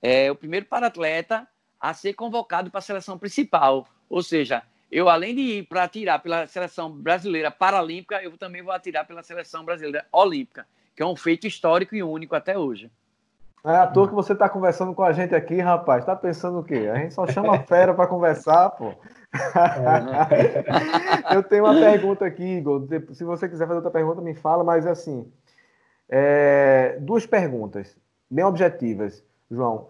É 0.00 0.30
o 0.30 0.34
primeiro 0.34 0.64
para-atleta 0.64 1.46
a 1.78 1.92
ser 1.92 2.14
convocado 2.14 2.70
para 2.70 2.78
a 2.78 2.82
seleção 2.82 3.18
principal. 3.18 3.86
Ou 4.08 4.22
seja, 4.22 4.62
eu 4.90 5.10
além 5.10 5.34
de 5.34 5.42
ir 5.42 5.66
para 5.66 5.84
atirar 5.84 6.22
pela 6.22 6.46
seleção 6.46 6.90
brasileira 6.90 7.50
paralímpica, 7.50 8.22
eu 8.22 8.38
também 8.38 8.62
vou 8.62 8.72
atirar 8.72 9.06
pela 9.06 9.22
seleção 9.22 9.66
brasileira 9.66 10.06
olímpica 10.10 10.66
que 11.00 11.02
é 11.02 11.06
um 11.06 11.16
feito 11.16 11.46
histórico 11.46 11.94
e 11.94 12.02
único 12.02 12.36
até 12.36 12.58
hoje. 12.58 12.92
É 13.64 13.74
à 13.74 13.86
toa 13.86 14.06
que 14.06 14.14
você 14.14 14.34
está 14.34 14.50
conversando 14.50 14.92
com 14.92 15.02
a 15.02 15.12
gente 15.12 15.34
aqui, 15.34 15.58
rapaz. 15.58 16.02
Está 16.02 16.14
pensando 16.14 16.58
o 16.58 16.62
quê? 16.62 16.90
A 16.92 16.96
gente 16.96 17.14
só 17.14 17.26
chama 17.26 17.58
fera 17.60 17.94
para 17.94 18.06
conversar, 18.06 18.68
pô. 18.68 18.92
É. 21.30 21.34
Eu 21.34 21.42
tenho 21.42 21.64
uma 21.64 21.72
pergunta 21.72 22.26
aqui, 22.26 22.44
Igor. 22.44 22.86
Se 23.14 23.24
você 23.24 23.48
quiser 23.48 23.66
fazer 23.66 23.76
outra 23.76 23.90
pergunta, 23.90 24.20
me 24.20 24.34
fala, 24.34 24.62
mas 24.62 24.86
assim. 24.86 25.26
É... 26.06 26.98
duas 27.00 27.24
perguntas, 27.24 27.96
bem 28.30 28.44
objetivas, 28.44 29.24
João. 29.50 29.88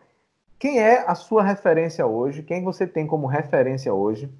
Quem 0.60 0.78
é 0.78 1.04
a 1.08 1.16
sua 1.16 1.42
referência 1.42 2.06
hoje? 2.06 2.44
Quem 2.44 2.62
você 2.62 2.86
tem 2.86 3.04
como 3.04 3.26
referência 3.26 3.92
hoje? 3.92 4.32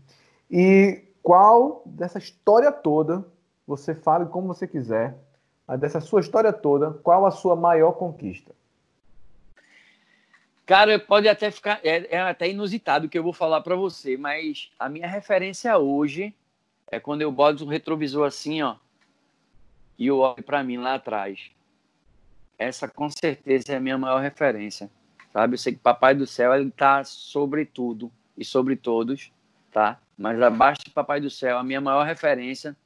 E 0.49 1.03
qual 1.21 1.83
dessa 1.85 2.19
história 2.19 2.71
toda, 2.71 3.25
você 3.67 3.93
fale 3.93 4.27
como 4.27 4.47
você 4.47 4.69
quiser, 4.69 5.17
dessa 5.77 6.01
sua 6.01 6.21
história 6.21 6.53
toda, 6.53 6.91
qual 6.91 7.27
a 7.27 7.31
sua 7.31 7.55
maior 7.55 7.93
conquista? 7.93 8.53
Cara, 10.71 10.99
pode 11.01 11.29
até 11.29 11.51
ficar. 11.51 11.81
É, 11.83 12.15
é 12.15 12.21
até 12.21 12.49
inusitado 12.49 13.07
o 13.07 13.09
que 13.09 13.19
eu 13.19 13.25
vou 13.25 13.33
falar 13.33 13.61
para 13.61 13.75
você, 13.75 14.17
mas 14.17 14.71
a 14.79 14.89
minha 14.89 15.09
referência 15.09 15.77
hoje 15.77 16.33
é 16.91 17.01
quando 17.01 17.23
eu 17.23 17.33
boto 17.33 17.65
um 17.65 17.69
retrovisor 17.69 18.27
assim, 18.27 18.63
ó, 18.63 18.77
e 19.99 20.07
eu 20.07 20.19
olho 20.19 20.43
para 20.43 20.63
mim 20.63 20.77
lá 20.77 20.95
atrás. 20.95 21.51
Essa 22.59 22.87
com 22.87 23.11
certeza 23.11 23.73
é 23.73 23.77
a 23.77 23.81
minha 23.81 23.99
maior 23.99 24.21
referência, 24.21 24.91
sabe? 25.33 25.55
Eu 25.55 25.59
sei 25.59 25.73
que 25.73 25.81
Papai 25.81 26.15
do 26.15 26.27
Céu 26.27 26.55
ele 26.55 26.71
tá 26.71 27.03
sobre 27.05 27.65
tudo 27.65 28.11
e 28.37 28.45
sobre 28.45 28.77
todos, 28.77 29.33
tá? 29.73 29.99
Mas 30.17 30.41
abaixo 30.41 30.83
de 30.85 30.91
Papai 30.91 31.21
do 31.21 31.31
Céu, 31.31 31.59
a 31.59 31.65
minha 31.65 31.81
maior 31.81 32.05
referência 32.05 32.77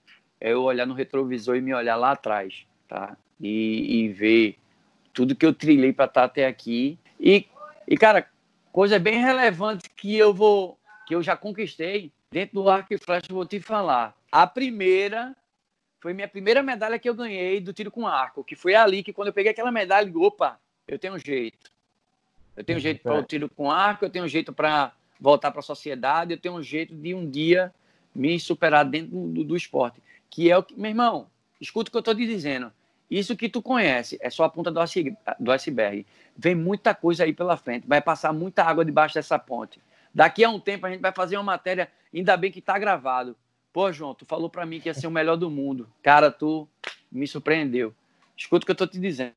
é 0.40 0.52
eu 0.52 0.62
olhar 0.62 0.86
no 0.86 0.94
retrovisor 0.94 1.56
e 1.56 1.60
me 1.60 1.74
olhar 1.74 1.96
lá 1.96 2.12
atrás, 2.12 2.66
tá? 2.94 3.16
E, 3.40 4.04
e 4.04 4.08
ver 4.08 4.56
tudo 5.12 5.34
que 5.34 5.44
eu 5.44 5.52
trilhei 5.52 5.92
para 5.92 6.04
estar 6.04 6.20
tá 6.22 6.26
até 6.26 6.46
aqui 6.46 6.98
e 7.18 7.46
e, 7.86 7.96
cara, 7.96 8.26
coisa 8.72 8.98
bem 8.98 9.20
relevante 9.20 9.90
que 9.90 10.16
eu 10.16 10.32
vou, 10.32 10.78
que 11.06 11.14
eu 11.14 11.22
já 11.22 11.36
conquistei 11.36 12.10
dentro 12.30 12.62
do 12.62 12.68
arco 12.68 12.92
e 12.94 12.98
flecha, 12.98 13.26
eu 13.28 13.36
vou 13.36 13.46
te 13.46 13.60
falar. 13.60 14.16
A 14.32 14.46
primeira 14.46 15.36
foi 16.00 16.12
minha 16.12 16.28
primeira 16.28 16.62
medalha 16.62 16.98
que 16.98 17.08
eu 17.08 17.14
ganhei 17.14 17.60
do 17.60 17.72
tiro 17.72 17.90
com 17.90 18.06
arco, 18.06 18.44
que 18.44 18.56
foi 18.56 18.74
ali 18.74 19.02
que 19.02 19.12
quando 19.12 19.28
eu 19.28 19.34
peguei 19.34 19.52
aquela 19.52 19.70
medalha, 19.70 20.08
eu, 20.08 20.22
opa, 20.22 20.58
eu 20.88 20.98
tenho 20.98 21.14
um 21.14 21.18
jeito. 21.18 21.70
Eu 22.56 22.64
tenho 22.64 22.78
um 22.78 22.82
jeito 22.82 23.02
para 23.02 23.18
o 23.18 23.22
tiro 23.22 23.48
com 23.48 23.70
arco, 23.70 24.04
eu 24.04 24.10
tenho 24.10 24.24
um 24.24 24.28
jeito 24.28 24.52
para 24.52 24.92
voltar 25.20 25.50
para 25.50 25.60
a 25.60 25.62
sociedade, 25.62 26.32
eu 26.32 26.38
tenho 26.38 26.54
um 26.54 26.62
jeito 26.62 26.94
de 26.94 27.14
um 27.14 27.28
dia 27.28 27.72
me 28.14 28.38
superar 28.38 28.84
dentro 28.84 29.10
do, 29.10 29.44
do 29.44 29.56
esporte. 29.56 30.00
Que 30.30 30.50
é 30.50 30.56
o 30.56 30.62
que, 30.62 30.78
meu 30.78 30.90
irmão, 30.90 31.26
escuta 31.60 31.88
o 31.88 31.90
que 31.90 31.96
eu 31.96 32.00
estou 32.00 32.14
te 32.14 32.26
dizendo. 32.26 32.72
Isso 33.10 33.36
que 33.36 33.48
tu 33.48 33.60
conhece 33.62 34.18
é 34.20 34.30
só 34.30 34.44
a 34.44 34.48
ponta 34.48 34.72
do 34.72 35.52
iceberg. 35.52 36.06
Vem 36.36 36.54
muita 36.54 36.94
coisa 36.94 37.24
aí 37.24 37.32
pela 37.32 37.56
frente, 37.56 37.86
vai 37.86 38.00
passar 38.00 38.32
muita 38.32 38.64
água 38.64 38.84
debaixo 38.84 39.14
dessa 39.14 39.38
ponte. 39.38 39.80
Daqui 40.12 40.44
a 40.44 40.48
um 40.48 40.60
tempo 40.60 40.86
a 40.86 40.90
gente 40.90 41.00
vai 41.00 41.12
fazer 41.12 41.36
uma 41.36 41.42
matéria, 41.42 41.90
ainda 42.14 42.36
bem 42.36 42.50
que 42.50 42.60
está 42.60 42.78
gravado. 42.78 43.36
Pô, 43.72 43.92
João, 43.92 44.14
tu 44.14 44.24
falou 44.24 44.48
para 44.48 44.64
mim 44.64 44.80
que 44.80 44.88
ia 44.88 44.94
ser 44.94 45.06
o 45.06 45.10
melhor 45.10 45.36
do 45.36 45.50
mundo. 45.50 45.88
Cara, 46.02 46.30
tu 46.30 46.68
me 47.10 47.26
surpreendeu. 47.26 47.92
Escuta 48.36 48.64
o 48.64 48.66
que 48.66 48.72
eu 48.72 48.76
tô 48.76 48.86
te 48.86 48.98
dizendo. 48.98 49.34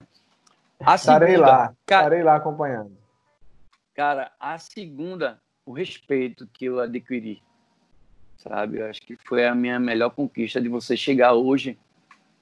A 0.80 0.96
estarei 0.96 1.30
segunda, 1.30 1.48
lá, 1.48 1.76
cara, 1.86 2.02
estarei 2.04 2.24
lá 2.24 2.36
acompanhando. 2.36 2.96
Cara, 3.96 4.32
a 4.40 4.58
segunda, 4.60 5.42
o 5.66 5.72
respeito 5.72 6.48
que 6.54 6.66
eu 6.66 6.80
adquiri, 6.80 7.42
sabe? 8.38 8.78
Eu 8.78 8.88
acho 8.88 9.02
que 9.02 9.16
foi 9.16 9.48
a 9.48 9.56
minha 9.56 9.80
melhor 9.80 10.12
conquista 10.12 10.62
de 10.62 10.70
você 10.70 10.96
chegar 10.96 11.34
hoje 11.34 11.78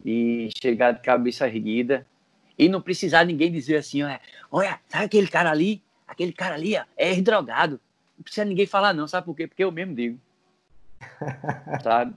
e 0.04 0.50
chegar 0.62 0.92
de 0.92 1.02
cabeça 1.02 1.48
erguida 1.48 2.06
e 2.58 2.70
não 2.70 2.82
precisar 2.82 3.26
ninguém 3.26 3.52
dizer 3.52 3.78
assim, 3.78 4.04
olha, 4.04 4.22
olha, 4.52 4.80
sabe 4.88 5.06
aquele 5.06 5.28
cara 5.28 5.52
ali? 5.52 5.84
Aquele 6.08 6.32
cara 6.32 6.56
ali 6.56 6.78
ó, 6.78 6.84
é 6.96 7.20
drogado. 7.22 7.80
Não 8.18 8.24
precisa 8.24 8.46
ninguém 8.46 8.66
falar 8.66 8.94
não, 8.94 9.08
sabe 9.08 9.26
por 9.26 9.36
quê? 9.36 9.48
Porque 9.48 9.64
eu 9.64 9.72
mesmo 9.72 9.94
digo. 9.94 10.20
sabe? 11.84 12.16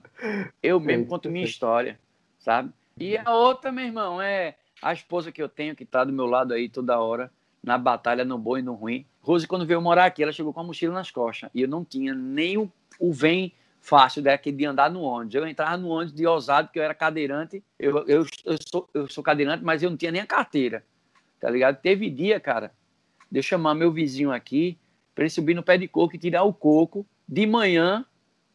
Eu 0.61 0.79
mesmo 0.79 1.05
conto 1.05 1.29
minha 1.29 1.45
história, 1.45 1.99
sabe? 2.39 2.71
E 2.97 3.17
a 3.17 3.33
outra, 3.33 3.71
meu 3.71 3.85
irmão, 3.85 4.21
é 4.21 4.55
a 4.81 4.93
esposa 4.93 5.31
que 5.31 5.41
eu 5.41 5.49
tenho 5.49 5.75
que 5.75 5.85
tá 5.85 6.03
do 6.03 6.13
meu 6.13 6.25
lado 6.25 6.53
aí 6.53 6.69
toda 6.69 6.99
hora, 6.99 7.31
na 7.61 7.77
batalha, 7.77 8.23
no 8.23 8.37
bom 8.37 8.57
e 8.57 8.61
no 8.61 8.73
ruim. 8.73 9.05
Rose, 9.21 9.47
quando 9.47 9.65
veio 9.65 9.81
morar 9.81 10.05
aqui, 10.05 10.23
ela 10.23 10.31
chegou 10.31 10.53
com 10.53 10.61
a 10.61 10.63
mochila 10.63 10.93
nas 10.93 11.11
costas. 11.11 11.49
E 11.53 11.61
eu 11.61 11.67
não 11.67 11.83
tinha 11.83 12.13
nem 12.13 12.57
o, 12.57 12.71
o 12.99 13.11
vem 13.11 13.53
fácil 13.89 14.21
daqui 14.21 14.51
de 14.51 14.65
andar 14.65 14.89
no 14.91 15.01
ônibus. 15.01 15.33
Eu 15.33 15.47
entrava 15.47 15.75
no 15.75 15.89
ônibus 15.89 16.13
de 16.13 16.25
ousado, 16.25 16.67
porque 16.67 16.79
eu 16.79 16.83
era 16.83 16.93
cadeirante. 16.93 17.63
Eu, 17.79 18.05
eu, 18.07 18.25
eu, 18.45 18.57
sou, 18.61 18.87
eu 18.93 19.09
sou 19.09 19.23
cadeirante, 19.23 19.63
mas 19.63 19.81
eu 19.81 19.89
não 19.89 19.97
tinha 19.97 20.11
nem 20.11 20.21
a 20.21 20.27
carteira. 20.27 20.83
Tá 21.39 21.49
ligado? 21.49 21.81
Teve 21.81 22.09
dia, 22.09 22.39
cara, 22.39 22.71
de 23.31 23.39
eu 23.39 23.43
chamar 23.43 23.73
meu 23.73 23.91
vizinho 23.91 24.31
aqui 24.31 24.77
para 25.15 25.23
ele 25.23 25.31
subir 25.31 25.55
no 25.55 25.63
pé 25.63 25.77
de 25.77 25.87
coco 25.87 26.15
e 26.15 26.19
tirar 26.19 26.43
o 26.43 26.53
coco 26.53 27.05
de 27.27 27.47
manhã 27.47 28.05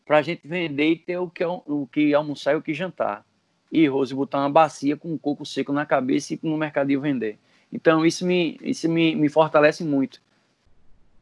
para 0.06 0.18
a 0.18 0.22
gente 0.22 0.46
vender 0.46 0.90
e 0.90 0.96
ter 0.96 1.18
o 1.18 1.28
que, 1.28 1.44
o 1.44 1.88
que 1.90 2.14
almoçar 2.14 2.54
e 2.54 2.56
o 2.56 2.62
que 2.62 2.72
jantar. 2.72 3.24
E 3.72 3.86
Rose 3.88 4.14
botar 4.14 4.38
uma 4.38 4.50
bacia 4.50 4.96
com 4.96 5.12
um 5.12 5.18
coco 5.18 5.44
seco 5.44 5.72
na 5.72 5.84
cabeça 5.84 6.34
e 6.34 6.40
no 6.42 6.56
mercadinho 6.56 7.00
vender. 7.00 7.38
Então 7.72 8.06
isso 8.06 8.24
me, 8.24 8.56
isso 8.62 8.88
me, 8.88 9.16
me 9.16 9.28
fortalece 9.28 9.82
muito. 9.82 10.22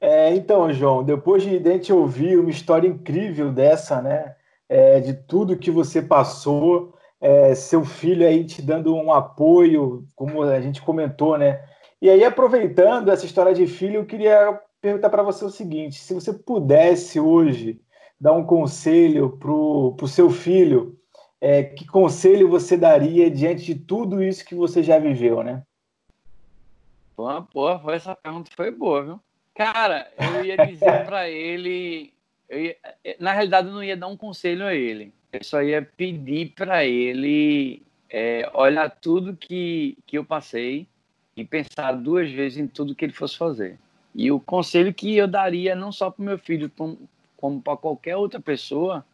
É, 0.02 0.34
então, 0.34 0.72
João, 0.72 1.04
depois 1.04 1.44
de, 1.44 1.62
gente 1.62 1.92
ouvir 1.92 2.36
uma 2.36 2.50
história 2.50 2.88
incrível 2.88 3.52
dessa, 3.52 4.02
né? 4.02 4.34
É, 4.68 4.98
de 4.98 5.14
tudo 5.14 5.56
que 5.56 5.70
você 5.70 6.02
passou, 6.02 6.92
é, 7.20 7.54
seu 7.54 7.84
filho 7.84 8.26
aí 8.26 8.44
te 8.44 8.60
dando 8.60 8.96
um 8.96 9.12
apoio, 9.12 10.04
como 10.16 10.42
a 10.42 10.60
gente 10.60 10.82
comentou, 10.82 11.38
né? 11.38 11.64
E 12.00 12.10
aí, 12.10 12.24
aproveitando 12.24 13.12
essa 13.12 13.24
história 13.24 13.54
de 13.54 13.64
filho, 13.68 14.00
eu 14.00 14.04
queria 14.04 14.60
perguntar 14.80 15.08
para 15.08 15.22
você 15.22 15.44
o 15.44 15.50
seguinte: 15.50 16.00
se 16.00 16.12
você 16.12 16.32
pudesse 16.32 17.20
hoje 17.20 17.80
dar 18.20 18.32
um 18.32 18.44
conselho 18.44 19.38
para 19.38 19.52
o 19.52 20.08
seu 20.08 20.30
filho, 20.30 20.98
é, 21.40 21.62
que 21.62 21.86
conselho 21.86 22.48
você 22.48 22.76
daria 22.76 23.30
diante 23.30 23.64
de 23.64 23.76
tudo 23.76 24.20
isso 24.20 24.44
que 24.44 24.56
você 24.56 24.82
já 24.82 24.98
viveu, 24.98 25.44
né? 25.44 25.62
Pô, 27.14 27.40
pô, 27.52 27.70
essa 27.92 28.16
pergunta 28.16 28.50
foi 28.56 28.72
boa, 28.72 29.04
viu? 29.04 29.20
Cara, 29.54 30.10
eu 30.18 30.44
ia 30.44 30.56
dizer 30.66 31.04
para 31.04 31.28
ele. 31.28 32.12
Ia, 32.50 32.76
na 33.18 33.32
realidade, 33.32 33.68
eu 33.68 33.74
não 33.74 33.84
ia 33.84 33.96
dar 33.96 34.06
um 34.06 34.16
conselho 34.16 34.64
a 34.64 34.74
ele. 34.74 35.12
Eu 35.32 35.44
só 35.44 35.62
ia 35.62 35.82
pedir 35.82 36.52
para 36.54 36.84
ele 36.84 37.82
é, 38.10 38.50
olhar 38.54 38.90
tudo 38.90 39.36
que, 39.36 39.96
que 40.06 40.18
eu 40.18 40.24
passei 40.24 40.86
e 41.36 41.44
pensar 41.44 41.92
duas 41.92 42.30
vezes 42.30 42.58
em 42.58 42.66
tudo 42.66 42.94
que 42.94 43.04
ele 43.04 43.12
fosse 43.12 43.36
fazer. 43.36 43.78
E 44.14 44.30
o 44.30 44.38
conselho 44.38 44.92
que 44.92 45.16
eu 45.16 45.26
daria, 45.26 45.74
não 45.74 45.90
só 45.90 46.10
para 46.10 46.24
meu 46.24 46.38
filho, 46.38 46.70
como, 47.36 47.62
para 47.62 47.76
qualquer 47.76 48.16
outra 48.16 48.38
pessoa, 48.38 49.04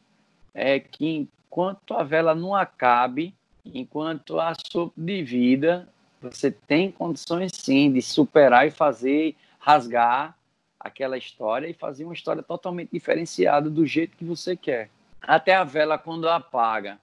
é 0.52 0.80
que 0.80 1.28
enquanto 1.48 1.94
a 1.94 2.02
vela 2.02 2.34
não 2.34 2.54
acabe, 2.54 3.32
enquanto 3.64 4.40
a 4.40 4.54
sopro 4.70 4.92
de 4.96 5.22
vida, 5.22 5.88
você 6.20 6.50
tem 6.50 6.90
condições 6.90 7.52
sim 7.54 7.92
de 7.92 8.02
superar 8.02 8.66
e 8.66 8.70
fazer 8.72 9.36
rasgar 9.68 10.34
aquela 10.80 11.18
história 11.18 11.68
e 11.68 11.74
fazer 11.74 12.04
uma 12.04 12.14
história 12.14 12.42
totalmente 12.42 12.88
diferenciada 12.90 13.68
do 13.68 13.84
jeito 13.84 14.16
que 14.16 14.24
você 14.24 14.56
quer. 14.56 14.88
Até 15.20 15.54
a 15.54 15.62
vela, 15.62 15.98
quando 15.98 16.26
apaga, 16.26 16.96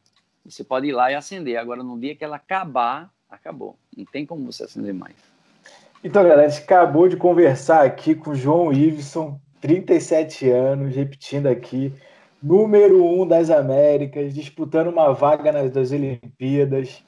você 0.43 0.63
pode 0.63 0.87
ir 0.87 0.91
lá 0.91 1.11
e 1.11 1.15
acender. 1.15 1.57
Agora, 1.57 1.83
no 1.83 1.99
dia 1.99 2.15
que 2.15 2.23
ela 2.23 2.37
acabar, 2.37 3.11
acabou. 3.29 3.75
Não 3.95 4.03
tem 4.05 4.25
como 4.25 4.51
você 4.51 4.63
acender 4.63 4.95
mais. 4.95 5.15
Então, 6.03 6.23
galera, 6.23 6.47
a 6.47 6.49
gente 6.49 6.63
acabou 6.63 7.07
de 7.07 7.17
conversar 7.17 7.85
aqui 7.85 8.15
com 8.15 8.31
o 8.31 8.35
João 8.35 8.73
Iveson, 8.73 9.39
37 9.61 10.49
anos, 10.49 10.95
repetindo 10.95 11.45
aqui, 11.45 11.93
número 12.41 13.05
um 13.05 13.27
das 13.27 13.51
Américas, 13.51 14.33
disputando 14.33 14.87
uma 14.87 15.13
vaga 15.13 15.51
nas 15.51 15.69
das 15.69 15.91
Olimpíadas. 15.91 17.03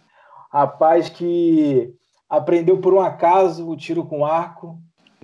Rapaz 0.51 1.09
que 1.09 1.91
aprendeu 2.29 2.79
por 2.79 2.93
um 2.93 3.01
acaso 3.01 3.67
o 3.67 3.75
tiro 3.75 4.05
com 4.05 4.23
arco, 4.23 4.79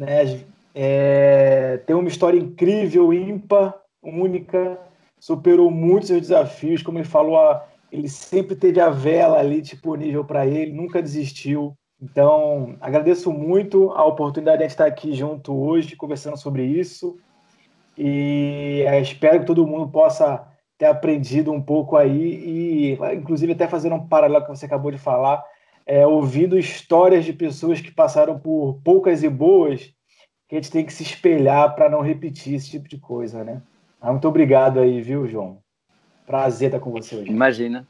né? 0.06 0.44
É, 0.76 1.78
tem 1.86 1.96
uma 1.96 2.08
história 2.08 2.38
incrível, 2.38 3.14
ímpar, 3.14 3.76
única, 4.02 4.80
superou 5.20 5.70
muitos 5.70 6.08
seus 6.08 6.22
desafios, 6.22 6.82
como 6.82 6.98
ele 6.98 7.06
falou, 7.06 7.62
ele 7.92 8.10
sempre 8.10 8.56
teve 8.56 8.80
a 8.80 8.90
vela 8.90 9.40
ali 9.40 9.62
disponível 9.62 10.26
para 10.26 10.46
ele, 10.48 10.74
nunca 10.74 11.02
desistiu. 11.02 11.76
Então, 12.02 12.76
agradeço 12.82 13.32
muito 13.32 13.92
a 13.92 14.04
oportunidade 14.04 14.58
de 14.60 14.66
estar 14.66 14.86
aqui 14.86 15.14
junto 15.14 15.56
hoje, 15.56 15.96
conversando 15.96 16.38
sobre 16.38 16.66
isso. 16.66 17.18
E 17.98 18.84
é, 18.88 19.00
espero 19.00 19.42
que 19.42 19.46
todo 19.46 19.68
mundo 19.68 19.88
possa 19.90 20.46
ter 20.78 20.88
aprendido 20.88 21.52
um 21.52 21.62
pouco 21.62 21.96
aí, 21.96 22.98
e 22.98 23.00
inclusive 23.16 23.54
até 23.54 23.68
fazendo 23.68 23.96
um 23.96 24.08
paralelo 24.08 24.44
que 24.44 24.50
você 24.50 24.66
acabou 24.66 24.92
de 24.92 24.98
falar, 24.98 25.44
é, 25.86 26.06
ouvindo 26.06 26.58
histórias 26.58 27.26
de 27.26 27.34
pessoas 27.34 27.82
que 27.82 27.92
passaram 27.92 28.40
por 28.40 28.80
poucas 28.84 29.24
e 29.24 29.30
boas, 29.30 29.94
que 30.48 30.56
a 30.56 30.62
gente 30.62 30.72
tem 30.72 30.86
que 30.86 30.94
se 30.94 31.04
espelhar 31.04 31.76
para 31.76 31.90
não 31.90 32.02
repetir 32.02 32.56
esse 32.56 32.70
tipo 32.70 32.88
de 32.88 32.98
coisa, 32.98 33.44
né? 33.44 33.62
Muito 34.02 34.28
obrigado 34.28 34.80
aí, 34.80 35.02
viu, 35.02 35.28
João? 35.28 35.60
Prazer 36.26 36.68
estar 36.68 36.80
com 36.80 36.92
você 36.92 37.16
hoje. 37.16 37.30
Imagina, 37.30 37.88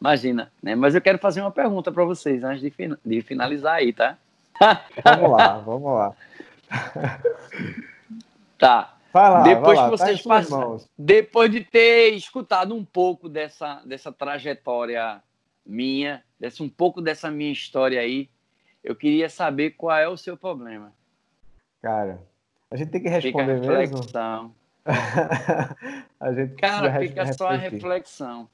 imagina. 0.00 0.50
Né? 0.62 0.74
Mas 0.74 0.94
eu 0.94 1.00
quero 1.00 1.18
fazer 1.18 1.40
uma 1.40 1.50
pergunta 1.50 1.92
para 1.92 2.04
vocês 2.04 2.42
antes 2.42 2.60
de, 2.60 2.70
fin 2.70 2.96
de 3.04 3.20
finalizar 3.22 3.76
aí, 3.76 3.92
tá? 3.92 4.16
Vamos 5.04 5.30
lá, 5.30 5.58
vamos 5.58 5.92
lá. 5.92 6.14
Tá. 8.56 8.96
Vai 9.12 9.30
lá, 9.30 9.42
depois 9.42 9.76
vai 9.76 9.76
lá, 9.76 9.84
que 9.84 9.90
vocês 9.90 10.22
tá 10.22 10.28
passam, 10.28 10.80
depois 10.96 11.50
de 11.50 11.60
ter 11.60 12.14
escutado 12.14 12.74
um 12.74 12.84
pouco 12.84 13.28
dessa, 13.28 13.82
dessa 13.84 14.10
trajetória 14.10 15.22
minha, 15.66 16.22
desse 16.44 16.62
um 16.62 16.68
pouco 16.68 17.00
dessa 17.00 17.30
minha 17.30 17.50
história 17.50 18.00
aí, 18.00 18.28
eu 18.82 18.94
queria 18.94 19.30
saber 19.30 19.70
qual 19.70 19.96
é 19.96 20.06
o 20.06 20.16
seu 20.16 20.36
problema. 20.36 20.92
Cara, 21.80 22.20
a 22.70 22.76
gente 22.76 22.90
tem 22.90 23.02
que 23.02 23.08
responder 23.08 23.60
fica 23.60 23.72
a 23.72 23.78
reflexão. 23.78 24.54
a 26.20 26.32
gente 26.34 26.54
Cara, 26.56 27.00
fica 27.00 27.32
só 27.32 27.48
a 27.48 27.56
reflexão. 27.56 28.48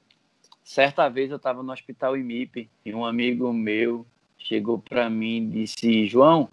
Certa 0.63 1.09
vez 1.09 1.31
eu 1.31 1.37
estava 1.37 1.63
no 1.63 1.73
hospital 1.73 2.17
IMIP 2.17 2.71
e 2.85 2.95
um 2.95 3.05
amigo 3.05 3.53
meu 3.53 4.07
chegou 4.39 4.79
para 4.79 5.11
mim 5.11 5.39
e 5.39 5.47
disse: 5.47 6.07
João, 6.07 6.49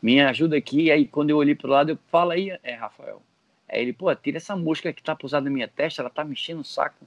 me 0.00 0.20
ajuda 0.22 0.56
aqui. 0.56 0.90
Aí 0.90 1.06
quando 1.06 1.30
eu 1.30 1.36
olhei 1.36 1.54
pro 1.54 1.68
lado, 1.68 1.90
eu 1.90 1.98
falo 2.10 2.30
aí, 2.30 2.58
é 2.62 2.74
Rafael. 2.74 3.20
Aí 3.68 3.82
ele, 3.82 3.92
pô, 3.92 4.14
tira 4.14 4.38
essa 4.38 4.56
mosca 4.56 4.90
que 4.90 5.02
tá 5.02 5.14
pousada 5.14 5.44
na 5.44 5.50
minha 5.50 5.68
testa, 5.68 6.00
ela 6.00 6.08
tá 6.08 6.24
mexendo 6.24 6.60
o 6.60 6.64
saco. 6.64 7.06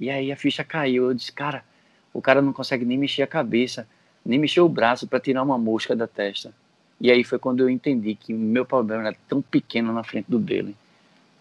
E 0.00 0.10
aí 0.10 0.32
a 0.32 0.36
ficha 0.36 0.64
caiu. 0.64 1.04
Eu 1.04 1.14
disse, 1.14 1.30
cara, 1.30 1.64
o 2.12 2.20
cara 2.20 2.42
não 2.42 2.52
consegue 2.52 2.84
nem 2.84 2.98
mexer 2.98 3.22
a 3.22 3.26
cabeça, 3.26 3.86
nem 4.24 4.38
mexer 4.38 4.60
o 4.60 4.68
braço 4.68 5.06
para 5.06 5.20
tirar 5.20 5.42
uma 5.42 5.58
mosca 5.58 5.94
da 5.94 6.06
testa. 6.06 6.52
E 7.00 7.10
aí 7.10 7.24
foi 7.24 7.38
quando 7.38 7.60
eu 7.60 7.70
entendi 7.70 8.14
que 8.14 8.32
meu 8.34 8.64
problema 8.64 9.06
era 9.06 9.16
tão 9.28 9.40
pequeno 9.40 9.92
na 9.92 10.04
frente 10.04 10.30
do 10.30 10.38
dele. 10.38 10.76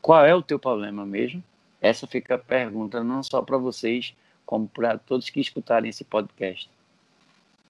Qual 0.02 0.24
é 0.26 0.34
o 0.34 0.42
teu 0.42 0.58
problema 0.58 1.06
mesmo? 1.06 1.44
Essa 1.82 2.08
fica 2.08 2.36
a 2.36 2.38
pergunta 2.38 3.04
não 3.04 3.22
só 3.22 3.42
para 3.42 3.58
vocês, 3.58 4.16
como 4.46 4.68
para 4.68 4.98
todos 4.98 5.30
que 5.30 5.40
escutarem 5.40 5.90
esse 5.90 6.04
podcast. 6.04 6.70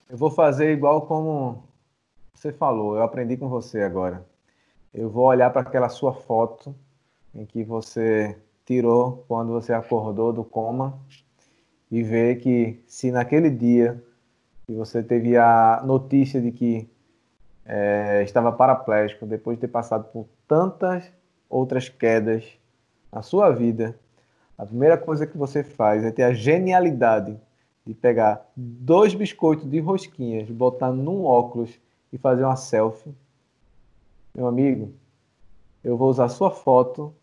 Eu 0.09 0.17
vou 0.17 0.29
fazer 0.29 0.71
igual 0.71 1.03
como 1.03 1.63
você 2.33 2.51
falou, 2.51 2.95
eu 2.95 3.03
aprendi 3.03 3.37
com 3.37 3.49
você 3.49 3.81
agora. 3.81 4.25
Eu 4.93 5.09
vou 5.09 5.25
olhar 5.25 5.49
para 5.51 5.61
aquela 5.61 5.89
sua 5.89 6.13
foto 6.13 6.73
em 7.33 7.45
que 7.45 7.63
você 7.63 8.37
tirou 8.65 9.23
quando 9.27 9.51
você 9.51 9.73
acordou 9.73 10.31
do 10.31 10.43
coma 10.43 10.97
e 11.91 12.03
ver 12.03 12.37
que 12.39 12.81
se 12.87 13.11
naquele 13.11 13.49
dia 13.49 14.03
que 14.65 14.73
você 14.73 15.01
teve 15.01 15.35
a 15.35 15.81
notícia 15.83 16.39
de 16.39 16.51
que 16.51 16.89
é, 17.65 18.21
estava 18.23 18.51
paraplégico 18.51 19.25
depois 19.25 19.57
de 19.57 19.61
ter 19.61 19.67
passado 19.67 20.05
por 20.05 20.27
tantas 20.47 21.11
outras 21.49 21.89
quedas 21.89 22.43
na 23.11 23.21
sua 23.21 23.49
vida, 23.49 23.97
a 24.57 24.65
primeira 24.65 24.97
coisa 24.97 25.25
que 25.25 25.37
você 25.37 25.63
faz 25.63 26.03
é 26.03 26.11
ter 26.11 26.23
a 26.23 26.33
genialidade 26.33 27.39
de 27.85 27.93
pegar 27.93 28.45
dois 28.55 29.15
biscoitos 29.15 29.69
de 29.69 29.79
rosquinhas, 29.79 30.49
botar 30.49 30.91
num 30.91 31.23
óculos 31.23 31.79
e 32.13 32.17
fazer 32.17 32.43
uma 32.43 32.55
selfie. 32.55 33.15
Meu 34.35 34.47
amigo, 34.47 34.93
eu 35.83 35.97
vou 35.97 36.09
usar 36.09 36.29
sua 36.29 36.51
foto 36.51 37.13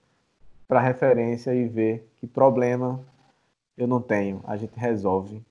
para 0.67 0.81
referência 0.81 1.55
e 1.55 1.69
ver 1.69 2.09
que 2.17 2.27
problema 2.27 3.01
eu 3.77 3.87
não 3.87 4.01
tenho. 4.01 4.41
A 4.45 4.57
gente 4.57 4.73
resolve 4.77 5.43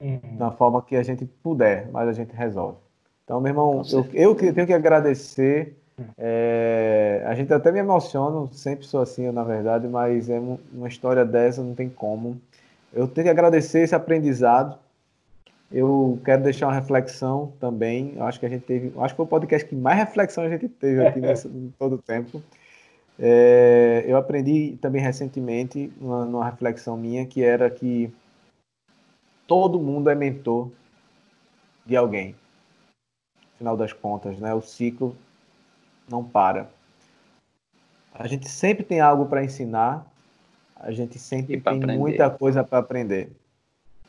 uhum. 0.00 0.36
da 0.36 0.50
forma 0.50 0.82
que 0.82 0.96
a 0.96 1.02
gente 1.02 1.24
puder, 1.42 1.88
mas 1.90 2.08
a 2.08 2.12
gente 2.12 2.34
resolve. 2.34 2.78
Então, 3.24 3.40
meu 3.40 3.50
irmão, 3.50 3.82
eu, 3.92 4.06
eu 4.14 4.34
tenho 4.34 4.66
que 4.66 4.72
agradecer. 4.72 5.76
É, 6.16 7.22
a 7.26 7.34
gente 7.34 7.52
até 7.52 7.72
me 7.72 7.80
emociona, 7.80 8.48
sempre 8.52 8.86
sou 8.86 9.02
assim, 9.02 9.30
na 9.30 9.42
verdade, 9.42 9.88
mas 9.88 10.30
é 10.30 10.40
uma 10.72 10.88
história 10.88 11.24
dessa, 11.24 11.62
não 11.62 11.74
tem 11.74 11.88
como. 11.88 12.40
Eu 12.92 13.06
tenho 13.06 13.26
que 13.26 13.30
agradecer 13.30 13.80
esse 13.80 13.94
aprendizado. 13.94 14.78
Eu 15.70 16.18
quero 16.24 16.42
deixar 16.42 16.68
uma 16.68 16.74
reflexão 16.74 17.52
também. 17.60 18.14
Eu 18.16 18.24
acho 18.24 18.40
que 18.40 18.46
a 18.46 18.48
gente 18.48 18.64
teve, 18.64 18.92
acho 18.98 19.12
que 19.12 19.16
foi 19.16 19.26
o 19.26 19.28
podcast 19.28 19.68
que 19.68 19.76
mais 19.76 19.98
reflexão 19.98 20.44
a 20.44 20.48
gente 20.48 20.68
teve 20.68 21.06
aqui 21.06 21.20
nesse, 21.20 21.48
em 21.48 21.72
todo 21.78 21.96
o 21.96 21.98
tempo. 21.98 22.42
É, 23.18 24.04
eu 24.06 24.16
aprendi 24.16 24.78
também 24.80 25.02
recentemente, 25.02 25.92
numa, 26.00 26.24
numa 26.24 26.44
reflexão 26.44 26.96
minha, 26.96 27.26
que 27.26 27.42
era 27.42 27.68
que 27.68 28.12
todo 29.46 29.80
mundo 29.80 30.08
é 30.08 30.14
mentor 30.14 30.70
de 31.84 31.96
alguém 31.96 32.34
final 33.58 33.76
das 33.76 33.92
contas, 33.92 34.38
né? 34.38 34.54
O 34.54 34.62
ciclo 34.62 35.16
não 36.08 36.24
para. 36.24 36.70
A 38.14 38.26
gente 38.26 38.48
sempre 38.48 38.84
tem 38.84 39.00
algo 39.00 39.26
para 39.26 39.44
ensinar, 39.44 40.06
a 40.76 40.90
gente 40.92 41.18
sempre 41.18 41.60
tem 41.60 41.76
aprender. 41.76 41.98
muita 41.98 42.30
coisa 42.30 42.64
para 42.64 42.78
aprender. 42.78 43.30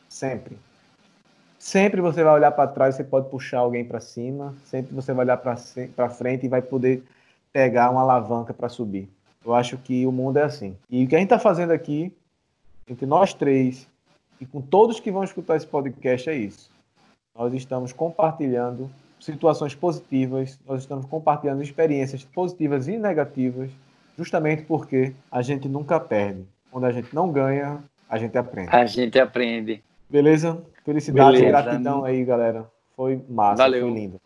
Sempre. 0.08 0.56
Sempre 1.58 2.00
você 2.00 2.24
vai 2.24 2.34
olhar 2.34 2.52
para 2.52 2.70
trás, 2.70 2.94
você 2.94 3.04
pode 3.04 3.28
puxar 3.28 3.58
alguém 3.58 3.84
para 3.84 4.00
cima, 4.00 4.54
sempre 4.64 4.94
você 4.94 5.12
vai 5.12 5.26
olhar 5.26 5.36
para 5.36 6.08
frente 6.08 6.46
e 6.46 6.48
vai 6.48 6.62
poder 6.62 7.04
pegar 7.52 7.90
uma 7.90 8.02
alavanca 8.02 8.54
para 8.54 8.68
subir. 8.68 9.08
Eu 9.44 9.54
acho 9.54 9.78
que 9.78 10.06
o 10.06 10.12
mundo 10.12 10.38
é 10.38 10.42
assim. 10.42 10.76
E 10.88 11.04
o 11.04 11.08
que 11.08 11.14
a 11.14 11.18
gente 11.18 11.26
está 11.26 11.38
fazendo 11.38 11.72
aqui, 11.72 12.12
entre 12.88 13.06
nós 13.06 13.32
três 13.32 13.88
e 14.40 14.46
com 14.46 14.60
todos 14.60 15.00
que 15.00 15.10
vão 15.10 15.24
escutar 15.24 15.56
esse 15.56 15.66
podcast, 15.66 16.28
é 16.28 16.34
isso. 16.34 16.70
Nós 17.36 17.52
estamos 17.54 17.92
compartilhando 17.92 18.90
situações 19.18 19.74
positivas, 19.74 20.58
nós 20.66 20.80
estamos 20.80 21.06
compartilhando 21.06 21.62
experiências 21.62 22.24
positivas 22.24 22.88
e 22.88 22.96
negativas, 22.96 23.70
justamente 24.16 24.62
porque 24.62 25.14
a 25.30 25.42
gente 25.42 25.68
nunca 25.68 26.00
perde. 26.00 26.44
Quando 26.70 26.84
a 26.84 26.92
gente 26.92 27.14
não 27.14 27.30
ganha, 27.30 27.82
a 28.08 28.18
gente 28.18 28.36
aprende. 28.36 28.74
A 28.74 28.86
gente 28.86 29.18
aprende. 29.18 29.82
Beleza? 30.08 30.60
Felicidade 30.84 31.36
e 31.38 31.46
gratidão 31.46 32.04
aí, 32.04 32.24
galera. 32.24 32.66
Foi 32.96 33.22
massa, 33.28 33.62
Valeu. 33.62 33.86
foi 33.86 33.94
lindo. 33.94 34.20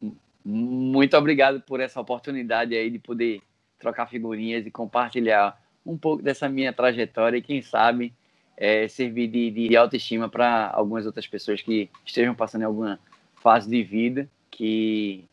Muito 0.44 1.16
obrigado 1.16 1.60
por 1.60 1.80
essa 1.80 2.00
oportunidade 2.00 2.74
aí 2.74 2.90
de 2.90 2.98
poder 2.98 3.40
trocar 3.78 4.06
figurinhas 4.06 4.66
e 4.66 4.70
compartilhar 4.70 5.58
um 5.84 5.96
pouco 5.96 6.22
dessa 6.22 6.48
minha 6.48 6.72
trajetória 6.72 7.38
e 7.38 7.42
quem 7.42 7.62
sabe 7.62 8.12
é, 8.56 8.86
servir 8.88 9.28
de, 9.28 9.50
de 9.50 9.76
autoestima 9.76 10.28
para 10.28 10.70
algumas 10.70 11.06
outras 11.06 11.26
pessoas 11.26 11.60
que 11.60 11.90
estejam 12.04 12.34
passando 12.34 12.62
em 12.62 12.66
alguma 12.66 12.98
fase 13.36 13.68
de 13.68 13.82
vida 13.82 14.28
que 14.50 15.24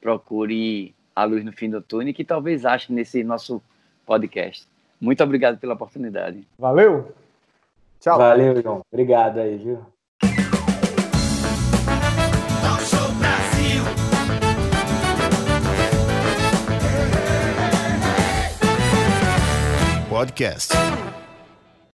procure 0.00 0.94
a 1.14 1.24
luz 1.24 1.44
no 1.44 1.52
fim 1.52 1.70
do 1.70 1.80
túnel 1.80 2.08
e 2.08 2.14
que 2.14 2.24
talvez 2.24 2.66
ache 2.66 2.92
nesse 2.92 3.24
nosso 3.24 3.62
podcast. 4.04 4.66
Muito 5.00 5.22
obrigado 5.22 5.58
pela 5.58 5.74
oportunidade. 5.74 6.46
Valeu! 6.58 7.14
Tchau. 8.00 8.18
Valeu, 8.18 8.62
João. 8.62 8.80
Obrigado 8.92 9.38
aí, 9.38 9.56
viu? 9.56 9.84
Podcast. 20.16 20.72